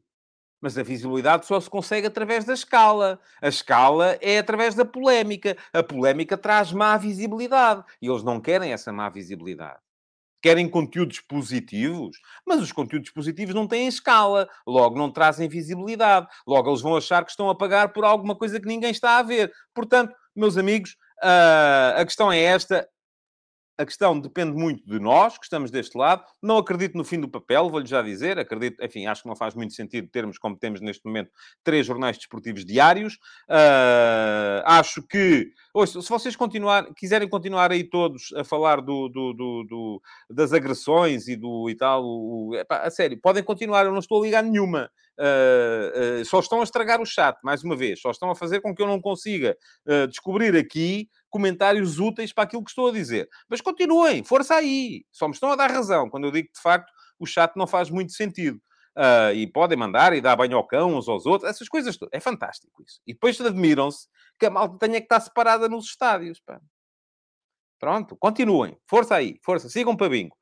Mas 0.60 0.76
a 0.76 0.82
visibilidade 0.82 1.46
só 1.46 1.58
se 1.58 1.70
consegue 1.70 2.06
através 2.06 2.44
da 2.44 2.52
escala. 2.52 3.18
A 3.40 3.48
escala 3.48 4.18
é 4.20 4.38
através 4.38 4.74
da 4.74 4.84
polémica. 4.84 5.56
A 5.72 5.82
polémica 5.82 6.36
traz 6.36 6.72
má 6.72 6.96
visibilidade. 6.96 7.82
E 8.00 8.08
eles 8.08 8.22
não 8.22 8.40
querem 8.40 8.72
essa 8.72 8.92
má 8.92 9.08
visibilidade. 9.08 9.78
Querem 10.42 10.68
conteúdos 10.68 11.20
positivos, 11.20 12.18
mas 12.46 12.60
os 12.60 12.72
conteúdos 12.72 13.10
positivos 13.10 13.54
não 13.54 13.66
têm 13.66 13.86
escala, 13.86 14.48
logo 14.66 14.96
não 14.96 15.10
trazem 15.12 15.46
visibilidade, 15.48 16.26
logo 16.46 16.70
eles 16.70 16.80
vão 16.80 16.96
achar 16.96 17.22
que 17.24 17.30
estão 17.30 17.50
a 17.50 17.54
pagar 17.54 17.92
por 17.92 18.04
alguma 18.04 18.34
coisa 18.34 18.58
que 18.58 18.66
ninguém 18.66 18.90
está 18.90 19.18
a 19.18 19.22
ver. 19.22 19.52
Portanto, 19.74 20.14
meus 20.34 20.56
amigos, 20.56 20.96
ah, 21.22 21.94
a 21.98 22.04
questão 22.06 22.32
é 22.32 22.40
esta: 22.40 22.88
a 23.80 23.86
questão 23.86 24.20
depende 24.20 24.52
muito 24.52 24.86
de 24.86 25.00
nós, 25.00 25.38
que 25.38 25.44
estamos 25.44 25.70
deste 25.70 25.96
lado. 25.96 26.22
Não 26.42 26.58
acredito 26.58 26.98
no 26.98 27.04
fim 27.04 27.18
do 27.18 27.28
papel, 27.28 27.70
vou-lhe 27.70 27.86
já 27.86 28.02
dizer. 28.02 28.38
Acredito, 28.38 28.84
enfim, 28.84 29.06
acho 29.06 29.22
que 29.22 29.28
não 29.28 29.34
faz 29.34 29.54
muito 29.54 29.72
sentido 29.72 30.06
termos, 30.08 30.36
como 30.36 30.54
temos 30.54 30.82
neste 30.82 31.02
momento, 31.06 31.30
três 31.64 31.86
jornais 31.86 32.18
desportivos 32.18 32.62
diários. 32.62 33.14
Uh, 33.48 34.60
acho 34.66 35.02
que, 35.02 35.50
ouça, 35.72 36.02
se 36.02 36.08
vocês 36.10 36.36
continuar, 36.36 36.92
quiserem 36.94 37.26
continuar 37.26 37.72
aí 37.72 37.82
todos 37.82 38.34
a 38.36 38.44
falar 38.44 38.82
do, 38.82 39.08
do, 39.08 39.32
do, 39.32 39.64
do 39.64 40.02
das 40.28 40.52
agressões 40.52 41.26
e 41.26 41.34
do 41.34 41.70
e 41.70 41.74
tal, 41.74 42.04
o, 42.04 42.54
epá, 42.56 42.82
a 42.82 42.90
sério, 42.90 43.18
podem 43.18 43.42
continuar, 43.42 43.86
eu 43.86 43.92
não 43.92 44.00
estou 44.00 44.20
a 44.20 44.26
ligar 44.26 44.42
nenhuma. 44.42 44.90
Uh, 45.20 46.20
uh, 46.20 46.24
só 46.24 46.40
estão 46.40 46.60
a 46.60 46.64
estragar 46.64 47.00
o 47.00 47.06
chat, 47.06 47.36
mais 47.42 47.62
uma 47.62 47.76
vez. 47.76 48.00
Só 48.00 48.10
estão 48.10 48.30
a 48.30 48.34
fazer 48.34 48.60
com 48.60 48.74
que 48.74 48.80
eu 48.80 48.86
não 48.86 49.00
consiga 49.00 49.56
descobrir 50.08 50.56
aqui 50.56 51.08
comentários 51.28 51.98
úteis 51.98 52.32
para 52.32 52.44
aquilo 52.44 52.64
que 52.64 52.70
estou 52.70 52.88
a 52.88 52.92
dizer. 52.92 53.28
Mas 53.48 53.60
continuem, 53.60 54.24
força 54.24 54.54
aí. 54.54 55.04
Só 55.12 55.28
me 55.28 55.34
estão 55.34 55.52
a 55.52 55.56
dar 55.56 55.70
razão 55.70 56.08
quando 56.08 56.24
eu 56.24 56.30
digo 56.30 56.48
que, 56.48 56.54
de 56.54 56.62
facto, 56.62 56.90
o 57.18 57.26
chat 57.26 57.54
não 57.56 57.66
faz 57.66 57.90
muito 57.90 58.12
sentido. 58.12 58.60
Uh, 58.96 59.32
e 59.34 59.46
podem 59.46 59.78
mandar 59.78 60.12
e 60.12 60.20
dar 60.20 60.34
banho 60.36 60.56
ao 60.56 60.66
cão 60.66 60.96
uns 60.96 61.08
aos 61.08 61.24
outros, 61.24 61.48
essas 61.48 61.68
coisas 61.68 61.96
todas. 61.96 62.12
É 62.12 62.20
fantástico 62.20 62.82
isso. 62.82 63.00
E 63.06 63.12
depois 63.12 63.40
admiram-se 63.40 64.08
que 64.38 64.46
a 64.46 64.50
malta 64.50 64.78
tenha 64.78 64.98
que 64.98 65.04
estar 65.04 65.20
separada 65.20 65.68
nos 65.68 65.86
estádios. 65.86 66.40
Pá. 66.40 66.60
Pronto, 67.78 68.16
continuem. 68.16 68.76
Força 68.88 69.14
aí, 69.14 69.38
força. 69.42 69.68
Sigam 69.68 69.96
para 69.96 70.08
bingo. 70.08 70.36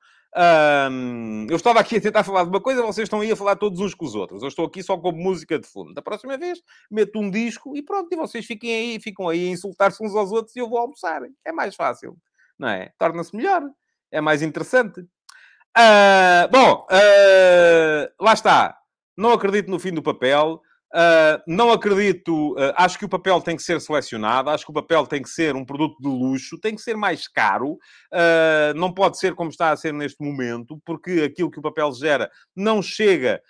Eu 1.49 1.57
estava 1.57 1.81
aqui 1.81 1.97
a 1.97 2.01
tentar 2.01 2.23
falar 2.23 2.45
de 2.45 2.51
uma 2.51 2.61
coisa, 2.61 2.83
vocês 2.83 3.07
estão 3.07 3.21
aí 3.21 3.31
a 3.33 3.37
falar 3.37 3.57
todos 3.57 3.81
uns 3.81 3.95
com 3.95 4.05
os 4.05 4.15
outros. 4.15 4.43
Eu 4.43 4.49
estou 4.49 4.67
aqui 4.67 4.83
só 4.83 4.97
com 4.97 5.13
música 5.13 5.59
de 5.59 5.67
fundo. 5.67 5.95
Da 5.95 6.03
próxima 6.03 6.37
vez, 6.37 6.61
meto 6.91 7.19
um 7.19 7.31
disco 7.31 7.77
e 7.77 7.83
pronto, 7.83 8.13
e 8.13 8.17
vocês 8.17 8.45
fiquem 8.45 8.73
aí, 8.73 9.01
ficam 9.01 9.29
aí 9.29 9.49
a 9.49 9.51
insultar-se 9.51 10.05
uns 10.05 10.15
aos 10.15 10.31
outros 10.31 10.55
e 10.55 10.59
eu 10.59 10.69
vou 10.69 10.79
almoçar. 10.79 11.23
É 11.45 11.53
mais 11.53 11.75
fácil, 11.75 12.17
não 12.59 12.69
é? 12.69 12.93
Torna-se 12.99 13.35
melhor, 13.35 13.63
é 14.11 14.21
mais 14.21 14.43
interessante. 14.43 15.01
Uh, 15.01 16.49
bom, 16.51 16.87
uh, 16.91 18.25
lá 18.25 18.33
está. 18.33 18.77
Não 19.17 19.33
acredito 19.33 19.71
no 19.71 19.79
fim 19.79 19.93
do 19.93 20.03
papel. 20.03 20.61
Uh, 20.95 21.37
não 21.47 21.71
acredito, 21.71 22.55
uh, 22.55 22.73
acho 22.75 22.99
que 22.99 23.05
o 23.05 23.09
papel 23.09 23.43
tem 23.43 23.55
que 23.55 23.63
ser 23.63 23.79
selecionado, 23.79 24.49
acho 24.49 24.65
que 24.65 24.71
o 24.71 24.75
papel 24.75 25.07
tem 25.07 25.21
que 25.21 25.29
ser 25.29 25.55
um 25.55 25.65
produto 25.65 26.01
de 26.01 26.09
luxo, 26.09 26.59
tem 26.59 26.75
que 26.75 26.81
ser 26.81 26.97
mais 26.97 27.29
caro, 27.29 27.73
uh, 27.73 28.75
não 28.75 28.91
pode 28.93 29.19
ser 29.19 29.35
como 29.35 29.51
está 29.51 29.71
a 29.71 29.77
ser 29.77 29.93
neste 29.93 30.25
momento, 30.25 30.81
porque 30.87 31.23
aquilo 31.23 31.51
que 31.51 31.59
o 31.59 31.63
papel 31.63 31.93
gera 31.93 32.31
não 32.57 32.81
chega 32.81 33.43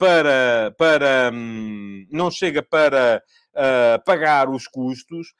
para, 0.00 0.74
para 0.76 1.30
um, 1.32 2.04
não 2.10 2.28
chega 2.28 2.60
para 2.60 3.22
pagar 4.04 4.48
os 4.48 4.66
custos. 4.66 5.32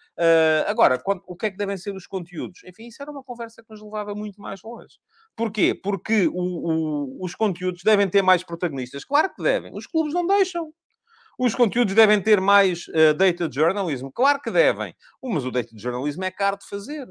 agora, 0.68 0.98
quando, 0.98 1.22
o 1.26 1.34
que 1.34 1.46
é 1.46 1.50
que 1.50 1.56
devem 1.56 1.76
ser 1.76 1.94
os 1.94 2.06
conteúdos? 2.06 2.62
Enfim, 2.64 2.86
isso 2.86 3.02
era 3.02 3.10
uma 3.10 3.24
conversa 3.24 3.60
que 3.60 3.70
nos 3.70 3.82
levava 3.82 4.14
muito 4.14 4.40
mais 4.40 4.62
longe. 4.62 4.98
Porquê? 5.34 5.74
Porque 5.74 6.28
o, 6.28 6.32
o, 6.32 7.24
os 7.24 7.34
conteúdos 7.34 7.82
devem 7.82 8.08
ter 8.08 8.22
mais 8.22 8.44
protagonistas. 8.44 9.04
Claro 9.04 9.32
que 9.34 9.42
devem. 9.42 9.74
Os 9.74 9.86
clubes 9.86 10.14
não 10.14 10.24
deixam. 10.24 10.72
Os 11.38 11.54
conteúdos 11.54 11.94
devem 11.94 12.20
ter 12.20 12.40
mais 12.40 12.88
uh, 12.88 13.14
data 13.14 13.48
journalism? 13.50 14.08
Claro 14.12 14.40
que 14.40 14.50
devem. 14.50 14.94
mas 15.22 15.44
o 15.44 15.50
data 15.52 15.68
journalism 15.72 16.24
é 16.24 16.30
caro 16.32 16.58
de 16.58 16.66
fazer. 16.68 17.06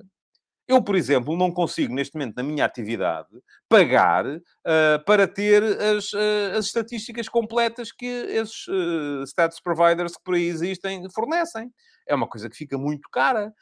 Eu, 0.68 0.84
por 0.84 0.98
exemplo, 0.98 1.38
não 1.38 1.50
consigo, 1.50 1.94
neste 1.94 2.16
momento, 2.16 2.36
na 2.36 2.44
minha 2.44 2.66
atividade, 2.66 3.30
pagar 3.70 4.26
uh, 4.68 5.04
para 5.06 5.28
ter 5.28 5.64
as, 5.64 6.12
uh, 6.12 6.58
as 6.58 6.66
estatísticas 6.66 7.30
completas 7.30 7.92
que 7.92 8.06
esses 8.06 8.68
uh, 8.68 9.24
stats 9.24 9.62
providers 9.62 10.18
que 10.18 10.24
por 10.24 10.36
aí 10.36 10.48
existem 10.48 11.10
fornecem 11.10 11.72
é 12.10 12.16
uma 12.16 12.28
coisa 12.28 12.50
que 12.50 12.56
fica 12.56 12.78
muito 12.78 13.10
cara. 13.12 13.54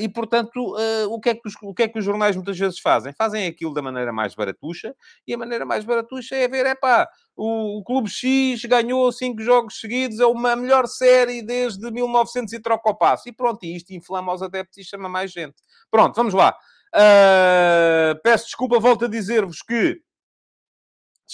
E, 0.00 0.08
portanto, 0.08 0.74
o, 1.08 1.20
que 1.20 1.28
é 1.28 1.34
que 1.36 1.46
os, 1.46 1.54
o 1.62 1.72
que 1.72 1.84
é 1.84 1.88
que 1.88 1.96
os 1.96 2.04
jornais 2.04 2.34
muitas 2.34 2.58
vezes 2.58 2.80
fazem? 2.80 3.12
Fazem 3.16 3.46
aquilo 3.46 3.72
da 3.72 3.80
maneira 3.80 4.12
mais 4.12 4.34
baratuxa, 4.34 4.92
e 5.24 5.32
a 5.32 5.38
maneira 5.38 5.64
mais 5.64 5.84
baratuxa 5.84 6.34
é 6.34 6.48
ver, 6.48 6.66
é 6.66 6.74
pá, 6.74 7.08
o, 7.36 7.78
o 7.78 7.84
Clube 7.84 8.10
X 8.10 8.64
ganhou 8.64 9.12
cinco 9.12 9.40
jogos 9.42 9.78
seguidos, 9.78 10.18
é 10.18 10.26
uma 10.26 10.56
melhor 10.56 10.88
série 10.88 11.40
desde 11.40 11.88
1900 11.88 12.52
e 12.52 12.60
troca 12.60 12.90
o 12.90 12.96
passo. 12.96 13.28
E 13.28 13.32
pronto, 13.32 13.62
e 13.62 13.76
isto 13.76 13.92
inflama 13.92 14.34
os 14.34 14.42
adeptos 14.42 14.76
e 14.78 14.84
chama 14.84 15.08
mais 15.08 15.30
gente. 15.30 15.54
Pronto, 15.88 16.16
vamos 16.16 16.34
lá. 16.34 16.56
Uh, 16.94 18.20
peço 18.24 18.46
desculpa, 18.46 18.80
volto 18.80 19.04
a 19.04 19.08
dizer-vos 19.08 19.62
que 19.62 20.00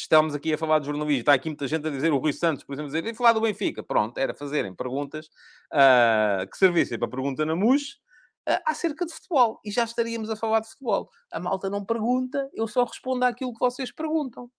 estamos 0.00 0.34
aqui 0.34 0.52
a 0.52 0.58
falar 0.58 0.78
de 0.78 0.86
jornalismo, 0.86 1.20
está 1.20 1.34
aqui 1.34 1.48
muita 1.48 1.68
gente 1.68 1.86
a 1.86 1.90
dizer, 1.90 2.12
o 2.12 2.18
Rui 2.18 2.32
Santos, 2.32 2.64
por 2.64 2.72
exemplo, 2.72 2.90
a 2.90 2.94
dizer, 2.94 3.10
e 3.10 3.14
falar 3.14 3.32
do 3.32 3.40
Benfica. 3.40 3.82
Pronto, 3.82 4.18
era 4.18 4.34
fazerem 4.34 4.74
perguntas 4.74 5.26
uh, 5.72 6.48
que 6.50 6.56
servissem 6.56 6.98
para 6.98 7.08
pergunta 7.08 7.44
na 7.44 7.54
MUS 7.54 7.98
uh, 8.48 8.60
acerca 8.66 9.06
de 9.06 9.12
futebol. 9.12 9.60
E 9.64 9.70
já 9.70 9.84
estaríamos 9.84 10.30
a 10.30 10.36
falar 10.36 10.60
de 10.60 10.68
futebol. 10.68 11.10
A 11.32 11.40
malta 11.40 11.70
não 11.70 11.84
pergunta, 11.84 12.48
eu 12.54 12.66
só 12.66 12.84
respondo 12.84 13.24
àquilo 13.24 13.52
que 13.52 13.60
vocês 13.60 13.92
perguntam 13.92 14.50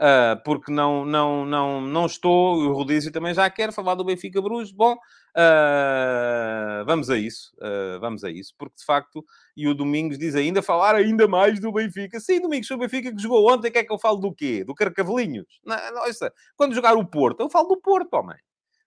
uh, 0.00 0.42
porque 0.44 0.72
não, 0.72 1.04
não, 1.04 1.44
não, 1.44 1.80
não 1.80 2.06
estou, 2.06 2.56
o 2.56 2.72
Rodízio 2.72 3.12
também 3.12 3.34
já 3.34 3.48
quer 3.50 3.72
falar 3.72 3.94
do 3.94 4.04
Benfica 4.04 4.40
Bruges. 4.40 4.72
Bom, 4.72 4.94
uh, 4.94 6.84
vamos 6.86 7.10
a 7.10 7.16
isso, 7.16 7.54
uh, 7.58 8.00
vamos 8.00 8.24
a 8.24 8.30
isso, 8.30 8.54
porque 8.58 8.76
de 8.76 8.84
facto, 8.84 9.24
e 9.56 9.68
o 9.68 9.74
Domingos 9.74 10.18
diz 10.18 10.34
ainda 10.34 10.62
falar 10.62 10.94
ainda 10.94 11.26
mais 11.28 11.60
do 11.60 11.72
Benfica. 11.72 12.20
Sim, 12.20 12.40
Domingos, 12.40 12.70
o 12.70 12.78
Benfica 12.78 13.14
que 13.14 13.22
jogou 13.22 13.50
ontem, 13.50 13.70
quer 13.70 13.84
que 13.84 13.92
eu 13.92 13.98
falo 13.98 14.18
do 14.18 14.34
quê? 14.34 14.64
Do 14.64 14.74
Carcavelinhos? 14.74 15.60
Não, 15.64 15.76
quando 16.56 16.74
jogar 16.74 16.96
o 16.96 17.06
Porto, 17.06 17.40
eu 17.40 17.50
falo 17.50 17.68
do 17.68 17.80
Porto, 17.80 18.14
homem 18.14 18.36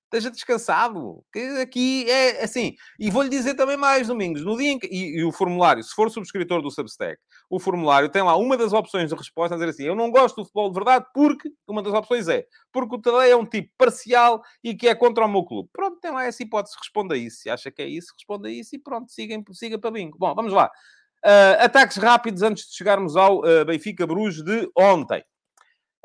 esteja 0.08 0.32
descansado. 0.32 1.24
Que 1.32 1.40
aqui 1.62 2.10
é 2.10 2.44
assim. 2.44 2.76
E 3.00 3.12
vou-lhe 3.12 3.30
dizer 3.30 3.54
também 3.54 3.78
mais, 3.78 4.08
Domingos. 4.08 4.44
No 4.44 4.58
dia 4.58 4.80
que, 4.80 4.88
e, 4.88 5.20
e, 5.20 5.24
o 5.24 5.32
formulário, 5.32 5.84
se 5.84 5.94
for 5.94 6.10
subscritor 6.10 6.62
do 6.62 6.72
Substack, 6.72 7.22
o 7.50 7.60
formulário 7.60 8.10
tem 8.10 8.22
lá 8.22 8.36
uma 8.36 8.58
das 8.58 8.74
opções 8.74 9.10
de 9.10 9.16
resposta 9.16 9.56
a 9.56 9.58
dizer 9.58 9.70
assim: 9.70 9.84
Eu 9.84 9.96
não 9.96 10.10
gosto 10.10 10.38
do 10.38 10.44
futebol 10.44 10.70
de 10.70 10.76
verdade 10.76 11.06
porque 11.14 11.50
uma 11.68 11.84
das 11.84 11.94
opções 11.94 12.28
é 12.28 12.46
porque 12.72 12.96
o 12.96 13.02
Tadei 13.02 13.32
é 13.32 13.36
um 13.36 13.46
tipo 13.46 13.72
parcial 13.78 14.42
e 14.64 14.76
que 14.76 14.88
é 14.88 14.96
contra 14.96 15.26
o 15.26 15.30
meu 15.30 15.44
clube. 15.44 15.70
Pronto, 15.72 16.00
tem 16.00 16.12
lá 16.12 16.26
essa 16.26 16.42
hipótese, 16.42 16.76
responda 16.80 17.16
a 17.16 17.18
isso. 17.18 17.38
Se 17.42 17.50
acha 17.50 17.72
que 17.72 17.82
é 17.82 17.88
isso, 17.88 18.14
responda 18.18 18.48
a 18.48 18.52
isso 18.52 18.76
e 18.76 18.80
pronto, 18.80 19.12
siga, 19.12 19.36
siga 19.52 19.78
para 19.78 19.92
bingo. 19.92 20.18
Bom, 20.18 20.34
vamos 20.34 20.54
lá. 20.54 20.72
Uh, 21.26 21.60
ataques 21.60 21.98
rápidos 21.98 22.44
antes 22.44 22.70
de 22.70 22.76
chegarmos 22.76 23.16
ao 23.16 23.40
uh, 23.40 23.66
Benfica 23.66 24.06
Bruges 24.06 24.44
de 24.44 24.70
ontem. 24.78 25.24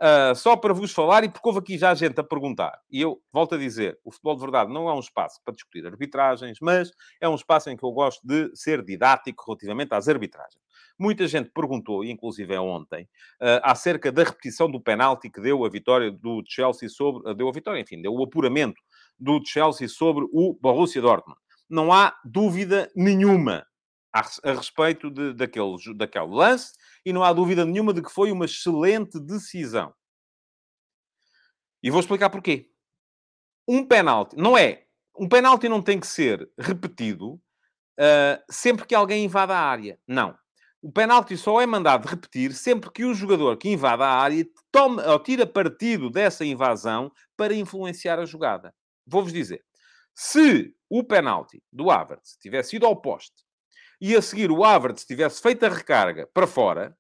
Uh, 0.02 0.34
só 0.34 0.56
para 0.56 0.74
vos 0.74 0.90
falar, 0.90 1.22
e 1.22 1.28
porque 1.28 1.46
houve 1.46 1.60
aqui 1.60 1.78
já 1.78 1.94
gente 1.94 2.18
a 2.18 2.24
perguntar, 2.24 2.76
e 2.90 3.00
eu 3.00 3.22
volto 3.32 3.54
a 3.54 3.58
dizer: 3.58 4.00
o 4.02 4.10
futebol 4.10 4.34
de 4.34 4.40
verdade 4.40 4.72
não 4.72 4.88
é 4.88 4.92
um 4.92 4.98
espaço 4.98 5.40
para 5.44 5.54
discutir 5.54 5.86
arbitragens, 5.86 6.58
mas 6.60 6.90
é 7.20 7.28
um 7.28 7.36
espaço 7.36 7.70
em 7.70 7.76
que 7.76 7.84
eu 7.84 7.92
gosto 7.92 8.20
de 8.26 8.50
ser 8.52 8.82
didático 8.82 9.44
relativamente 9.46 9.94
às 9.94 10.08
arbitragens. 10.08 10.60
Muita 10.98 11.28
gente 11.28 11.50
perguntou, 11.50 12.04
inclusive 12.04 12.52
é 12.52 12.58
ontem, 12.58 13.04
uh, 13.04 13.62
acerca 13.62 14.10
da 14.10 14.24
repetição 14.24 14.68
do 14.68 14.80
penalti 14.80 15.30
que 15.30 15.40
deu 15.40 15.64
a 15.64 15.68
vitória 15.68 16.10
do 16.10 16.42
Chelsea 16.48 16.88
sobre. 16.88 17.30
Uh, 17.30 17.32
deu 17.32 17.48
a 17.48 17.52
vitória, 17.52 17.80
enfim, 17.80 18.02
deu 18.02 18.12
o 18.12 18.24
apuramento 18.24 18.82
do 19.16 19.40
Chelsea 19.46 19.88
sobre 19.88 20.26
o 20.32 20.58
Borussia 20.60 21.00
Dortmund. 21.00 21.38
Não 21.70 21.92
há 21.92 22.12
dúvida 22.24 22.90
nenhuma 22.96 23.64
a, 24.12 24.20
a 24.20 24.52
respeito 24.52 25.08
de, 25.12 25.32
daquele, 25.32 25.76
daquele 25.94 26.26
lance 26.26 26.72
e 27.04 27.12
não 27.12 27.24
há 27.24 27.32
dúvida 27.32 27.64
nenhuma 27.64 27.92
de 27.92 28.02
que 28.02 28.10
foi 28.10 28.30
uma 28.30 28.44
excelente 28.44 29.18
decisão. 29.18 29.92
E 31.82 31.90
vou 31.90 32.00
explicar 32.00 32.30
porquê. 32.30 32.70
Um 33.66 33.86
penalti, 33.86 34.36
não 34.36 34.56
é, 34.56 34.86
um 35.18 35.28
penalti 35.28 35.68
não 35.68 35.82
tem 35.82 35.98
que 35.98 36.06
ser 36.06 36.50
repetido 36.58 37.34
uh, 37.34 38.42
sempre 38.50 38.86
que 38.86 38.94
alguém 38.94 39.24
invada 39.24 39.54
a 39.54 39.60
área. 39.60 39.98
Não. 40.06 40.36
O 40.80 40.90
penalti 40.90 41.36
só 41.36 41.60
é 41.60 41.66
mandado 41.66 42.08
repetir 42.08 42.52
sempre 42.54 42.90
que 42.90 43.04
o 43.04 43.14
jogador 43.14 43.56
que 43.56 43.68
invada 43.68 44.04
a 44.04 44.20
área 44.20 44.44
tome 44.72 45.00
ou 45.02 45.18
tira 45.20 45.46
partido 45.46 46.10
dessa 46.10 46.44
invasão 46.44 47.12
para 47.36 47.54
influenciar 47.54 48.18
a 48.18 48.24
jogada. 48.24 48.74
Vou-vos 49.06 49.32
dizer. 49.32 49.64
Se 50.14 50.74
o 50.90 51.04
penalti 51.04 51.62
do 51.72 51.90
Havertz 51.90 52.36
tivesse 52.36 52.76
ido 52.76 52.86
ao 52.86 53.00
poste 53.00 53.44
e 54.02 54.16
a 54.16 54.20
seguir 54.20 54.50
o 54.50 54.64
Havertz 54.64 55.04
tivesse 55.04 55.40
feito 55.40 55.64
a 55.64 55.68
recarga 55.68 56.26
para 56.34 56.44
fora, 56.44 56.98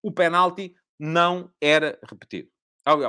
o 0.00 0.12
penalti 0.12 0.72
não 0.96 1.52
era 1.60 1.98
repetido. 2.08 2.48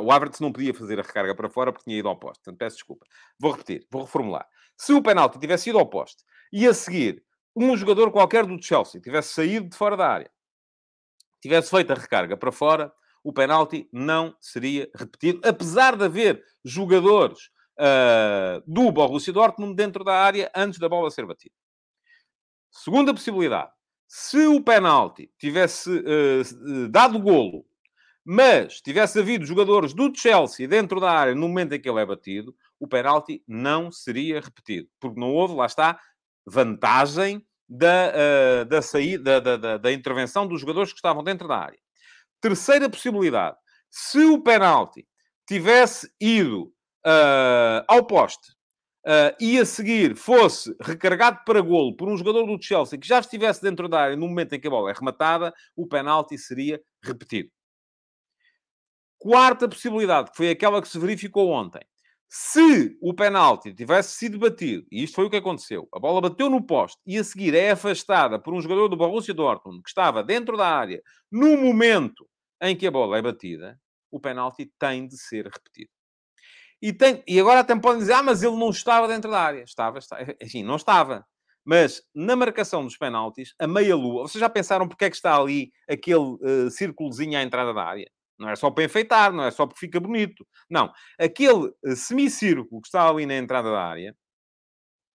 O 0.02 0.12
Havertz 0.12 0.40
não 0.40 0.52
podia 0.52 0.74
fazer 0.74 1.00
a 1.00 1.04
recarga 1.04 1.36
para 1.36 1.48
fora 1.48 1.72
porque 1.72 1.84
tinha 1.84 2.00
ido 2.00 2.08
ao 2.08 2.18
poste. 2.18 2.42
Portanto, 2.44 2.58
peço 2.58 2.78
desculpa. 2.78 3.06
Vou 3.40 3.52
repetir, 3.52 3.86
vou 3.92 4.02
reformular. 4.02 4.48
Se 4.76 4.94
o 4.94 5.04
penalti 5.04 5.38
tivesse 5.38 5.70
ido 5.70 5.78
ao 5.78 5.86
poste 5.86 6.24
e 6.52 6.66
a 6.66 6.74
seguir 6.74 7.24
um 7.56 7.78
jogador 7.78 8.12
qualquer 8.12 8.48
do 8.48 8.60
Chelsea 8.60 9.00
tivesse 9.00 9.32
saído 9.32 9.70
de 9.70 9.78
fora 9.78 9.96
da 9.96 10.10
área, 10.10 10.32
tivesse 11.40 11.70
feito 11.70 11.92
a 11.92 11.96
recarga 11.96 12.36
para 12.36 12.52
fora, 12.52 12.92
o 13.24 13.32
penalti 13.32 13.88
não 13.94 14.36
seria 14.42 14.90
repetido, 14.96 15.40
apesar 15.48 15.96
de 15.96 16.06
haver 16.06 16.44
jogadores 16.66 17.52
uh, 17.80 18.64
do 18.66 18.92
Borussia 18.92 19.32
Dortmund 19.32 19.76
dentro 19.76 20.04
da 20.04 20.16
área 20.16 20.52
antes 20.56 20.80
da 20.80 20.90
bola 20.90 21.12
ser 21.12 21.28
batida. 21.28 21.54
Segunda 22.74 23.14
possibilidade, 23.14 23.70
se 24.08 24.48
o 24.48 24.60
penalti 24.60 25.32
tivesse 25.38 25.92
uh, 25.92 26.90
dado 26.90 27.20
golo, 27.20 27.64
mas 28.26 28.82
tivesse 28.82 29.20
havido 29.20 29.46
jogadores 29.46 29.94
do 29.94 30.12
Chelsea 30.14 30.68
dentro 30.68 31.00
da 31.00 31.12
área 31.12 31.36
no 31.36 31.48
momento 31.48 31.74
em 31.74 31.80
que 31.80 31.88
ele 31.88 32.00
é 32.00 32.06
batido, 32.06 32.56
o 32.80 32.88
penalti 32.88 33.44
não 33.48 33.92
seria 33.92 34.42
repetido, 34.42 34.90
porque 35.00 35.20
não 35.20 35.32
houve, 35.32 35.54
lá 35.54 35.68
está, 35.68 36.00
vantagem 36.46 37.46
da, 37.70 38.12
uh, 38.12 38.66
da 38.66 38.82
saída, 38.82 39.40
da, 39.40 39.56
da, 39.56 39.78
da, 39.78 39.94
intervenção 39.94 40.48
dos 40.48 40.60
jogadores 40.60 40.92
que 40.92 40.98
estavam 40.98 41.24
dentro 41.24 41.48
da 41.48 41.58
área. 41.58 41.80
Terceira 42.42 42.90
possibilidade, 42.90 43.56
se 43.88 44.26
o 44.26 44.42
penalti 44.42 45.08
tivesse 45.48 46.12
ido 46.20 46.74
uh, 47.06 47.86
ao 47.88 48.04
poste 48.04 48.52
uh, 49.06 49.36
e 49.40 49.60
a 49.60 49.66
seguir 49.66 50.16
fosse 50.16 50.76
recargado 50.82 51.40
para 51.46 51.62
golo 51.62 51.96
por 51.96 52.08
um 52.08 52.18
jogador 52.18 52.46
do 52.46 52.62
Chelsea 52.62 53.00
que 53.00 53.08
já 53.08 53.20
estivesse 53.20 53.62
dentro 53.62 53.88
da 53.88 54.02
área 54.02 54.16
no 54.16 54.28
momento 54.28 54.54
em 54.54 54.60
que 54.60 54.68
a 54.68 54.72
bola 54.72 54.92
é 54.92 54.94
rematada, 54.94 55.54
o 55.76 55.88
penalti 55.88 56.38
seria 56.38 56.82
repetido. 57.04 57.50
Quarta 59.18 59.70
possibilidade, 59.70 60.32
que 60.32 60.38
foi 60.38 60.50
aquela 60.50 60.82
que 60.82 60.88
se 60.88 61.00
verificou 61.00 61.50
ontem. 61.50 61.82
Se 62.28 62.98
o 63.00 63.14
penalti 63.14 63.74
tivesse 63.74 64.18
sido 64.18 64.40
batido, 64.40 64.86
e 64.92 65.04
isto 65.04 65.16
foi 65.16 65.26
o 65.26 65.30
que 65.30 65.38
aconteceu, 65.38 65.88
a 65.94 66.00
bola 66.00 66.20
bateu 66.20 66.50
no 66.50 66.66
poste 66.66 67.00
e 67.06 67.18
a 67.18 67.24
seguir 67.24 67.54
é 67.54 67.72
afastada 67.72 68.40
por 68.40 68.56
um 68.56 68.62
jogador 68.62 68.88
do 68.88 68.98
Borussia 68.98 69.36
Dortmund 69.36 69.84
que 69.84 69.90
estava 69.90 70.24
dentro 70.24 70.58
da 70.58 70.68
área 70.68 71.02
no 71.32 71.56
momento 71.56 72.28
em 72.60 72.76
que 72.76 72.88
a 72.88 72.92
bola 72.92 73.20
é 73.20 73.22
batida, 73.22 73.80
o 74.10 74.20
penalti 74.20 74.72
tem 74.80 75.08
de 75.08 75.16
ser 75.16 75.46
repetido. 75.46 75.92
E, 76.84 76.92
tem, 76.92 77.24
e 77.26 77.40
agora 77.40 77.62
até 77.62 77.74
podem 77.80 78.00
dizer, 78.00 78.12
ah, 78.12 78.22
mas 78.22 78.44
ele 78.44 78.58
não 78.58 78.70
estava 78.70 79.08
dentro 79.08 79.32
da 79.32 79.40
área. 79.40 79.64
Estava, 79.64 80.00
estava 80.00 80.36
enfim, 80.42 80.64
não 80.64 80.76
estava. 80.76 81.26
Mas 81.64 82.02
na 82.14 82.36
marcação 82.36 82.84
dos 82.84 82.98
penaltis, 82.98 83.56
a 83.58 83.66
meia-lua, 83.66 84.24
vocês 84.24 84.42
já 84.42 84.50
pensaram 84.50 84.86
porque 84.86 85.06
é 85.06 85.10
que 85.10 85.16
está 85.16 85.34
ali 85.34 85.72
aquele 85.90 86.18
uh, 86.18 86.70
círculozinho 86.70 87.40
à 87.40 87.42
entrada 87.42 87.74
da 87.74 87.86
área? 87.86 88.12
Não 88.38 88.50
é 88.50 88.56
só 88.58 88.70
para 88.70 88.84
enfeitar, 88.84 89.32
não 89.32 89.46
é 89.46 89.52
só 89.52 89.66
porque 89.66 89.80
fica 89.80 89.98
bonito. 89.98 90.46
Não. 90.70 90.92
Aquele 91.18 91.68
uh, 91.86 91.96
semicírculo 91.96 92.82
que 92.82 92.88
está 92.90 93.08
ali 93.08 93.26
na 93.26 93.38
entrada 93.38 93.72
da 93.72 93.82
área 93.82 94.14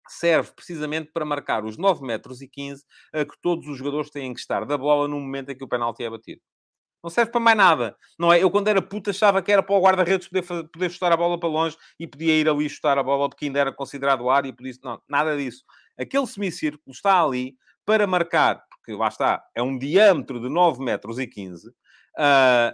serve 0.09 0.51
precisamente 0.53 1.11
para 1.12 1.27
marcar 1.27 1.66
os 1.66 1.77
9 1.77 2.03
metros 2.03 2.41
e 2.41 2.49
15 2.49 2.83
a 3.12 3.27
que 3.27 3.39
todos 3.43 3.69
os 3.69 3.77
jogadores 3.77 4.11
têm 4.11 4.33
que 4.33 4.41
estar 4.41 4.64
da 4.64 4.79
bola 4.79 5.07
no 5.07 5.21
momento 5.21 5.51
em 5.51 5.57
que 5.57 5.64
o 5.64 5.69
penalti 5.69 6.03
é 6.03 6.09
batido. 6.09 6.41
Não 7.03 7.11
serve 7.11 7.31
para 7.31 7.41
mais 7.41 7.57
nada. 7.57 7.97
Não 8.19 8.33
é? 8.33 8.43
Eu, 8.43 8.51
quando 8.51 8.69
era 8.69 8.83
puta, 8.83 9.11
achava 9.11 9.41
que 9.41 9.53
era 9.53 9.63
para 9.63 9.75
o 9.75 9.81
guarda-redes 9.81 10.29
poder, 10.29 10.69
poder 10.69 10.91
chutar 10.91 11.13
a 11.13 11.17
bola 11.17 11.39
para 11.39 11.49
longe 11.49 11.77
e 11.99 12.07
podia 12.07 12.35
ir 12.35 12.49
ali 12.49 12.69
chutar 12.69 12.99
a 12.99 13.03
bola 13.03 13.29
porque 13.29 13.47
ainda 13.47 13.61
era 13.61 13.73
considerado 13.73 14.29
área 14.29 14.49
e 14.49 14.53
podia... 14.53 14.73
Não, 14.83 15.01
nada 15.09 15.37
disso. 15.37 15.65
Aquele 15.99 16.27
semicírculo 16.27 16.93
está 16.93 17.23
ali 17.23 17.57
para 17.85 18.07
marcar, 18.07 18.63
porque 18.71 18.93
lá 18.93 19.09
está, 19.09 19.43
é 19.55 19.63
um 19.63 19.79
diâmetro 19.79 20.41
de 20.41 20.49
9 20.49 20.83
metros 20.83 21.19
e 21.19 21.27
15 21.27 21.69
uh, 21.69 21.73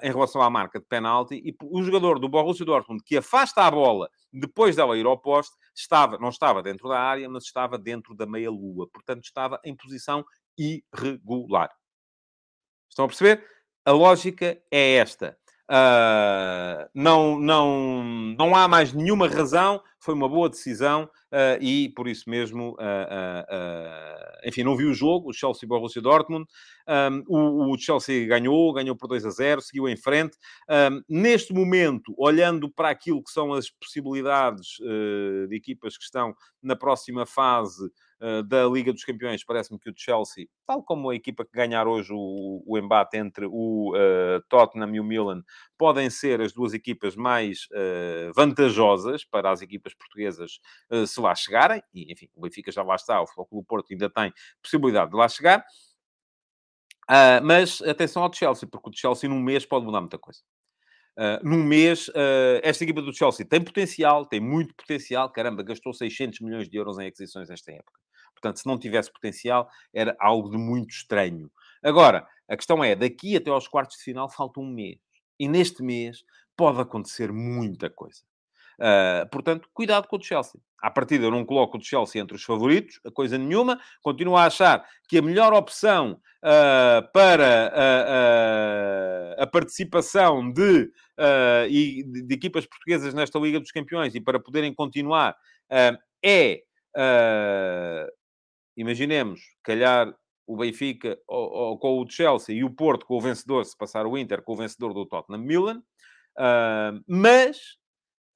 em 0.03 0.11
relação 0.11 0.43
à 0.43 0.51
marca 0.51 0.81
de 0.81 0.87
penalti 0.87 1.41
e 1.45 1.55
o 1.63 1.83
jogador 1.83 2.19
do 2.19 2.29
Borussia 2.29 2.65
Dortmund 2.65 3.03
que 3.05 3.17
afasta 3.19 3.63
a 3.63 3.71
bola 3.71 4.11
depois 4.33 4.75
dela 4.75 4.99
ir 4.99 5.07
ao 5.07 5.17
poste, 5.17 5.55
estava, 5.75 6.19
não 6.19 6.31
estava 6.31 6.63
dentro 6.63 6.89
da 6.89 6.99
área, 6.99 7.29
mas 7.29 7.45
estava 7.45 7.79
dentro 7.79 8.15
da 8.15 8.27
meia-lua. 8.27 8.89
Portanto, 8.93 9.23
estava 9.23 9.61
em 9.65 9.77
posição 9.77 10.25
irregular. 10.59 11.71
Estão 12.91 13.05
a 13.05 13.09
perceber? 13.09 13.47
A 13.85 13.93
lógica 13.93 14.59
é 14.71 14.95
esta. 14.97 15.37
Uh, 15.71 16.89
não, 16.95 17.39
não, 17.39 18.05
não 18.39 18.55
há 18.55 18.69
mais 18.69 18.93
nenhuma 18.93 19.27
razão, 19.27 19.83
foi 19.99 20.15
uma 20.15 20.29
boa 20.29 20.51
decisão 20.51 21.05
uh, 21.05 21.59
e 21.59 21.89
por 21.91 22.07
isso 22.07 22.29
mesmo, 22.29 22.73
uh, 22.73 24.47
enfim, 24.47 24.63
não 24.63 24.77
vi 24.77 24.85
o 24.85 24.93
jogo, 24.93 25.31
o 25.31 25.33
Chelsea 25.33 25.67
Borussia 25.67 26.03
Dortmund. 26.03 26.47
O, 27.29 27.73
o, 27.73 27.79
Chelsea 27.79 28.27
ganhou, 28.27 28.73
ganhou 28.75 28.95
por 28.95 29.09
2 29.09 29.25
a 29.25 29.31
0, 29.31 29.63
seguiu 29.63 29.89
em 29.89 29.97
frente. 29.97 30.37
Neste 31.09 31.55
momento, 31.55 32.15
olhando 32.19 32.71
para 32.71 32.91
aquilo 32.91 33.25
que 33.25 33.31
são 33.31 33.55
as 33.55 33.71
possibilidades 33.71 34.77
de 35.49 35.57
equipas 35.57 35.97
que 35.97 36.05
estão 36.05 36.35
na 36.63 36.77
próxima 36.77 37.25
fase 37.25 37.91
da 38.47 38.67
Liga 38.67 38.93
dos 38.93 39.05
Campeões, 39.05 39.45
parece-me 39.45 39.79
que 39.79 39.91
o 39.91 39.95
Chelsea, 39.97 40.47
tal 40.67 40.83
como 40.83 41.11
a 41.11 41.15
equipa 41.15 41.45
que 41.45 41.53
ganhar 41.53 41.87
hoje 41.87 42.13
o, 42.13 42.63
o 42.67 42.79
embate 42.79 43.17
entre 43.17 43.47
o 43.47 43.93
uh, 43.95 44.41
Tottenham 44.49 44.95
e 44.95 45.01
o 45.01 45.05
Milan, 45.05 45.43
podem 45.77 46.09
ser 46.09 46.41
as 46.41 46.53
duas 46.53 46.73
equipas 46.73 47.17
mais 47.17 47.67
uh, 47.73 48.33
vantajosas 48.35 49.25
para 49.25 49.51
as 49.51 49.63
equipas 49.63 49.95
portuguesas 49.95 50.59
uh, 50.91 51.07
se 51.07 51.21
lá 51.21 51.35
chegarem. 51.35 51.83
E, 51.93 52.11
enfim, 52.13 52.29
o 52.35 52.41
Benfica 52.41 52.73
já 52.73 52.83
lá 52.83 52.95
está, 52.95 53.21
o 53.21 53.27
Futebol 53.27 53.65
Porto 53.65 53.93
ainda 53.93 54.09
tem 54.09 54.33
possibilidade 54.63 55.11
de 55.11 55.17
lá 55.17 55.29
chegar. 55.29 55.65
Uh, 57.11 57.45
mas 57.45 57.83
atenção 57.83 58.23
ao 58.23 58.33
Chelsea, 58.33 58.67
porque 58.67 58.89
o 58.89 58.93
Chelsea 58.93 59.29
num 59.29 59.41
mês 59.41 59.67
pode 59.67 59.85
mudar 59.85 60.01
muita 60.01 60.19
coisa. 60.19 60.41
Uh, 61.17 61.39
num 61.47 61.63
mês, 61.63 62.09
uh, 62.09 62.61
esta 62.63 62.83
equipa 62.83 63.01
do 63.01 63.15
Chelsea 63.15 63.47
tem 63.47 63.63
potencial, 63.63 64.27
tem 64.27 64.41
muito 64.41 64.75
potencial. 64.75 65.31
Caramba, 65.31 65.63
gastou 65.63 65.93
600 65.93 66.41
milhões 66.41 66.69
de 66.69 66.77
euros 66.77 66.99
em 66.99 67.07
aquisições 67.07 67.49
nesta 67.49 67.73
época. 67.73 68.04
Portanto, 68.45 68.59
se 68.59 68.67
não 68.67 68.79
tivesse 68.79 69.11
potencial, 69.11 69.71
era 69.93 70.15
algo 70.21 70.51
de 70.51 70.59
muito 70.59 70.91
estranho. 70.91 71.51
Agora, 71.83 72.27
a 72.47 72.55
questão 72.57 72.85
é, 72.85 72.95
daqui 72.95 73.35
até 73.35 73.51
aos 73.51 73.67
quartos 73.67 73.97
de 73.97 74.03
final 74.03 74.29
falta 74.29 74.61
um 74.61 74.67
mês. 74.67 74.99
E 75.41 75.49
neste 75.49 75.83
mês 75.83 76.23
pode 76.55 76.79
acontecer 76.79 77.33
muita 77.33 77.89
coisa. 77.89 78.21
Uh, 78.75 79.27
portanto, 79.31 79.67
cuidado 79.73 80.07
com 80.09 80.17
o 80.17 80.23
Chelsea. 80.23 80.61
À 80.79 80.91
partida, 80.91 81.25
eu 81.25 81.31
não 81.31 81.43
coloco 81.43 81.79
o 81.79 81.83
Chelsea 81.83 82.21
entre 82.21 82.37
os 82.37 82.45
favoritos, 82.45 83.01
a 83.03 83.11
coisa 83.11 83.39
nenhuma. 83.39 83.81
Continuo 84.03 84.37
a 84.37 84.45
achar 84.45 84.87
que 85.09 85.17
a 85.17 85.23
melhor 85.23 85.55
opção 85.55 86.21
uh, 86.43 87.13
para 87.15 87.73
uh, 87.73 89.43
a 89.43 89.47
participação 89.47 90.53
de, 90.53 90.93
de, 91.71 92.27
de, 92.27 92.35
equipas 92.35 92.67
portuguesas 92.67 93.15
nesta 93.15 93.39
Liga 93.39 93.59
dos 93.59 93.73
Campeões 93.73 94.15
e 94.15 94.21
para 94.21 94.39
poderem 94.39 94.75
continuar 94.75 95.35
é 96.23 96.63
imaginemos, 98.77 99.41
calhar 99.63 100.15
o 100.47 100.57
Benfica 100.57 101.19
ou, 101.27 101.51
ou, 101.51 101.79
com 101.79 102.01
o 102.01 102.09
Chelsea 102.09 102.57
e 102.57 102.65
o 102.65 102.71
Porto 102.71 103.07
com 103.07 103.17
o 103.17 103.21
vencedor, 103.21 103.65
se 103.65 103.77
passar 103.77 104.07
o 104.07 104.17
Inter 104.17 104.43
com 104.43 104.53
o 104.53 104.57
vencedor 104.57 104.93
do 104.93 105.07
Tottenham 105.07 105.43
Milan, 105.43 105.79
uh, 106.39 107.01
mas, 107.07 107.77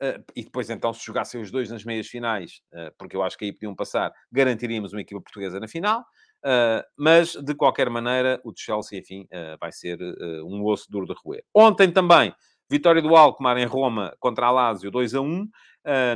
uh, 0.02 0.24
e 0.34 0.44
depois 0.44 0.70
então 0.70 0.92
se 0.92 1.04
jogassem 1.04 1.40
os 1.40 1.50
dois 1.50 1.70
nas 1.70 1.84
meias 1.84 2.06
finais, 2.06 2.60
uh, 2.72 2.92
porque 2.98 3.16
eu 3.16 3.22
acho 3.22 3.36
que 3.36 3.44
aí 3.44 3.52
podiam 3.52 3.74
passar, 3.74 4.12
garantiríamos 4.32 4.92
uma 4.92 5.02
equipa 5.02 5.20
portuguesa 5.20 5.60
na 5.60 5.68
final, 5.68 6.04
mas 6.96 7.32
de 7.32 7.52
qualquer 7.52 7.90
maneira 7.90 8.40
o 8.44 8.52
Chelsea, 8.56 9.00
enfim, 9.00 9.26
vai 9.60 9.72
ser 9.72 9.98
um 10.44 10.64
osso 10.64 10.88
duro 10.88 11.04
de 11.04 11.12
roer. 11.20 11.42
Ontem 11.52 11.90
também, 11.90 12.32
vitória 12.70 13.02
do 13.02 13.16
Alkmaar 13.16 13.58
em 13.58 13.64
Roma 13.64 14.16
contra 14.20 14.46
a 14.46 14.50
Lazio 14.52 14.88
2 14.88 15.16
a 15.16 15.20
1 15.20 15.48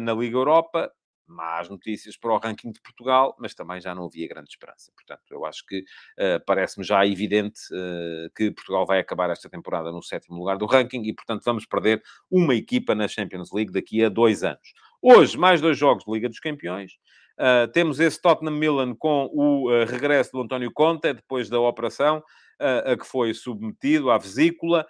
na 0.01 0.14
Liga 0.14 0.37
Europa 0.37 0.93
más 1.27 1.68
notícias 1.68 2.16
para 2.16 2.33
o 2.33 2.39
ranking 2.39 2.73
de 2.73 2.81
Portugal, 2.81 3.37
mas 3.39 3.55
também 3.55 3.81
já 3.81 3.95
não 3.95 4.07
havia 4.07 4.29
grande 4.29 4.51
esperança. 4.51 4.93
Portanto, 4.95 5.23
eu 5.31 5.45
acho 5.45 5.64
que 5.66 5.81
uh, 5.81 6.45
parece-me 6.47 6.85
já 6.85 7.07
evidente 7.07 7.61
uh, 7.73 8.31
que 8.37 8.51
Portugal 8.51 8.87
vai 8.87 8.99
acabar 8.99 9.31
esta 9.31 9.49
temporada 9.49 9.91
no 9.91 10.03
sétimo 10.03 10.39
lugar 10.39 10.59
do 10.59 10.66
ranking 10.66 11.03
e, 11.05 11.14
portanto, 11.14 11.43
vamos 11.45 11.66
perder 11.66 12.03
uma 12.31 12.55
equipa 12.55 12.95
na 12.95 13.09
Champions 13.09 13.53
League 13.53 13.73
daqui 13.73 14.05
a 14.05 14.09
dois 14.09 14.43
anos. 14.43 14.73
Hoje, 15.01 15.37
mais 15.37 15.61
dois 15.61 15.77
jogos 15.79 16.05
de 16.05 16.12
Liga 16.12 16.29
dos 16.29 16.41
Campeões. 16.41 16.93
Uh, 17.39 17.66
temos 17.73 17.99
esse 17.99 18.20
Tottenham-Milan 18.20 18.95
com 18.95 19.29
o 19.33 19.85
regresso 19.85 20.33
do 20.33 20.43
António 20.43 20.70
Conte, 20.70 21.12
depois 21.14 21.49
da 21.49 21.59
operação, 21.59 22.23
a 22.61 22.97
que 22.97 23.05
foi 23.05 23.35
submetido 23.35 24.11
à 24.11 24.18
vesícula. 24.18 24.87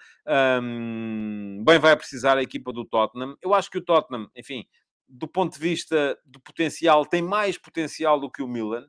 Um, 0.62 1.64
bem 1.64 1.78
vai 1.78 1.97
precisar 1.97 2.37
a 2.37 2.43
equipa 2.43 2.70
do 2.70 2.85
Tottenham. 2.85 3.35
Eu 3.41 3.55
acho 3.55 3.70
que 3.70 3.78
o 3.78 3.83
Tottenham, 3.83 4.28
enfim, 4.37 4.66
do 5.09 5.28
ponto 5.28 5.55
de 5.55 5.59
vista 5.59 6.18
do 6.24 6.40
potencial, 6.40 7.05
tem 7.07 7.22
mais 7.22 7.59
potencial 7.59 8.18
do 8.18 8.30
que 8.30 8.42
o 8.42 8.48
Milan. 8.48 8.86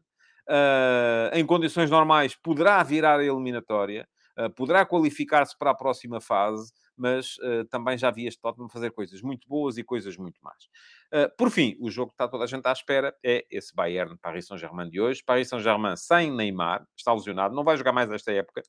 em 1.34 1.45
condições 1.45 1.89
normais, 1.89 2.36
poderá 2.36 2.82
virar 2.84 3.20
a 3.20 3.26
eliminatória. 3.26 4.07
poderá 4.55 4.86
qualificar-se 4.86 5.57
para 5.57 5.72
a 5.72 5.76
próxima 5.76 6.20
fase 6.20 6.72
mas 6.97 7.38
uh, 7.38 7.66
também 7.66 7.97
já 7.97 8.11
vi 8.11 8.28
este 8.28 8.39
Tottenham 8.41 8.70
fazer 8.70 8.91
coisas 8.91 9.22
muito 9.22 9.47
boas 9.47 9.78
e 9.78 9.84
coisas 9.84 10.16
muito 10.18 10.39
más. 10.41 10.66
Uh, 11.14 11.36
por 11.38 11.49
fim, 11.49 11.76
o 11.80 11.89
jogo 11.89 12.09
que 12.09 12.16
está 12.16 12.28
toda 12.28 12.43
a 12.43 12.47
gente 12.47 12.66
à 12.66 12.72
espera 12.72 13.16
é 13.24 13.45
esse 13.49 13.74
Bayern 13.74 14.18
Paris 14.18 14.47
Saint-Germain 14.47 14.89
de 14.89 15.01
hoje. 15.01 15.24
Paris 15.24 15.49
Saint-Germain 15.49 15.95
sem 15.95 16.32
Neymar, 16.32 16.86
está 16.95 17.14
lesionado, 17.14 17.55
não 17.55 17.64
vai 17.64 17.78
jogar 17.78 17.93
mais 17.93 18.11
esta 18.11 18.32
época. 18.32 18.61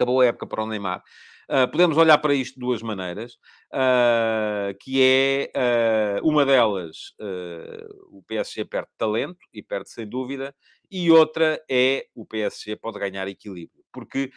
Acabou 0.00 0.22
a 0.22 0.26
época 0.26 0.46
para 0.46 0.64
o 0.64 0.66
Neymar. 0.66 1.02
Uh, 1.50 1.70
podemos 1.70 1.98
olhar 1.98 2.16
para 2.16 2.32
isto 2.32 2.54
de 2.54 2.60
duas 2.60 2.80
maneiras, 2.80 3.34
uh, 3.70 4.72
que 4.80 5.02
é 5.02 5.50
uh, 6.22 6.26
uma 6.26 6.46
delas 6.46 7.12
o 8.10 8.22
PSG 8.22 8.64
perde 8.64 8.88
talento 8.96 9.36
e 9.52 9.62
perde 9.62 9.90
sem 9.90 10.08
dúvida, 10.08 10.54
e 10.90 11.10
outra 11.10 11.62
é 11.68 12.06
o 12.14 12.24
PSG 12.24 12.76
pode 12.76 12.98
ganhar 12.98 13.28
equilíbrio. 13.28 13.84
Porque 13.92 14.30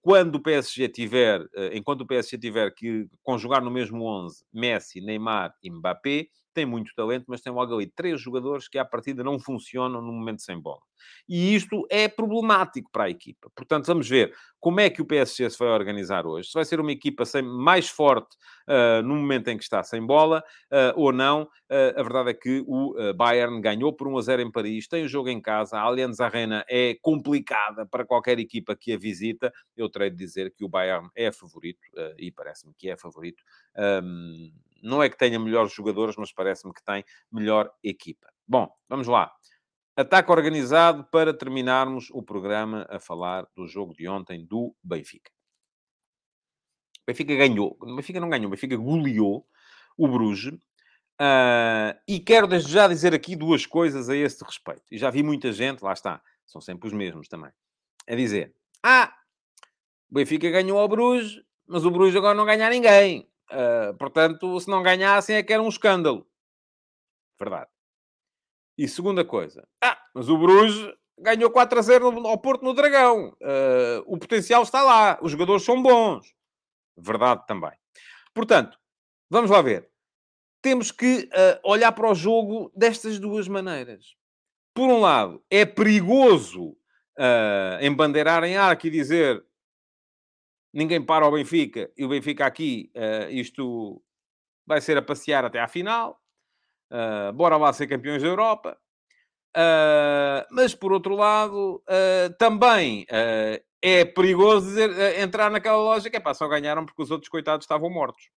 quando 0.00 0.36
o 0.36 0.42
PSG 0.42 0.88
tiver, 0.88 1.44
enquanto 1.72 2.02
o 2.02 2.06
PSG 2.06 2.38
tiver 2.38 2.70
que 2.74 3.08
conjugar 3.22 3.62
no 3.62 3.70
mesmo 3.70 4.04
11 4.04 4.44
Messi, 4.52 5.00
Neymar 5.00 5.52
e 5.62 5.70
Mbappé, 5.70 6.28
tem 6.52 6.66
muito 6.66 6.92
talento, 6.94 7.24
mas 7.28 7.40
tem 7.40 7.52
logo 7.52 7.74
ali 7.74 7.86
três 7.86 8.20
jogadores 8.20 8.68
que 8.68 8.78
à 8.78 8.84
partida 8.84 9.24
não 9.24 9.38
funcionam 9.38 10.00
no 10.00 10.12
momento 10.12 10.42
sem 10.42 10.58
bola. 10.60 10.82
E 11.28 11.54
isto 11.54 11.86
é 11.90 12.08
problemático 12.08 12.90
para 12.92 13.04
a 13.04 13.10
equipa. 13.10 13.50
Portanto, 13.54 13.86
vamos 13.86 14.08
ver 14.08 14.34
como 14.60 14.80
é 14.80 14.88
que 14.88 15.02
o 15.02 15.04
PSG 15.04 15.50
se 15.50 15.58
vai 15.58 15.68
organizar 15.68 16.26
hoje. 16.26 16.48
Se 16.48 16.54
vai 16.54 16.64
ser 16.64 16.80
uma 16.80 16.92
equipa 16.92 17.24
sem, 17.24 17.42
mais 17.42 17.88
forte 17.88 18.36
uh, 18.68 19.02
no 19.02 19.16
momento 19.16 19.48
em 19.48 19.56
que 19.56 19.64
está 19.64 19.82
sem 19.82 20.04
bola 20.04 20.42
uh, 20.70 21.00
ou 21.00 21.12
não. 21.12 21.42
Uh, 21.42 21.98
a 21.98 22.02
verdade 22.02 22.30
é 22.30 22.34
que 22.34 22.62
o 22.66 22.94
Bayern 23.14 23.60
ganhou 23.60 23.92
por 23.92 24.06
1 24.06 24.18
a 24.18 24.22
0 24.22 24.42
em 24.42 24.52
Paris, 24.52 24.86
tem 24.86 25.04
o 25.04 25.08
jogo 25.08 25.28
em 25.28 25.40
casa. 25.40 25.78
A 25.78 25.82
Allianz 25.82 26.20
Arena 26.20 26.64
é 26.68 26.96
complicada 27.00 27.86
para 27.86 28.04
qualquer 28.04 28.38
equipa 28.38 28.76
que 28.76 28.92
a 28.92 28.98
visita. 28.98 29.52
Eu 29.76 29.88
terei 29.88 30.10
de 30.10 30.16
dizer 30.16 30.52
que 30.54 30.64
o 30.64 30.68
Bayern 30.68 31.08
é 31.16 31.32
favorito 31.32 31.80
e 32.18 32.30
parece-me 32.30 32.74
que 32.74 32.90
é 32.90 32.96
favorito. 32.96 33.42
Um, 33.76 34.52
não 34.82 35.02
é 35.02 35.08
que 35.08 35.16
tenha 35.16 35.38
melhores 35.38 35.72
jogadores, 35.72 36.16
mas 36.16 36.32
parece-me 36.32 36.74
que 36.74 36.82
tem 36.84 37.04
melhor 37.30 37.72
equipa. 37.82 38.26
Bom, 38.46 38.68
vamos 38.88 39.06
lá. 39.06 39.32
Ataque 39.96 40.30
organizado 40.32 41.04
para 41.04 41.32
terminarmos 41.32 42.08
o 42.10 42.22
programa 42.22 42.86
a 42.90 42.98
falar 42.98 43.46
do 43.54 43.66
jogo 43.66 43.94
de 43.94 44.08
ontem 44.08 44.44
do 44.44 44.74
Benfica. 44.82 45.30
O 47.02 47.06
Benfica 47.06 47.34
ganhou. 47.36 47.76
O 47.80 47.96
Benfica 47.96 48.20
não 48.20 48.28
ganhou, 48.28 48.46
o 48.46 48.50
Benfica 48.50 48.76
goleou 48.76 49.46
o 49.96 50.08
Bruges. 50.08 50.54
Uh, 51.20 51.94
e 52.08 52.18
quero 52.18 52.46
desde 52.46 52.72
já 52.72 52.88
dizer 52.88 53.14
aqui 53.14 53.36
duas 53.36 53.66
coisas 53.66 54.08
a 54.08 54.16
este 54.16 54.42
respeito. 54.44 54.82
E 54.90 54.98
já 54.98 55.10
vi 55.10 55.22
muita 55.22 55.52
gente, 55.52 55.82
lá 55.82 55.92
está, 55.92 56.20
são 56.46 56.60
sempre 56.60 56.88
os 56.88 56.92
mesmos 56.92 57.28
também, 57.28 57.52
a 58.08 58.14
dizer: 58.14 58.54
Ah, 58.82 59.12
o 60.10 60.14
Benfica 60.14 60.50
ganhou 60.50 60.78
ao 60.78 60.88
Bruges, 60.88 61.42
mas 61.66 61.84
o 61.84 61.90
Bruges 61.90 62.16
agora 62.16 62.36
não 62.36 62.44
ganha 62.44 62.66
a 62.66 62.70
ninguém. 62.70 63.31
Uh, 63.52 63.94
portanto, 63.98 64.58
se 64.58 64.68
não 64.68 64.82
ganhassem 64.82 65.36
é 65.36 65.42
que 65.42 65.52
era 65.52 65.62
um 65.62 65.68
escândalo. 65.68 66.26
Verdade. 67.38 67.70
E 68.78 68.88
segunda 68.88 69.24
coisa. 69.24 69.68
Ah, 69.82 69.98
mas 70.14 70.28
o 70.28 70.38
Bruges 70.38 70.92
ganhou 71.18 71.50
4 71.50 71.78
a 71.78 71.82
0 71.82 72.26
ao 72.26 72.38
Porto 72.38 72.64
no 72.64 72.72
Dragão. 72.72 73.36
Uh, 73.40 74.02
o 74.06 74.18
potencial 74.18 74.62
está 74.62 74.82
lá. 74.82 75.18
Os 75.20 75.32
jogadores 75.32 75.64
são 75.64 75.82
bons. 75.82 76.34
Verdade 76.96 77.46
também. 77.46 77.72
Portanto, 78.34 78.78
vamos 79.30 79.50
lá 79.50 79.60
ver. 79.60 79.88
Temos 80.62 80.90
que 80.90 81.28
uh, 81.32 81.60
olhar 81.70 81.92
para 81.92 82.10
o 82.10 82.14
jogo 82.14 82.72
destas 82.74 83.18
duas 83.18 83.48
maneiras. 83.48 84.14
Por 84.74 84.88
um 84.88 85.00
lado, 85.00 85.44
é 85.50 85.66
perigoso 85.66 86.70
uh, 87.18 87.82
embandeirar 87.82 88.44
em 88.44 88.56
arco 88.56 88.86
e 88.86 88.90
dizer 88.90 89.44
ninguém 90.72 91.04
para 91.04 91.26
o 91.26 91.32
Benfica 91.32 91.90
e 91.96 92.04
o 92.04 92.08
Benfica 92.08 92.46
aqui, 92.46 92.90
uh, 92.96 93.30
isto 93.30 94.02
vai 94.66 94.80
ser 94.80 94.96
a 94.96 95.02
passear 95.02 95.44
até 95.44 95.60
à 95.60 95.68
final. 95.68 96.20
Uh, 96.90 97.32
bora 97.32 97.56
lá 97.56 97.72
ser 97.72 97.86
campeões 97.86 98.22
da 98.22 98.28
Europa. 98.28 98.78
Uh, 99.54 100.46
mas 100.50 100.74
por 100.74 100.92
outro 100.92 101.14
lado, 101.14 101.82
também 102.38 103.06
é 103.82 104.04
perigoso 104.04 104.68
dizer, 104.68 105.20
entrar 105.20 105.50
naquela 105.50 105.76
lógica, 105.76 106.16
é 106.16 106.20
pá, 106.20 106.32
só 106.32 106.48
ganharam 106.48 106.86
porque 106.86 107.02
os 107.02 107.10
outros 107.10 107.28
coitados 107.28 107.64
estavam 107.64 107.90
mortos. 107.90 108.30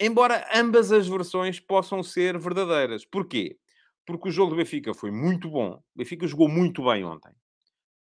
embora 0.00 0.48
ambas 0.52 0.90
as 0.90 1.06
versões 1.06 1.60
possam 1.60 2.02
ser 2.02 2.36
verdadeiras. 2.38 3.04
Porquê? 3.04 3.56
Porque 4.04 4.30
o 4.30 4.32
jogo 4.32 4.50
do 4.50 4.56
Benfica 4.56 4.92
foi 4.92 5.12
muito 5.12 5.48
bom. 5.48 5.74
O 5.74 5.82
Benfica 5.94 6.26
jogou 6.26 6.48
muito 6.48 6.84
bem 6.84 7.04
ontem. 7.04 7.32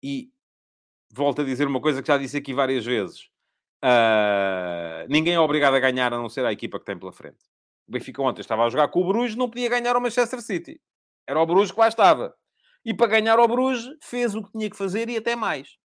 E 0.03 0.29
volto 1.15 1.41
a 1.41 1.45
dizer 1.45 1.67
uma 1.67 1.81
coisa 1.81 2.01
que 2.01 2.07
já 2.07 2.17
disse 2.17 2.37
aqui 2.37 2.53
várias 2.53 2.85
vezes. 2.85 3.29
Uh, 3.83 5.07
ninguém 5.09 5.35
é 5.35 5.39
obrigado 5.39 5.75
a 5.75 5.79
ganhar 5.79 6.13
a 6.13 6.17
não 6.17 6.27
ser 6.27 6.45
a 6.45 6.51
equipa 6.51 6.79
que 6.79 6.85
tem 6.85 6.97
pela 6.97 7.13
frente. 7.13 7.43
O 7.87 7.91
Benfica 7.91 8.21
ontem 8.21 8.41
estava 8.41 8.65
a 8.65 8.69
jogar 8.69 8.87
com 8.89 9.01
o 9.01 9.07
Bruges, 9.07 9.35
não 9.35 9.49
podia 9.49 9.69
ganhar 9.69 9.95
ao 9.95 10.01
Manchester 10.01 10.41
City. 10.41 10.81
Era 11.27 11.39
o 11.39 11.45
Bruges 11.45 11.71
que 11.71 11.79
lá 11.79 11.87
estava. 11.87 12.35
E 12.83 12.93
para 12.93 13.07
ganhar 13.07 13.39
ao 13.39 13.47
Bruges, 13.47 13.85
fez 14.01 14.35
o 14.35 14.43
que 14.43 14.51
tinha 14.51 14.69
que 14.69 14.77
fazer 14.77 15.09
e 15.09 15.17
até 15.17 15.35
mais. 15.35 15.77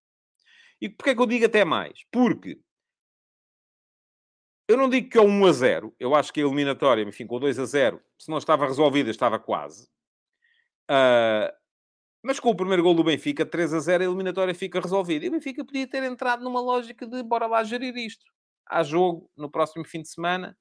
E 0.80 0.88
porquê 0.88 1.10
é 1.10 1.14
que 1.14 1.20
eu 1.20 1.26
digo 1.26 1.46
até 1.46 1.64
mais? 1.64 1.92
Porque 2.10 2.58
eu 4.66 4.76
não 4.76 4.88
digo 4.88 5.10
que 5.10 5.18
é 5.18 5.20
1 5.20 5.46
a 5.46 5.52
0. 5.52 5.94
Eu 5.98 6.14
acho 6.14 6.32
que 6.32 6.40
a 6.40 6.44
eliminatória, 6.44 7.02
enfim, 7.02 7.26
com 7.26 7.38
2 7.38 7.58
a 7.58 7.64
0, 7.64 8.00
se 8.18 8.30
não 8.30 8.38
estava 8.38 8.66
resolvida, 8.66 9.10
estava 9.10 9.38
quase. 9.38 9.88
Uh, 10.90 11.59
mas 12.22 12.38
com 12.38 12.50
o 12.50 12.56
primeiro 12.56 12.82
gol 12.82 12.94
do 12.94 13.04
Benfica, 13.04 13.46
3 13.46 13.74
a 13.74 13.80
0, 13.80 14.02
a 14.02 14.06
eliminatória 14.06 14.54
fica 14.54 14.80
resolvida. 14.80 15.24
E 15.24 15.28
o 15.28 15.32
Benfica 15.32 15.64
podia 15.64 15.86
ter 15.86 16.02
entrado 16.02 16.44
numa 16.44 16.60
lógica 16.60 17.06
de 17.06 17.22
bora 17.22 17.46
lá 17.46 17.64
gerir 17.64 17.96
isto. 17.96 18.24
Há 18.68 18.82
jogo 18.82 19.30
no 19.36 19.50
próximo 19.50 19.84
fim 19.84 20.02
de 20.02 20.08
semana. 20.08 20.56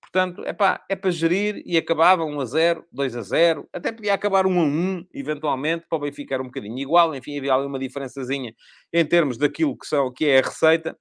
Portanto, 0.00 0.44
epá, 0.44 0.84
é 0.88 0.96
para 0.96 1.10
gerir 1.10 1.62
e 1.64 1.76
acabava 1.76 2.24
1 2.24 2.40
a 2.40 2.44
0, 2.44 2.86
2 2.90 3.16
a 3.16 3.22
0. 3.22 3.68
Até 3.72 3.92
podia 3.92 4.14
acabar 4.14 4.46
1 4.46 4.60
a 4.60 4.64
1, 4.64 5.06
eventualmente, 5.14 5.86
para 5.88 5.96
o 5.96 6.00
Benfica 6.00 6.34
era 6.34 6.42
um 6.42 6.46
bocadinho 6.46 6.78
igual. 6.78 7.14
Enfim, 7.14 7.38
havia 7.38 7.54
ali 7.54 7.66
uma 7.66 7.78
diferençazinha 7.78 8.52
em 8.92 9.06
termos 9.06 9.38
daquilo 9.38 9.78
que, 9.78 9.86
são, 9.86 10.12
que 10.12 10.26
é 10.26 10.38
a 10.38 10.42
receita 10.42 10.96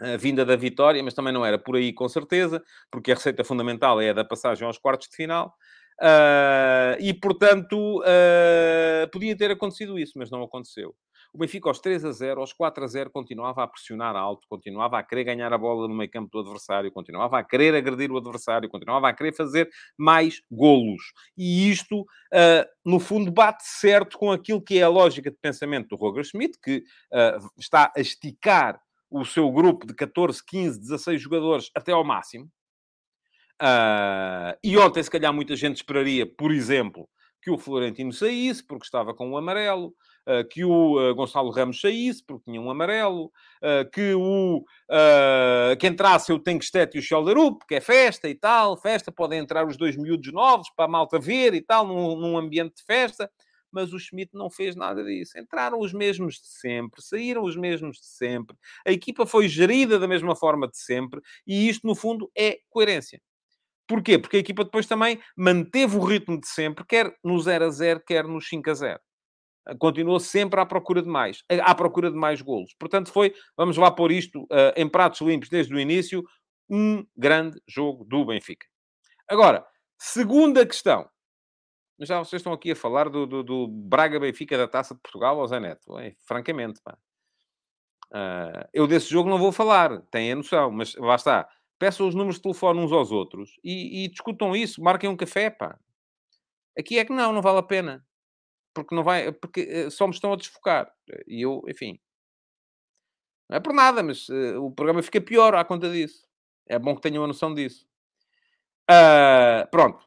a 0.00 0.16
vinda 0.16 0.44
da 0.44 0.56
vitória, 0.56 1.02
mas 1.02 1.14
também 1.14 1.32
não 1.32 1.44
era 1.44 1.58
por 1.58 1.76
aí 1.76 1.92
com 1.92 2.08
certeza, 2.08 2.62
porque 2.90 3.12
a 3.12 3.14
receita 3.14 3.42
fundamental 3.42 4.00
é 4.00 4.10
a 4.10 4.12
da 4.12 4.24
passagem 4.24 4.66
aos 4.66 4.78
quartos 4.78 5.08
de 5.08 5.16
final. 5.16 5.54
Uh, 6.00 7.00
e, 7.00 7.14
portanto, 7.14 8.00
uh, 8.00 9.10
podia 9.10 9.36
ter 9.36 9.50
acontecido 9.50 9.98
isso, 9.98 10.12
mas 10.16 10.30
não 10.30 10.42
aconteceu. 10.42 10.94
O 11.32 11.38
Benfica, 11.38 11.68
aos 11.68 11.80
3 11.80 12.04
a 12.04 12.12
0, 12.12 12.40
aos 12.40 12.52
4 12.52 12.84
a 12.84 12.86
0, 12.86 13.10
continuava 13.10 13.62
a 13.62 13.66
pressionar 13.66 14.14
alto, 14.16 14.46
continuava 14.48 14.98
a 14.98 15.02
querer 15.02 15.24
ganhar 15.24 15.52
a 15.52 15.58
bola 15.58 15.88
no 15.88 15.94
meio 15.94 16.10
campo 16.10 16.30
do 16.30 16.40
adversário, 16.40 16.90
continuava 16.90 17.38
a 17.38 17.44
querer 17.44 17.74
agredir 17.74 18.10
o 18.10 18.16
adversário, 18.16 18.68
continuava 18.68 19.08
a 19.08 19.12
querer 19.12 19.32
fazer 19.32 19.68
mais 19.98 20.40
golos. 20.50 21.12
E 21.36 21.70
isto, 21.70 22.00
uh, 22.00 22.66
no 22.84 22.98
fundo, 23.00 23.30
bate 23.30 23.64
certo 23.66 24.18
com 24.18 24.30
aquilo 24.30 24.62
que 24.62 24.78
é 24.78 24.82
a 24.82 24.88
lógica 24.88 25.30
de 25.30 25.36
pensamento 25.36 25.88
do 25.88 25.96
Roger 25.96 26.24
Schmidt, 26.24 26.58
que 26.62 26.82
está 27.58 27.92
a 27.96 28.00
esticar 28.00 28.80
o 29.10 29.24
seu 29.24 29.50
grupo 29.50 29.86
de 29.86 29.94
14, 29.94 30.44
15, 30.44 30.80
16 30.80 31.20
jogadores 31.20 31.70
até 31.74 31.92
ao 31.92 32.04
máximo, 32.04 32.50
Uh, 33.62 34.52
e 34.62 34.76
ontem, 34.76 35.02
se 35.02 35.10
calhar, 35.10 35.32
muita 35.32 35.56
gente 35.56 35.76
esperaria, 35.76 36.26
por 36.26 36.52
exemplo, 36.52 37.08
que 37.40 37.50
o 37.50 37.56
Florentino 37.56 38.12
saísse, 38.12 38.62
porque 38.66 38.84
estava 38.84 39.14
com 39.14 39.30
um 39.30 39.36
amarelo, 39.36 39.94
uh, 40.28 40.46
que 40.50 40.64
o 40.64 40.98
uh, 40.98 41.14
Gonçalo 41.14 41.50
Ramos 41.50 41.80
saísse, 41.80 42.22
porque 42.24 42.44
tinha 42.44 42.60
um 42.60 42.70
amarelo, 42.70 43.30
que 43.92 44.14
o 44.14 44.64
que 45.78 45.86
entrasse 45.86 46.32
o 46.32 46.38
Tenkstedt 46.38 46.96
e 46.96 47.00
o 47.00 47.02
Schelderup, 47.02 47.64
que 47.66 47.74
é 47.74 47.80
festa 47.80 48.28
e 48.28 48.34
tal, 48.34 48.76
festa, 48.76 49.10
podem 49.10 49.40
entrar 49.40 49.66
os 49.66 49.76
dois 49.76 49.96
miúdos 49.96 50.32
novos 50.32 50.68
para 50.76 50.84
a 50.84 50.88
malta 50.88 51.18
ver 51.18 51.54
e 51.54 51.62
tal, 51.62 51.86
num, 51.86 52.16
num 52.16 52.38
ambiente 52.38 52.76
de 52.76 52.84
festa 52.84 53.30
mas 53.72 53.92
o 53.92 53.98
Schmidt 53.98 54.30
não 54.32 54.48
fez 54.48 54.74
nada 54.74 55.04
disso. 55.04 55.38
Entraram 55.38 55.80
os 55.80 55.92
mesmos 55.92 56.36
de 56.36 56.46
sempre, 56.46 57.02
saíram 57.02 57.42
os 57.42 57.56
mesmos 57.56 57.98
de 57.98 58.06
sempre, 58.06 58.56
a 58.86 58.90
equipa 58.90 59.26
foi 59.26 59.48
gerida 59.48 59.98
da 59.98 60.08
mesma 60.08 60.34
forma 60.34 60.66
de 60.66 60.78
sempre, 60.78 61.20
e 61.46 61.68
isto, 61.68 61.86
no 61.86 61.94
fundo, 61.94 62.30
é 62.34 62.58
coerência. 62.70 63.20
Porquê? 63.86 64.18
Porque 64.18 64.36
a 64.36 64.40
equipa 64.40 64.64
depois 64.64 64.86
também 64.86 65.20
manteve 65.36 65.96
o 65.96 66.04
ritmo 66.04 66.40
de 66.40 66.48
sempre, 66.48 66.84
quer 66.84 67.16
no 67.22 67.38
0 67.38 67.66
a 67.66 67.70
0, 67.70 68.02
quer 68.04 68.24
no 68.24 68.40
5 68.40 68.70
a 68.70 68.74
0. 68.74 69.00
Continuou 69.78 70.20
sempre 70.20 70.60
à 70.60 70.66
procura 70.66 71.02
de 71.02 71.08
mais, 71.08 71.42
à 71.62 71.74
procura 71.74 72.10
de 72.10 72.16
mais 72.16 72.40
golos. 72.40 72.74
Portanto, 72.78 73.10
foi, 73.12 73.34
vamos 73.56 73.76
lá 73.76 73.90
pôr 73.90 74.12
isto 74.12 74.42
uh, 74.44 74.72
em 74.76 74.88
pratos 74.88 75.20
limpos 75.20 75.48
desde 75.48 75.74
o 75.74 75.80
início, 75.80 76.24
um 76.68 77.04
grande 77.16 77.60
jogo 77.66 78.04
do 78.04 78.24
Benfica. 78.24 78.66
Agora, 79.28 79.66
segunda 79.98 80.64
questão. 80.64 81.08
Já 81.98 82.18
vocês 82.18 82.40
estão 82.40 82.52
aqui 82.52 82.72
a 82.72 82.76
falar 82.76 83.08
do, 83.08 83.26
do, 83.26 83.42
do 83.42 83.68
Braga-Benfica 83.68 84.56
da 84.56 84.68
Taça 84.68 84.94
de 84.94 85.00
Portugal 85.00 85.40
ao 85.40 85.46
Zé 85.48 85.58
Neto. 85.58 85.98
É, 85.98 86.14
francamente, 86.26 86.80
pá. 86.82 86.96
Uh, 88.12 88.68
eu 88.72 88.86
desse 88.86 89.10
jogo 89.10 89.28
não 89.28 89.38
vou 89.38 89.50
falar, 89.50 90.00
têm 90.10 90.30
a 90.30 90.36
noção, 90.36 90.70
mas 90.70 90.94
lá 90.94 91.16
está. 91.16 91.48
Peçam 91.78 92.08
os 92.08 92.14
números 92.14 92.36
de 92.36 92.42
telefone 92.42 92.80
uns 92.80 92.92
aos 92.92 93.12
outros 93.12 93.58
e, 93.62 94.04
e, 94.04 94.08
discutam 94.08 94.56
isso, 94.56 94.82
marquem 94.82 95.10
um 95.10 95.16
café, 95.16 95.50
pá. 95.50 95.78
Aqui 96.78 96.98
é 96.98 97.04
que 97.04 97.12
não, 97.12 97.32
não 97.32 97.42
vale 97.42 97.58
a 97.58 97.62
pena. 97.62 98.06
Porque 98.74 98.94
não 98.94 99.02
vai, 99.02 99.32
porque 99.32 99.86
uh, 99.86 99.90
só 99.90 100.06
me 100.06 100.12
estão 100.12 100.32
a 100.32 100.36
desfocar. 100.36 100.92
E 101.26 101.42
eu, 101.42 101.62
enfim. 101.68 101.98
Não 103.48 103.56
é 103.56 103.60
por 103.60 103.72
nada, 103.72 104.02
mas 104.02 104.28
uh, 104.28 104.62
o 104.62 104.70
programa 104.70 105.02
fica 105.02 105.20
pior 105.20 105.54
à 105.54 105.64
conta 105.64 105.90
disso. 105.90 106.26
É 106.66 106.78
bom 106.78 106.94
que 106.94 107.00
tenham 107.00 107.24
a 107.24 107.26
noção 107.26 107.54
disso. 107.54 107.86
Uh, 108.90 109.68
pronto. 109.70 110.06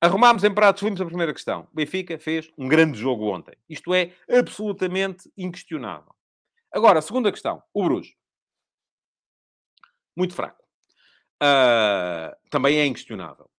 Arrumámos 0.00 0.44
em 0.44 0.52
pratos 0.52 0.82
limpos 0.82 1.00
a 1.00 1.06
primeira 1.06 1.32
questão. 1.32 1.66
Benfica 1.72 2.18
fez 2.18 2.50
um 2.58 2.68
grande 2.68 2.98
jogo 2.98 3.24
ontem. 3.24 3.56
Isto 3.68 3.94
é 3.94 4.12
absolutamente 4.28 5.32
inquestionável. 5.36 6.14
Agora, 6.70 7.00
segunda 7.00 7.32
questão. 7.32 7.62
O 7.72 7.84
Bruges. 7.84 8.14
Muito 10.16 10.34
fraco. 10.34 10.63
Uh, 11.42 12.34
também 12.50 12.78
é 12.78 12.86
inquestionável. 12.86 13.50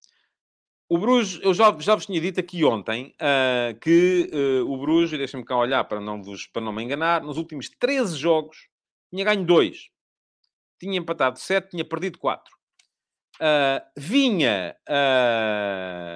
O 0.88 0.99
Bruges, 0.99 1.39
eu 1.41 1.53
já, 1.53 1.76
já 1.80 1.95
vos 1.95 2.05
tinha 2.05 2.21
dito 2.21 2.39
aqui 2.39 2.63
ontem 2.63 3.15
uh, 3.15 3.80
que 3.80 4.30
uh, 4.32 4.71
o 4.71 4.78
Bruges, 4.78 5.17
deixem-me 5.17 5.45
cá 5.45 5.57
olhar 5.57 5.84
para 5.86 5.99
não, 5.99 6.21
vos, 6.21 6.45
para 6.45 6.61
não 6.61 6.71
me 6.71 6.84
enganar, 6.84 7.23
nos 7.23 7.38
últimos 7.38 7.69
13 7.69 8.17
jogos 8.17 8.67
tinha 9.09 9.26
ganho 9.26 9.43
2. 9.45 9.89
Tinha 10.80 10.97
empatado 10.97 11.39
7, 11.39 11.71
tinha 11.71 11.84
perdido 11.86 12.19
4. 12.19 12.53
Uh, 13.36 13.82
vinha 13.97 14.76
uh, 14.88 16.15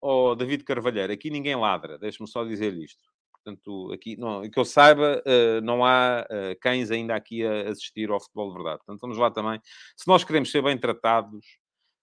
oh, 0.00 0.34
David 0.34 0.64
Carvalheiro, 0.64 1.12
aqui 1.12 1.30
ninguém 1.30 1.54
ladra, 1.54 1.96
deixe-me 1.98 2.28
só 2.28 2.44
dizer 2.44 2.74
isto. 2.74 3.15
Portanto, 3.46 3.92
aqui, 3.92 4.16
não, 4.16 4.42
que 4.50 4.58
eu 4.58 4.64
saiba, 4.64 5.22
uh, 5.24 5.60
não 5.60 5.84
há 5.84 6.26
uh, 6.28 6.58
cães 6.60 6.90
ainda 6.90 7.14
aqui 7.14 7.46
a 7.46 7.70
assistir 7.70 8.10
ao 8.10 8.18
futebol 8.18 8.48
de 8.48 8.54
verdade. 8.54 8.78
Portanto, 8.78 9.00
vamos 9.00 9.16
lá 9.18 9.30
também. 9.30 9.60
Se 9.96 10.08
nós 10.08 10.24
queremos 10.24 10.50
ser 10.50 10.62
bem 10.62 10.76
tratados, 10.76 11.46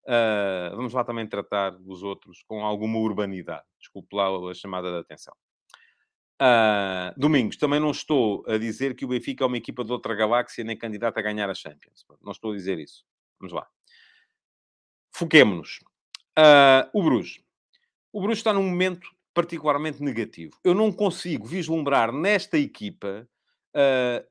uh, 0.05 0.73
vamos 0.73 0.93
lá 0.93 1.03
também 1.03 1.27
tratar 1.27 1.75
os 1.85 2.01
outros 2.01 2.41
com 2.47 2.63
alguma 2.65 2.97
urbanidade. 2.97 3.65
Desculpe 3.77 4.15
lá 4.15 4.29
a 4.49 4.53
chamada 4.53 4.89
de 4.89 4.99
atenção. 4.99 5.35
Domingos, 7.17 7.57
também 7.57 7.79
não 7.79 7.91
estou 7.91 8.45
a 8.47 8.57
dizer 8.57 8.95
que 8.95 9.03
o 9.03 9.07
Benfica 9.09 9.43
é 9.43 9.47
uma 9.47 9.57
equipa 9.57 9.83
de 9.83 9.91
outra 9.91 10.15
galáxia 10.15 10.63
nem 10.63 10.77
candidata 10.77 11.19
a 11.19 11.23
ganhar 11.23 11.49
a 11.49 11.53
Champions. 11.53 12.05
Não 12.21 12.31
estou 12.31 12.51
a 12.51 12.55
dizer 12.55 12.79
isso. 12.79 13.05
Vamos 13.37 13.53
lá. 13.53 13.67
Foquemo-nos. 15.11 15.79
Uh, 16.39 16.87
o 16.93 17.03
Bruges. 17.03 17.41
O 18.11 18.21
Bruges 18.21 18.39
está 18.39 18.53
num 18.53 18.63
momento 18.63 19.07
particularmente 19.33 20.01
negativo. 20.01 20.57
Eu 20.63 20.73
não 20.73 20.91
consigo 20.91 21.45
vislumbrar 21.45 22.11
nesta 22.11 22.57
equipa 22.57 23.27
uh, 23.75 24.27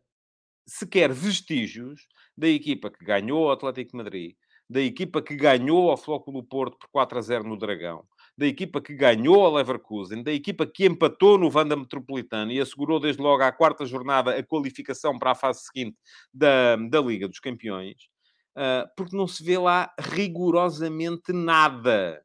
sequer 0.67 1.13
vestígios 1.13 2.07
da 2.37 2.49
equipa 2.49 2.91
que 2.91 3.05
ganhou 3.05 3.47
o 3.47 3.51
Atlético 3.51 3.97
Madrid, 3.97 4.37
da 4.69 4.81
equipa 4.81 5.21
que 5.21 5.37
ganhou 5.37 5.91
ao 5.91 5.97
Flóculo 5.97 6.43
Porto 6.43 6.79
por 6.79 6.89
4 6.91 7.19
a 7.19 7.21
0 7.21 7.45
no 7.45 7.59
Dragão, 7.59 8.07
da 8.37 8.47
equipa 8.47 8.81
que 8.81 8.95
ganhou 8.95 9.45
ao 9.45 9.55
Leverkusen, 9.55 10.23
da 10.23 10.33
equipa 10.33 10.67
que 10.67 10.87
empatou 10.87 11.37
no 11.37 11.51
Vanda 11.51 11.77
Metropolitano 11.77 12.51
e 12.51 12.61
assegurou 12.61 12.99
desde 12.99 13.21
logo 13.21 13.43
à 13.43 13.53
quarta 13.53 13.85
jornada 13.85 14.37
a 14.37 14.43
qualificação 14.43 15.19
para 15.19 15.33
a 15.33 15.35
fase 15.35 15.65
seguinte 15.65 15.97
da, 16.33 16.77
da 16.77 17.01
Liga 17.01 17.29
dos 17.29 17.41
Campeões. 17.41 18.11
Uh, 18.57 18.89
porque 18.97 19.17
não 19.17 19.27
se 19.27 19.43
vê 19.43 19.57
lá 19.59 19.93
rigorosamente 19.99 21.33
nada 21.33 22.23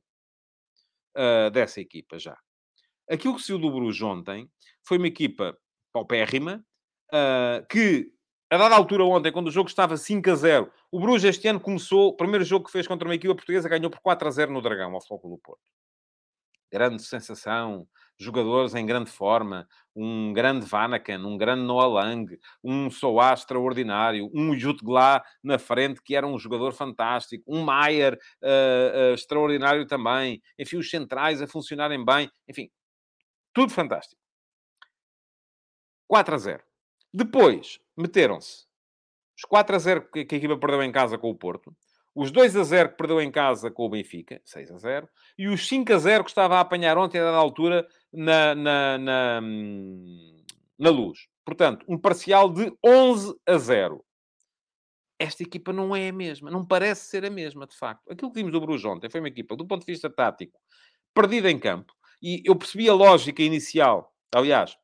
uh, 1.18 1.50
dessa 1.52 1.80
equipa 1.82 2.20
já. 2.20 2.38
Aquilo 3.10 3.36
que 3.36 3.42
se 3.42 3.48
viu 3.48 3.60
do 3.60 3.72
Bruges 3.72 4.02
ontem 4.02 4.50
foi 4.84 4.98
uma 4.98 5.08
equipa 5.08 5.58
paupérrima, 5.94 6.64
uh, 7.14 7.66
que, 7.70 8.12
a 8.52 8.58
dada 8.58 8.76
altura 8.76 9.04
ontem, 9.04 9.32
quando 9.32 9.48
o 9.48 9.52
jogo 9.52 9.70
estava 9.70 9.98
5 9.98 10.30
a 10.30 10.36
0, 10.36 10.72
o 10.92 11.00
Bruges 11.00 11.24
este 11.24 11.48
ano 11.48 11.60
começou, 11.60 12.10
o 12.10 12.16
primeiro 12.16 12.46
jogo 12.46 12.66
que 12.66 12.72
fez 12.72 12.88
contra 12.88 13.08
uma 13.08 13.16
equipa 13.16 13.36
portuguesa, 13.36 13.70
ganhou 13.70 13.90
por 13.90 14.00
4 14.02 14.28
a 14.28 14.32
0 14.32 14.52
no 14.52 14.62
Dragão, 14.62 14.94
ao 14.94 15.02
Flóculo 15.02 15.36
do 15.36 15.42
Porto. 15.42 15.62
Grande 16.72 17.02
sensação, 17.02 17.88
jogadores 18.20 18.76
em 18.76 18.86
grande 18.86 19.10
forma, 19.10 19.66
um 19.96 20.34
grande 20.34 20.66
Vanakan, 20.66 21.26
um 21.26 21.38
grande 21.38 21.64
Noah 21.64 21.88
Lang, 21.88 22.38
um 22.62 22.90
Soá 22.92 23.34
extraordinário, 23.34 24.30
um 24.34 24.54
Jutglá 24.54 25.24
na 25.42 25.58
frente, 25.58 26.02
que 26.04 26.14
era 26.14 26.28
um 26.28 26.38
jogador 26.38 26.74
fantástico, 26.74 27.44
um 27.48 27.64
Maier 27.64 28.16
uh, 28.16 29.12
uh, 29.12 29.14
extraordinário 29.14 29.88
também, 29.88 30.42
enfim, 30.60 30.76
os 30.76 30.90
centrais 30.90 31.42
a 31.42 31.48
funcionarem 31.48 32.04
bem, 32.04 32.30
enfim, 32.50 32.70
tudo 33.58 33.74
fantástico. 33.74 34.22
4 36.08 36.36
a 36.36 36.38
0. 36.38 36.64
Depois, 37.12 37.80
meteram-se 37.98 38.68
os 39.36 39.46
4 39.46 39.76
a 39.76 39.80
0 39.80 40.12
que 40.12 40.20
a 40.20 40.38
equipa 40.38 40.56
perdeu 40.56 40.84
em 40.84 40.92
casa 40.92 41.18
com 41.18 41.32
o 41.32 41.36
Porto, 41.36 41.76
os 42.14 42.30
2 42.30 42.56
a 42.56 42.64
0 42.64 42.90
que 42.90 42.98
perdeu 42.98 43.20
em 43.20 43.32
casa 43.32 43.72
com 43.72 43.84
o 43.84 43.90
Benfica, 43.90 44.40
6 44.46 44.70
a 44.70 44.78
0, 44.78 45.10
e 45.40 45.48
os 45.48 45.68
5 45.68 45.92
a 45.92 45.98
0 45.98 46.24
que 46.24 46.30
estava 46.30 46.58
a 46.58 46.60
apanhar 46.60 47.00
ontem, 47.00 47.20
a 47.20 47.24
dada 47.24 47.38
altura, 47.38 47.88
na, 48.14 48.54
na, 48.54 48.98
na, 49.00 49.42
na 50.78 50.90
luz. 50.92 51.28
Portanto, 51.44 51.84
um 51.90 51.98
parcial 51.98 52.54
de 52.54 52.72
11 52.86 53.36
a 53.48 53.58
0. 53.58 54.06
Esta 55.18 55.42
equipa 55.42 55.74
não 55.74 55.96
é 55.96 56.10
a 56.10 56.14
mesma, 56.14 56.52
não 56.52 56.64
parece 56.64 57.08
ser 57.08 57.26
a 57.26 57.30
mesma, 57.32 57.66
de 57.66 57.76
facto. 57.76 58.08
Aquilo 58.12 58.32
que 58.32 58.38
vimos 58.38 58.52
do 58.52 58.62
Bruges 58.62 58.86
ontem 58.86 59.10
foi 59.10 59.20
uma 59.20 59.30
equipa, 59.30 59.56
do 59.56 59.66
ponto 59.66 59.84
de 59.84 59.92
vista 59.92 60.12
tático, 60.12 60.60
perdida 61.12 61.50
em 61.50 61.58
campo. 61.58 61.97
E 62.22 62.42
eu 62.46 62.56
percebi 62.56 62.90
a 62.90 62.94
lógica 62.94 63.42
inicial. 63.42 64.14
Aliás, 64.34 64.76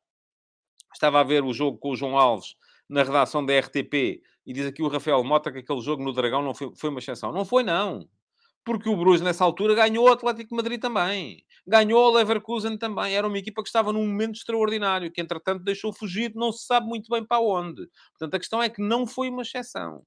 estava 0.92 1.20
a 1.20 1.24
ver 1.24 1.44
o 1.44 1.52
jogo 1.52 1.78
com 1.78 1.90
o 1.90 1.96
João 1.96 2.16
Alves 2.16 2.54
na 2.88 3.02
redação 3.02 3.44
da 3.44 3.58
RTP 3.58 4.22
e 4.46 4.52
diz 4.52 4.66
aqui 4.66 4.82
o 4.82 4.88
Rafael 4.88 5.22
Mota 5.24 5.50
que 5.50 5.58
aquele 5.58 5.80
jogo 5.80 6.02
no 6.02 6.12
Dragão 6.12 6.42
não 6.42 6.54
foi, 6.54 6.70
foi 6.76 6.90
uma 6.90 6.98
exceção. 6.98 7.32
Não 7.32 7.44
foi, 7.44 7.62
não. 7.62 8.06
Porque 8.64 8.88
o 8.88 8.96
Bruges, 8.96 9.20
nessa 9.20 9.44
altura, 9.44 9.74
ganhou 9.74 10.08
o 10.08 10.12
Atlético 10.12 10.54
Madrid 10.54 10.80
também. 10.80 11.44
Ganhou 11.66 12.10
o 12.10 12.14
Leverkusen 12.14 12.78
também. 12.78 13.14
Era 13.14 13.26
uma 13.26 13.38
equipa 13.38 13.62
que 13.62 13.68
estava 13.68 13.92
num 13.92 14.06
momento 14.06 14.36
extraordinário, 14.36 15.10
que, 15.10 15.20
entretanto, 15.20 15.62
deixou 15.62 15.92
fugir, 15.92 16.32
não 16.34 16.50
se 16.50 16.66
sabe 16.66 16.86
muito 16.86 17.10
bem 17.10 17.24
para 17.24 17.40
onde. 17.40 17.86
Portanto, 18.12 18.34
a 18.34 18.38
questão 18.38 18.62
é 18.62 18.70
que 18.70 18.80
não 18.80 19.06
foi 19.06 19.28
uma 19.28 19.42
exceção. 19.42 20.02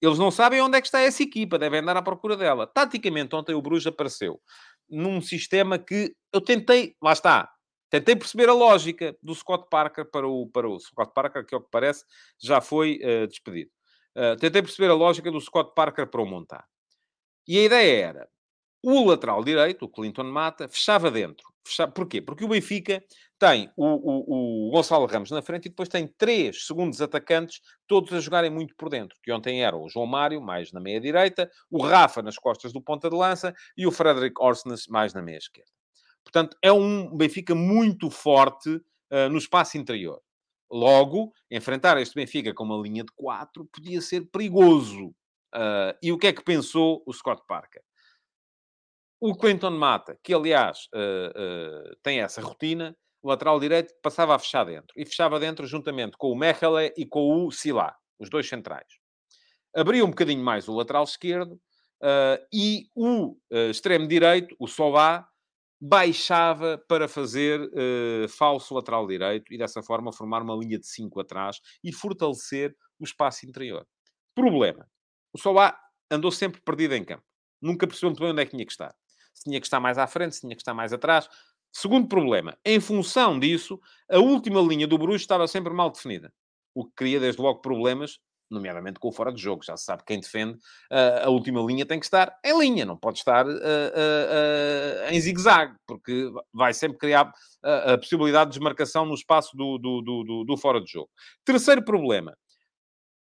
Eles 0.00 0.18
não 0.18 0.30
sabem 0.30 0.60
onde 0.60 0.76
é 0.76 0.80
que 0.80 0.88
está 0.88 1.00
essa 1.00 1.22
equipa, 1.22 1.58
devem 1.58 1.80
andar 1.80 1.96
à 1.96 2.02
procura 2.02 2.36
dela. 2.36 2.66
Taticamente, 2.66 3.34
ontem 3.34 3.54
o 3.54 3.62
Bruges 3.62 3.86
apareceu 3.86 4.40
num 4.88 5.20
sistema 5.20 5.78
que 5.78 6.14
eu 6.32 6.40
tentei, 6.40 6.94
lá 7.02 7.12
está, 7.12 7.50
Tentei 7.88 8.16
perceber 8.16 8.48
a 8.48 8.52
lógica 8.52 9.16
do 9.22 9.34
Scott 9.34 9.68
Parker 9.70 10.10
para 10.10 10.26
o, 10.26 10.48
para 10.48 10.68
o 10.68 10.78
Scott 10.78 11.12
Parker, 11.14 11.46
que 11.46 11.54
é 11.54 11.58
o 11.58 11.60
que 11.60 11.70
parece, 11.70 12.04
já 12.38 12.60
foi 12.60 13.00
uh, 13.02 13.26
despedido. 13.28 13.70
Uh, 14.14 14.36
tentei 14.36 14.60
perceber 14.60 14.90
a 14.90 14.94
lógica 14.94 15.30
do 15.30 15.40
Scott 15.40 15.72
Parker 15.74 16.06
para 16.06 16.20
o 16.20 16.26
montar. 16.26 16.66
E 17.46 17.58
a 17.58 17.62
ideia 17.62 18.06
era, 18.06 18.28
o 18.82 19.04
lateral 19.04 19.44
direito, 19.44 19.84
o 19.84 19.88
Clinton 19.88 20.24
Mata, 20.24 20.68
fechava 20.68 21.10
dentro. 21.10 21.46
Porquê? 21.94 22.20
Porque 22.20 22.44
o 22.44 22.48
Benfica 22.48 23.02
tem 23.38 23.70
o, 23.76 23.86
o, 23.86 24.68
o, 24.68 24.70
Gonçalo 24.70 25.06
Ramos 25.06 25.30
na 25.30 25.42
frente 25.42 25.66
e 25.66 25.68
depois 25.68 25.88
tem 25.88 26.06
três 26.06 26.66
segundos 26.66 27.02
atacantes, 27.02 27.60
todos 27.86 28.12
a 28.12 28.20
jogarem 28.20 28.50
muito 28.50 28.74
por 28.76 28.88
dentro. 28.88 29.18
Que 29.22 29.32
ontem 29.32 29.62
eram 29.62 29.82
o 29.82 29.88
João 29.88 30.06
Mário, 30.06 30.40
mais 30.40 30.72
na 30.72 30.80
meia-direita, 30.80 31.50
o 31.70 31.82
Rafa 31.82 32.22
nas 32.22 32.36
costas 32.36 32.72
do 32.72 32.80
ponta 32.80 33.10
de 33.10 33.16
lança 33.16 33.54
e 33.76 33.86
o 33.86 33.92
Frederick 33.92 34.40
Orsnes, 34.40 34.86
mais 34.88 35.12
na 35.12 35.22
meia-esquerda. 35.22 35.70
Portanto, 36.24 36.56
é 36.62 36.72
um 36.72 37.14
Benfica 37.16 37.54
muito 37.54 38.10
forte 38.10 38.70
uh, 38.70 39.28
no 39.30 39.38
espaço 39.38 39.78
interior. 39.78 40.20
Logo, 40.70 41.32
enfrentar 41.50 41.96
este 41.98 42.14
Benfica 42.14 42.52
com 42.52 42.64
uma 42.64 42.82
linha 42.82 43.04
de 43.04 43.12
quatro 43.14 43.64
podia 43.66 44.00
ser 44.00 44.22
perigoso. 44.32 45.14
Uh, 45.54 45.94
e 46.02 46.12
o 46.12 46.18
que 46.18 46.26
é 46.26 46.32
que 46.32 46.42
pensou 46.42 47.02
o 47.06 47.12
Scott 47.12 47.42
Parker? 47.46 47.82
O 49.20 49.34
Clinton 49.34 49.70
Mata, 49.70 50.18
que 50.22 50.34
aliás 50.34 50.88
uh, 50.94 51.96
tem 52.02 52.20
essa 52.20 52.40
rotina, 52.40 52.96
o 53.22 53.28
lateral 53.28 53.58
direito 53.58 53.94
passava 54.02 54.34
a 54.34 54.38
fechar 54.38 54.64
dentro. 54.64 54.92
E 54.96 55.06
fechava 55.06 55.40
dentro 55.40 55.66
juntamente 55.66 56.16
com 56.18 56.30
o 56.30 56.36
Mechele 56.36 56.92
e 56.96 57.06
com 57.06 57.46
o 57.46 57.50
Silá, 57.50 57.96
os 58.18 58.28
dois 58.28 58.48
centrais. 58.48 58.86
Abria 59.74 60.04
um 60.04 60.10
bocadinho 60.10 60.44
mais 60.44 60.68
o 60.68 60.74
lateral 60.74 61.04
esquerdo 61.04 61.60
e 62.52 62.88
o 62.94 63.36
extremo 63.70 64.06
direito, 64.06 64.54
o 64.58 64.66
Solá, 64.66 65.26
baixava 65.80 66.82
para 66.88 67.06
fazer 67.06 67.60
uh, 67.60 68.28
falso 68.28 68.74
lateral 68.74 69.06
direito 69.06 69.52
e 69.52 69.58
dessa 69.58 69.82
forma 69.82 70.12
formar 70.12 70.42
uma 70.42 70.54
linha 70.54 70.78
de 70.78 70.86
5 70.86 71.20
atrás 71.20 71.60
e 71.84 71.92
fortalecer 71.92 72.74
o 72.98 73.04
espaço 73.04 73.46
interior. 73.46 73.86
Problema. 74.34 74.88
O 75.32 75.38
Solá 75.38 75.78
andou 76.10 76.30
sempre 76.30 76.60
perdido 76.62 76.94
em 76.94 77.04
campo. 77.04 77.24
Nunca 77.60 77.86
percebeu 77.86 78.10
muito 78.10 78.20
bem 78.20 78.30
onde 78.30 78.42
é 78.42 78.44
que 78.44 78.52
tinha 78.52 78.64
que 78.64 78.72
estar. 78.72 78.94
Se 79.36 79.44
tinha 79.44 79.60
que 79.60 79.66
estar 79.66 79.78
mais 79.78 79.98
à 79.98 80.06
frente, 80.06 80.34
se 80.34 80.40
tinha 80.40 80.56
que 80.56 80.62
estar 80.62 80.74
mais 80.74 80.92
atrás. 80.92 81.28
Segundo 81.72 82.08
problema. 82.08 82.56
Em 82.64 82.80
função 82.80 83.38
disso, 83.38 83.78
a 84.10 84.18
última 84.18 84.60
linha 84.60 84.86
do 84.86 84.96
Bruxo 84.96 85.16
estava 85.16 85.46
sempre 85.46 85.72
mal 85.72 85.90
definida. 85.90 86.32
O 86.74 86.84
que 86.86 86.92
cria, 86.96 87.20
desde 87.20 87.40
logo, 87.40 87.60
problemas 87.60 88.18
nomeadamente 88.50 88.98
com 88.98 89.08
o 89.08 89.12
fora 89.12 89.32
de 89.32 89.40
jogo. 89.40 89.64
Já 89.64 89.76
se 89.76 89.84
sabe 89.84 90.02
quem 90.06 90.20
defende 90.20 90.58
a 91.22 91.28
última 91.28 91.60
linha 91.60 91.84
tem 91.84 91.98
que 91.98 92.06
estar 92.06 92.38
em 92.44 92.58
linha, 92.58 92.84
não 92.84 92.96
pode 92.96 93.18
estar 93.18 93.46
uh, 93.46 93.50
uh, 93.50 95.10
em 95.10 95.20
zigue-zague, 95.20 95.74
porque 95.86 96.30
vai 96.52 96.72
sempre 96.72 96.98
criar 96.98 97.32
a 97.62 97.98
possibilidade 97.98 98.50
de 98.50 98.58
desmarcação 98.58 99.04
no 99.04 99.14
espaço 99.14 99.56
do, 99.56 99.78
do, 99.78 100.00
do, 100.02 100.44
do, 100.44 100.56
fora 100.56 100.80
de 100.80 100.90
jogo. 100.90 101.10
Terceiro 101.44 101.84
problema. 101.84 102.36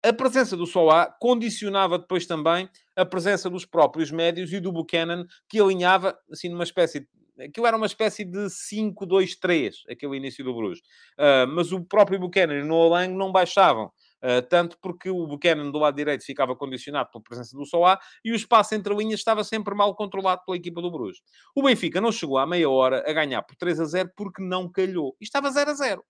A 0.04 0.12
presença 0.12 0.56
do 0.56 0.66
Solá 0.66 1.06
condicionava 1.20 1.98
depois 1.98 2.26
também 2.26 2.68
a 2.96 3.04
presença 3.04 3.48
dos 3.48 3.64
próprios 3.64 4.10
médios 4.10 4.52
e 4.52 4.58
do 4.58 4.72
Buchanan, 4.72 5.26
que 5.48 5.60
alinhava, 5.60 6.18
assim, 6.30 6.48
numa 6.48 6.64
espécie 6.64 7.00
de 7.00 7.06
aquilo 7.40 7.66
era 7.66 7.76
uma 7.76 7.86
espécie 7.86 8.24
de 8.24 8.46
5-2-3, 8.46 9.74
aquele 9.88 10.16
início 10.16 10.44
do 10.44 10.54
Bruges. 10.54 10.80
Uh, 11.18 11.46
mas 11.48 11.72
o 11.72 11.82
próprio 11.82 12.18
Buchanan 12.18 12.54
e 12.54 12.62
o 12.62 12.66
Noah 12.66 13.06
não 13.08 13.32
baixavam. 13.32 13.90
Uh, 14.22 14.40
tanto 14.48 14.78
porque 14.80 15.10
o 15.10 15.26
Buchanan 15.26 15.70
do 15.70 15.78
lado 15.78 15.96
direito 15.96 16.24
ficava 16.24 16.54
condicionado 16.54 17.10
pela 17.10 17.24
presença 17.24 17.56
do 17.56 17.66
Solá 17.66 17.98
e 18.24 18.30
o 18.30 18.36
espaço 18.36 18.74
entre 18.74 18.94
linhas 18.94 19.18
estava 19.18 19.42
sempre 19.42 19.74
mal 19.74 19.94
controlado 19.96 20.42
pela 20.44 20.56
equipa 20.56 20.80
do 20.80 20.90
Bruges. 20.90 21.20
O 21.54 21.62
Benfica 21.62 22.00
não 22.00 22.12
chegou 22.12 22.38
à 22.38 22.46
meia 22.46 22.70
hora 22.70 23.02
a 23.08 23.12
ganhar 23.12 23.42
por 23.42 23.56
3 23.56 23.80
a 23.80 23.84
0 23.84 24.10
porque 24.16 24.42
não 24.42 24.70
calhou. 24.70 25.16
E 25.20 25.24
estava 25.24 25.50
0 25.50 25.70
a 25.70 25.74
0. 25.74 26.04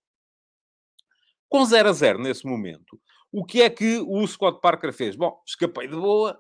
Com 1.49 1.65
0 1.65 1.89
a 1.89 1.93
0 1.93 2.19
nesse 2.19 2.47
momento, 2.47 2.99
o 3.33 3.45
que 3.45 3.63
é 3.63 3.71
que 3.71 3.99
o 4.07 4.27
Scott 4.27 4.61
Parker 4.61 4.93
fez? 4.93 5.17
Bom, 5.17 5.41
escapei 5.47 5.89
de 5.89 5.97
boa, 5.97 6.39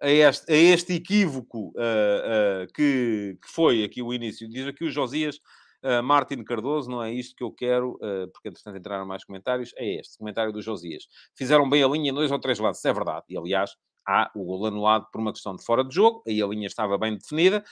a 0.00 0.10
este, 0.10 0.50
a 0.50 0.56
este 0.56 0.94
equívoco 0.94 1.68
uh, 1.76 2.64
uh, 2.64 2.72
que, 2.74 3.38
que, 3.40 3.48
foi 3.48 3.84
aqui 3.84 4.02
o 4.02 4.12
início. 4.12 4.48
Diz 4.48 4.66
aqui 4.66 4.84
o 4.84 4.90
Josias 4.90 5.36
uh, 5.84 6.02
Martin 6.02 6.42
Cardoso, 6.42 6.90
não 6.90 7.02
é 7.02 7.12
isto 7.12 7.36
que 7.36 7.44
eu 7.44 7.52
quero, 7.52 7.98
porque 8.32 8.48
entretanto 8.48 8.78
entraram 8.78 9.06
mais 9.06 9.24
comentários, 9.24 9.72
é 9.76 10.00
este, 10.00 10.16
comentário 10.16 10.52
do 10.52 10.62
Josias. 10.62 11.04
Fizeram 11.36 11.68
bem 11.68 11.82
a 11.82 11.88
linha 11.88 12.12
dois 12.12 12.30
ou 12.30 12.38
três 12.38 12.58
lances, 12.58 12.84
é 12.84 12.92
verdade. 12.92 13.26
E 13.28 13.36
aliás, 13.36 13.72
há 14.08 14.30
o 14.34 14.44
gol 14.44 14.66
anulado 14.66 15.06
por 15.12 15.20
uma 15.20 15.32
questão 15.32 15.54
de 15.54 15.62
fora 15.62 15.84
de 15.84 15.94
jogo, 15.94 16.22
aí 16.26 16.42
a 16.42 16.46
linha 16.46 16.66
estava 16.66 16.96
bem 16.96 17.16
definida, 17.16 17.62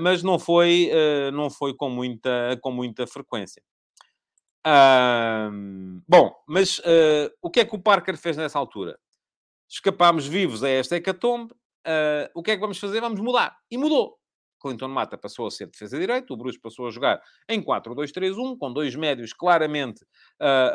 mas 0.00 0.22
não 0.22 0.38
foi, 0.38 0.90
não 1.32 1.48
foi 1.48 1.74
com, 1.74 1.88
muita, 1.88 2.58
com 2.60 2.72
muita 2.72 3.06
frequência. 3.06 3.62
Bom, 6.08 6.34
mas 6.46 6.80
o 7.42 7.50
que 7.50 7.60
é 7.60 7.64
que 7.64 7.74
o 7.74 7.82
Parker 7.82 8.16
fez 8.16 8.36
nessa 8.36 8.58
altura? 8.58 8.98
Escapámos 9.68 10.26
vivos 10.26 10.62
a 10.62 10.68
esta 10.68 10.96
hecatombe, 10.96 11.52
uh, 11.86 12.30
o 12.34 12.42
que 12.42 12.50
é 12.52 12.54
que 12.54 12.60
vamos 12.60 12.78
fazer? 12.78 13.00
Vamos 13.00 13.20
mudar. 13.20 13.56
E 13.70 13.78
mudou. 13.78 14.18
Clinton 14.60 14.88
Mata 14.88 15.18
passou 15.18 15.46
a 15.46 15.50
ser 15.50 15.66
defesa 15.66 15.98
direito, 15.98 16.32
o 16.32 16.36
Bruce 16.36 16.58
passou 16.58 16.88
a 16.88 16.90
jogar 16.90 17.22
em 17.48 17.62
4-2-3-1, 17.62 18.58
com 18.58 18.72
dois 18.72 18.96
médios 18.96 19.32
claramente 19.32 20.02
uh, 20.40 20.72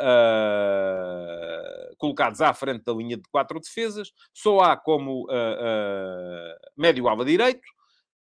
uh, 1.90 1.96
colocados 1.98 2.40
à 2.40 2.54
frente 2.54 2.84
da 2.84 2.92
linha 2.92 3.16
de 3.16 3.24
quatro 3.30 3.60
defesas, 3.60 4.12
só 4.32 4.60
há 4.60 4.76
como 4.76 5.24
uh, 5.24 6.54
médio 6.76 7.08
ala 7.08 7.24
direito, 7.24 7.60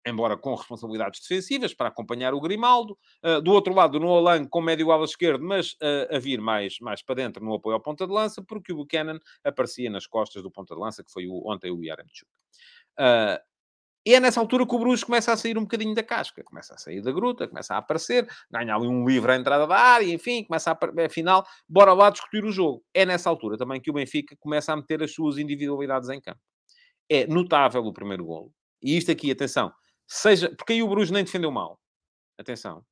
embora 0.06 0.36
com 0.36 0.54
responsabilidades 0.54 1.20
defensivas, 1.20 1.74
para 1.74 1.88
acompanhar 1.88 2.34
o 2.34 2.40
Grimaldo. 2.40 2.98
Uh, 3.24 3.40
do 3.40 3.52
outro 3.52 3.74
lado, 3.74 3.98
no 3.98 4.08
Olan, 4.08 4.44
com 4.46 4.60
médio 4.60 4.90
ala 4.90 5.04
esquerdo, 5.04 5.44
mas 5.44 5.72
uh, 5.74 6.14
a 6.14 6.18
vir 6.18 6.40
mais, 6.40 6.78
mais 6.80 7.02
para 7.02 7.16
dentro 7.16 7.44
no 7.44 7.54
apoio 7.54 7.74
ao 7.74 7.80
ponta 7.80 8.06
de 8.06 8.12
lança, 8.12 8.42
porque 8.42 8.72
o 8.72 8.76
Buchanan 8.76 9.18
aparecia 9.42 9.90
nas 9.90 10.06
costas 10.06 10.42
do 10.42 10.50
ponta 10.50 10.74
de 10.74 10.80
lança, 10.80 11.02
que 11.02 11.10
foi 11.10 11.26
o, 11.26 11.42
ontem 11.46 11.70
o 11.70 11.82
Yaremchuk. 11.82 12.30
Uh, 12.98 13.42
e 14.06 14.14
é 14.14 14.20
nessa 14.20 14.38
altura 14.38 14.66
que 14.66 14.74
o 14.74 14.78
Bruges 14.78 15.02
começa 15.02 15.32
a 15.32 15.36
sair 15.36 15.56
um 15.56 15.62
bocadinho 15.62 15.94
da 15.94 16.02
casca, 16.02 16.44
começa 16.44 16.74
a 16.74 16.78
sair 16.78 17.00
da 17.00 17.10
gruta, 17.10 17.48
começa 17.48 17.74
a 17.74 17.78
aparecer, 17.78 18.28
ganha 18.50 18.74
ali 18.74 18.86
um 18.86 19.08
livre 19.08 19.32
à 19.32 19.36
entrada 19.36 19.66
da 19.66 19.76
área, 19.76 20.12
enfim, 20.12 20.44
começa 20.44 20.72
a, 20.72 21.04
afinal, 21.06 21.46
bora 21.66 21.94
lá 21.94 22.10
discutir 22.10 22.44
o 22.44 22.52
jogo. 22.52 22.84
É 22.92 23.06
nessa 23.06 23.30
altura 23.30 23.56
também 23.56 23.80
que 23.80 23.90
o 23.90 23.94
Benfica 23.94 24.36
começa 24.38 24.74
a 24.74 24.76
meter 24.76 25.02
as 25.02 25.14
suas 25.14 25.38
individualidades 25.38 26.10
em 26.10 26.20
campo. 26.20 26.40
É 27.08 27.26
notável 27.26 27.82
o 27.82 27.94
primeiro 27.94 28.26
golo. 28.26 28.52
E 28.82 28.94
isto 28.94 29.10
aqui, 29.10 29.30
atenção, 29.30 29.72
seja, 30.06 30.54
porque 30.54 30.74
aí 30.74 30.82
o 30.82 30.88
Bruges 30.88 31.10
nem 31.10 31.24
defendeu 31.24 31.50
mal. 31.50 31.78
Atenção. 32.38 32.84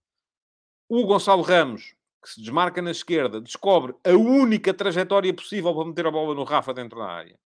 O 0.89 1.05
Gonçalo 1.07 1.43
Ramos, 1.43 1.95
que 2.23 2.31
se 2.31 2.41
desmarca 2.41 2.81
na 2.81 2.91
esquerda, 2.91 3.41
descobre 3.41 3.95
a 4.05 4.13
única 4.13 4.73
trajetória 4.73 5.35
possível 5.35 5.75
para 5.75 5.87
meter 5.87 6.07
a 6.07 6.11
bola 6.11 6.35
no 6.35 6.45
Rafa 6.45 6.73
dentro 6.73 6.99
da 6.99 7.07
área. 7.07 7.39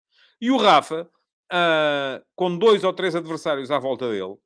E 0.42 0.52
o 0.52 0.58
Rafa, 0.58 1.10
uh, 1.52 2.26
com 2.36 2.58
dois 2.58 2.84
ou 2.84 2.92
três 2.92 3.16
adversários 3.16 3.72
à 3.72 3.80
volta 3.80 4.10
dele, 4.10 4.38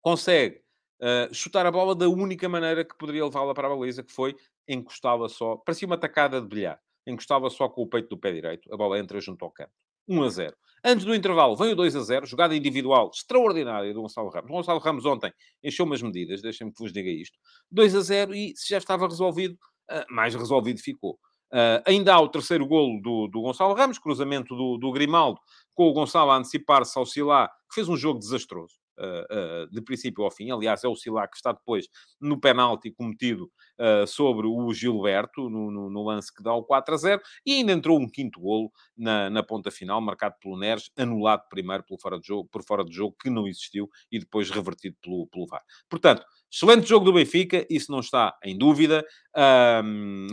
consegue 0.00 0.62
uh, 1.02 1.34
chutar 1.34 1.66
a 1.66 1.70
bola 1.70 1.94
da 1.94 2.08
única 2.08 2.48
maneira 2.48 2.84
que 2.84 2.96
poderia 2.96 3.24
levá-la 3.24 3.52
para 3.52 3.66
a 3.66 3.76
baliza, 3.76 4.02
que 4.02 4.12
foi 4.12 4.36
encostá-la 4.68 5.28
só, 5.28 5.56
parecia 5.56 5.86
uma 5.86 5.98
tacada 5.98 6.40
de 6.40 6.48
bilhar, 6.48 6.80
encostá-la 7.06 7.50
só 7.50 7.68
com 7.68 7.82
o 7.82 7.88
peito 7.88 8.08
do 8.08 8.18
pé 8.18 8.32
direito, 8.32 8.72
a 8.72 8.76
bola 8.76 8.98
entra 8.98 9.20
junto 9.20 9.44
ao 9.44 9.50
campo. 9.50 9.72
1 10.08 10.22
a 10.22 10.28
0. 10.28 10.56
Antes 10.84 11.04
do 11.04 11.14
intervalo, 11.14 11.56
vem 11.56 11.72
o 11.72 11.76
2 11.76 11.96
a 11.96 12.00
0, 12.00 12.26
jogada 12.26 12.54
individual 12.54 13.10
extraordinária 13.12 13.92
do 13.92 14.02
Gonçalo 14.02 14.28
Ramos. 14.28 14.50
O 14.50 14.54
Gonçalo 14.54 14.78
Ramos 14.78 15.04
ontem 15.04 15.32
encheu 15.62 15.84
umas 15.84 16.00
medidas, 16.00 16.40
deixem-me 16.40 16.72
que 16.72 16.80
vos 16.80 16.92
diga 16.92 17.10
isto. 17.10 17.36
2 17.70 17.96
a 17.96 18.00
0 18.00 18.34
e 18.34 18.52
se 18.56 18.68
já 18.70 18.78
estava 18.78 19.08
resolvido, 19.08 19.58
ah, 19.90 20.04
mais 20.08 20.34
resolvido 20.34 20.80
ficou. 20.80 21.18
Uh, 21.52 21.82
ainda 21.86 22.14
há 22.14 22.20
o 22.20 22.28
terceiro 22.28 22.66
golo 22.66 23.00
do, 23.00 23.28
do 23.28 23.40
Gonçalo 23.40 23.74
Ramos, 23.74 23.98
cruzamento 23.98 24.54
do, 24.54 24.76
do 24.78 24.92
Grimaldo, 24.92 25.40
com 25.74 25.88
o 25.88 25.92
Gonçalo 25.92 26.30
a 26.30 26.36
antecipar-se 26.36 26.98
ao 26.98 27.06
Silá, 27.06 27.48
que 27.68 27.74
fez 27.74 27.88
um 27.88 27.96
jogo 27.96 28.18
desastroso. 28.18 28.74
Uh, 28.98 29.70
de 29.70 29.82
princípio 29.82 30.24
ao 30.24 30.30
fim. 30.30 30.50
Aliás, 30.50 30.82
é 30.82 30.88
o 30.88 30.96
Silá 30.96 31.28
que 31.28 31.36
está 31.36 31.52
depois 31.52 31.86
no 32.18 32.40
penalti 32.40 32.90
cometido 32.90 33.50
uh, 33.78 34.06
sobre 34.06 34.46
o 34.46 34.72
Gilberto, 34.72 35.50
no, 35.50 35.70
no, 35.70 35.90
no, 35.90 36.02
lance 36.02 36.34
que 36.34 36.42
dá 36.42 36.54
o 36.54 36.64
4 36.64 36.94
a 36.94 36.96
0, 36.96 37.22
e 37.44 37.54
ainda 37.54 37.72
entrou 37.72 38.00
um 38.00 38.08
quinto 38.08 38.40
golo 38.40 38.70
na, 38.96 39.28
na 39.28 39.42
ponta 39.42 39.70
final, 39.70 40.00
marcado 40.00 40.36
pelo 40.40 40.58
Neres, 40.58 40.90
anulado 40.96 41.42
primeiro 41.50 41.84
pelo 41.84 42.00
fora 42.00 42.18
de 42.18 42.26
jogo, 42.26 42.48
por 42.50 42.64
fora 42.64 42.84
de 42.84 42.94
jogo, 42.94 43.14
que 43.20 43.28
não 43.28 43.46
existiu, 43.46 43.90
e 44.10 44.18
depois 44.18 44.50
revertido 44.50 44.96
pelo, 45.02 45.26
pelo 45.26 45.46
VAR. 45.46 45.62
Portanto, 45.90 46.24
excelente 46.50 46.88
jogo 46.88 47.04
do 47.04 47.12
Benfica, 47.12 47.66
isso 47.68 47.92
não 47.92 48.00
está 48.00 48.34
em 48.42 48.56
dúvida. 48.56 49.04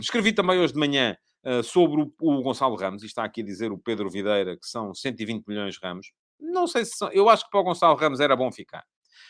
escrevi 0.00 0.32
também 0.32 0.58
hoje 0.58 0.72
de 0.72 0.78
manhã 0.78 1.16
sobre 1.62 2.00
o, 2.00 2.12
o 2.20 2.42
Gonçalo 2.42 2.76
Ramos, 2.76 3.02
e 3.02 3.06
está 3.06 3.24
aqui 3.24 3.42
a 3.42 3.44
dizer 3.44 3.72
o 3.72 3.78
Pedro 3.78 4.08
Videira 4.08 4.56
que 4.56 4.66
são 4.66 4.94
120 4.94 5.44
milhões 5.46 5.74
de 5.74 5.80
Ramos. 5.82 6.06
Não 6.44 6.66
sei 6.66 6.84
se 6.84 6.96
são. 6.96 7.10
Eu 7.10 7.28
acho 7.28 7.44
que 7.44 7.50
para 7.50 7.60
o 7.60 7.64
Gonçalo 7.64 7.96
Ramos 7.96 8.20
era 8.20 8.36
bom 8.36 8.52
ficar. 8.52 8.84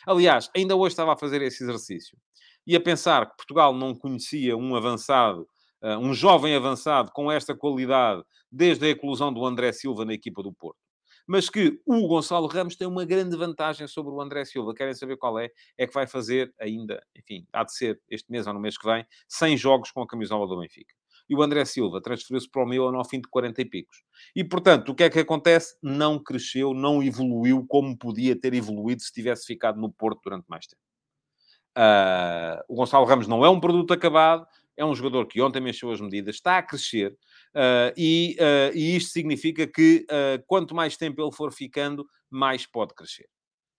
Aliás, 0.06 0.50
ainda 0.54 0.74
hoje 0.74 0.92
estava 0.92 1.12
a 1.12 1.16
fazer 1.16 1.40
esse 1.42 1.62
exercício 1.62 2.18
e 2.66 2.74
a 2.74 2.80
pensar 2.80 3.30
que 3.30 3.36
Portugal 3.36 3.74
não 3.74 3.94
conhecia 3.94 4.56
um 4.56 4.74
avançado, 4.74 5.48
uh, 5.82 5.98
um 5.98 6.12
jovem 6.12 6.54
avançado 6.54 7.12
com 7.12 7.30
esta 7.30 7.54
qualidade 7.54 8.22
desde 8.50 8.86
a 8.86 8.88
eclosão 8.90 9.32
do 9.32 9.44
André 9.44 9.72
Silva 9.72 10.04
na 10.04 10.14
equipa 10.14 10.42
do 10.42 10.52
Porto. 10.52 10.78
Mas 11.26 11.48
que 11.48 11.80
o 11.86 12.06
Gonçalo 12.06 12.46
Ramos 12.46 12.76
tem 12.76 12.86
uma 12.86 13.04
grande 13.04 13.34
vantagem 13.36 13.86
sobre 13.86 14.12
o 14.12 14.20
André 14.20 14.44
Silva. 14.44 14.74
Querem 14.74 14.92
saber 14.92 15.16
qual 15.16 15.38
é? 15.38 15.48
É 15.78 15.86
que 15.86 15.94
vai 15.94 16.06
fazer 16.06 16.52
ainda, 16.60 17.02
enfim, 17.16 17.46
há 17.50 17.64
de 17.64 17.74
ser 17.74 17.98
este 18.10 18.30
mês 18.30 18.46
ou 18.46 18.52
no 18.52 18.60
mês 18.60 18.76
que 18.76 18.86
vem, 18.86 19.06
100 19.28 19.56
jogos 19.56 19.90
com 19.90 20.02
a 20.02 20.06
camisola 20.06 20.46
do 20.46 20.58
Benfica 20.58 20.94
e 21.28 21.34
o 21.34 21.42
André 21.42 21.64
Silva 21.64 22.00
transferiu-se 22.00 22.48
para 22.50 22.62
o 22.62 22.66
Milan 22.66 22.96
ao 22.96 23.04
fim 23.04 23.20
de 23.20 23.28
40 23.28 23.62
e 23.62 23.64
picos. 23.64 24.02
E, 24.34 24.44
portanto, 24.44 24.90
o 24.90 24.94
que 24.94 25.04
é 25.04 25.10
que 25.10 25.18
acontece? 25.18 25.76
Não 25.82 26.18
cresceu, 26.18 26.74
não 26.74 27.02
evoluiu 27.02 27.64
como 27.66 27.96
podia 27.96 28.38
ter 28.38 28.54
evoluído 28.54 29.02
se 29.02 29.12
tivesse 29.12 29.46
ficado 29.46 29.80
no 29.80 29.92
Porto 29.92 30.20
durante 30.24 30.46
mais 30.48 30.66
tempo. 30.66 30.82
Uh, 31.76 32.62
o 32.68 32.76
Gonçalo 32.76 33.04
Ramos 33.04 33.26
não 33.26 33.44
é 33.44 33.50
um 33.50 33.58
produto 33.58 33.92
acabado, 33.92 34.46
é 34.76 34.84
um 34.84 34.94
jogador 34.94 35.26
que 35.26 35.40
ontem 35.40 35.60
mexeu 35.60 35.90
as 35.90 36.00
medidas, 36.00 36.36
está 36.36 36.58
a 36.58 36.62
crescer, 36.62 37.12
uh, 37.54 37.92
e, 37.96 38.36
uh, 38.38 38.76
e, 38.76 38.96
isto 38.96 39.10
significa 39.10 39.66
que 39.66 40.06
quanto 40.46 40.74
mais 40.74 40.96
tempo 40.96 41.22
ele 41.22 41.32
for 41.32 41.52
ficando, 41.52 42.06
mais 42.30 42.66
pode 42.66 42.94
crescer. 42.94 43.28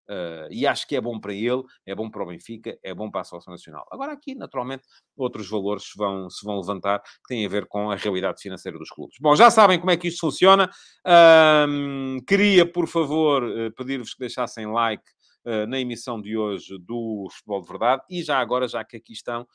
Uh, 0.07 0.47
e 0.51 0.67
acho 0.67 0.87
que 0.87 0.95
é 0.95 1.01
bom 1.01 1.19
para 1.19 1.33
ele, 1.33 1.63
é 1.85 1.95
bom 1.95 2.09
para 2.09 2.23
o 2.23 2.27
Benfica, 2.27 2.77
é 2.83 2.93
bom 2.93 3.09
para 3.09 3.21
a 3.21 3.23
Seleção 3.23 3.51
Nacional. 3.51 3.85
Agora, 3.91 4.11
aqui, 4.11 4.35
naturalmente, 4.35 4.83
outros 5.17 5.49
valores 5.49 5.85
vão, 5.95 6.29
se 6.29 6.45
vão 6.45 6.59
levantar 6.59 6.99
que 7.01 7.27
têm 7.27 7.45
a 7.45 7.49
ver 7.49 7.65
com 7.65 7.89
a 7.89 7.95
realidade 7.95 8.41
financeira 8.41 8.77
dos 8.77 8.89
clubes. 8.89 9.17
Bom, 9.19 9.35
já 9.35 9.49
sabem 9.49 9.79
como 9.79 9.91
é 9.91 9.97
que 9.97 10.07
isto 10.07 10.19
funciona. 10.19 10.69
Uh, 11.05 12.23
queria, 12.25 12.71
por 12.71 12.87
favor, 12.87 13.43
uh, 13.43 13.71
pedir-vos 13.75 14.13
que 14.13 14.19
deixassem 14.19 14.67
like 14.67 15.03
Uh, 15.47 15.67
na 15.67 15.79
emissão 15.79 16.19
de 16.19 16.35
hoje 16.35 16.75
do 16.79 17.27
Futebol 17.31 17.61
de 17.61 17.67
Verdade. 17.67 18.01
E 18.09 18.23
já 18.23 18.39
agora, 18.39 18.67
já 18.67 18.83
que 18.83 18.97
aqui 18.97 19.13
estão, 19.13 19.45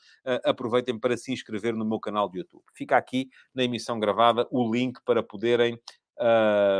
aproveitem 0.45 0.97
para 0.97 1.17
se 1.17 1.33
inscrever 1.33 1.75
no 1.75 1.83
meu 1.83 1.99
canal 1.99 2.29
de 2.29 2.37
YouTube. 2.39 2.63
Fica 2.73 2.95
aqui 2.95 3.27
na 3.53 3.65
emissão 3.65 3.99
gravada 3.99 4.47
o 4.49 4.71
link 4.71 5.01
para 5.03 5.21
poderem 5.21 5.77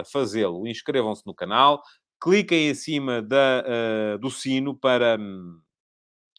fazê-lo. 0.10 0.66
Inscrevam-se 0.66 1.28
no 1.28 1.36
canal, 1.36 1.84
cliquem 2.22 2.70
em 2.70 2.76
cima 2.76 3.22
da, 3.22 3.64
uh, 3.66 4.20
do 4.20 4.30
sino 4.30 4.76
para 4.76 5.18
um, 5.20 5.60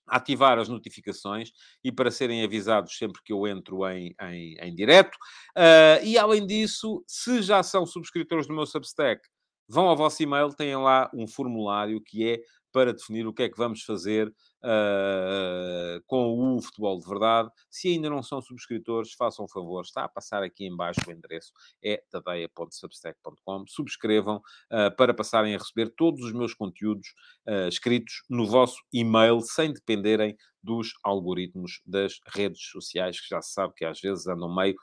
ativar 0.07 0.59
as 0.59 0.69
notificações 0.69 1.51
e 1.83 1.91
para 1.91 2.11
serem 2.11 2.45
avisados 2.45 2.97
sempre 2.97 3.21
que 3.25 3.33
eu 3.33 3.47
entro 3.47 3.87
em, 3.89 4.15
em, 4.21 4.57
em 4.61 4.75
direto. 4.75 5.17
Uh, 5.57 6.05
e 6.05 6.17
além 6.17 6.47
disso, 6.47 7.03
se 7.07 7.43
já 7.43 7.63
são 7.63 7.85
subscritores 7.85 8.47
do 8.47 8.55
meu 8.55 8.67
Substack, 8.67 9.21
vão 9.69 9.89
ao 9.89 9.97
vosso 9.97 10.23
e-mail, 10.23 10.55
têm 10.55 10.77
lá 10.77 11.11
um 11.13 11.27
formulário 11.27 12.01
que 12.01 12.29
é 12.29 12.41
para 12.71 12.93
definir 12.93 13.27
o 13.27 13.33
que 13.33 13.43
é 13.43 13.49
que 13.49 13.57
vamos 13.59 13.83
fazer 13.83 14.33
uh, 14.63 16.03
com 16.07 16.57
o 16.57 16.63
Futebol 16.63 16.99
de 16.99 17.07
Verdade. 17.07 17.51
Se 17.71 17.89
ainda 17.89 18.09
não 18.09 18.23
são 18.23 18.41
subscritores, 18.41 19.13
façam 19.13 19.45
um 19.45 19.49
favor, 19.49 19.83
está 19.83 20.05
a 20.05 20.09
passar 20.09 20.43
aqui 20.43 20.65
em 20.67 20.77
baixo 20.77 21.01
o 21.07 21.13
endereço, 21.13 21.53
é 21.83 22.03
tadeia.substack.com. 22.11 23.65
Subscrevam 23.67 24.37
uh, 24.37 24.97
para 24.97 25.13
passarem 25.13 25.55
a 25.55 25.59
receber 25.59 25.93
todos 25.97 26.25
os 26.25 26.33
meus 26.33 26.55
conteúdos 26.55 27.09
uh, 27.47 27.69
escritos 27.69 28.23
no 28.29 28.47
vosso 28.47 28.81
e-mail, 28.93 29.41
sem 29.41 29.73
dependerem 29.73 30.37
dos 30.63 30.93
algoritmos 31.03 31.83
das 31.85 32.21
redes 32.35 32.63
sociais, 32.71 33.21
que 33.21 33.29
já 33.29 33.43
se 33.43 33.53
sabe 33.53 33.75
que 33.75 33.85
às 33.85 34.01
vezes 34.01 34.29
andam 34.29 34.55
meio 34.55 34.77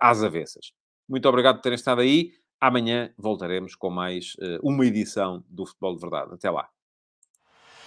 às 0.00 0.22
avessas. 0.22 0.70
Muito 1.08 1.28
obrigado 1.28 1.56
por 1.56 1.62
terem 1.62 1.74
estado 1.74 2.00
aí. 2.00 2.30
Amanhã 2.60 3.12
voltaremos 3.18 3.74
com 3.74 3.90
mais 3.90 4.36
uma 4.62 4.86
edição 4.86 5.44
do 5.48 5.66
Futebol 5.66 5.96
de 5.96 6.00
Verdade. 6.00 6.34
Até 6.34 6.48
lá. 6.48 6.75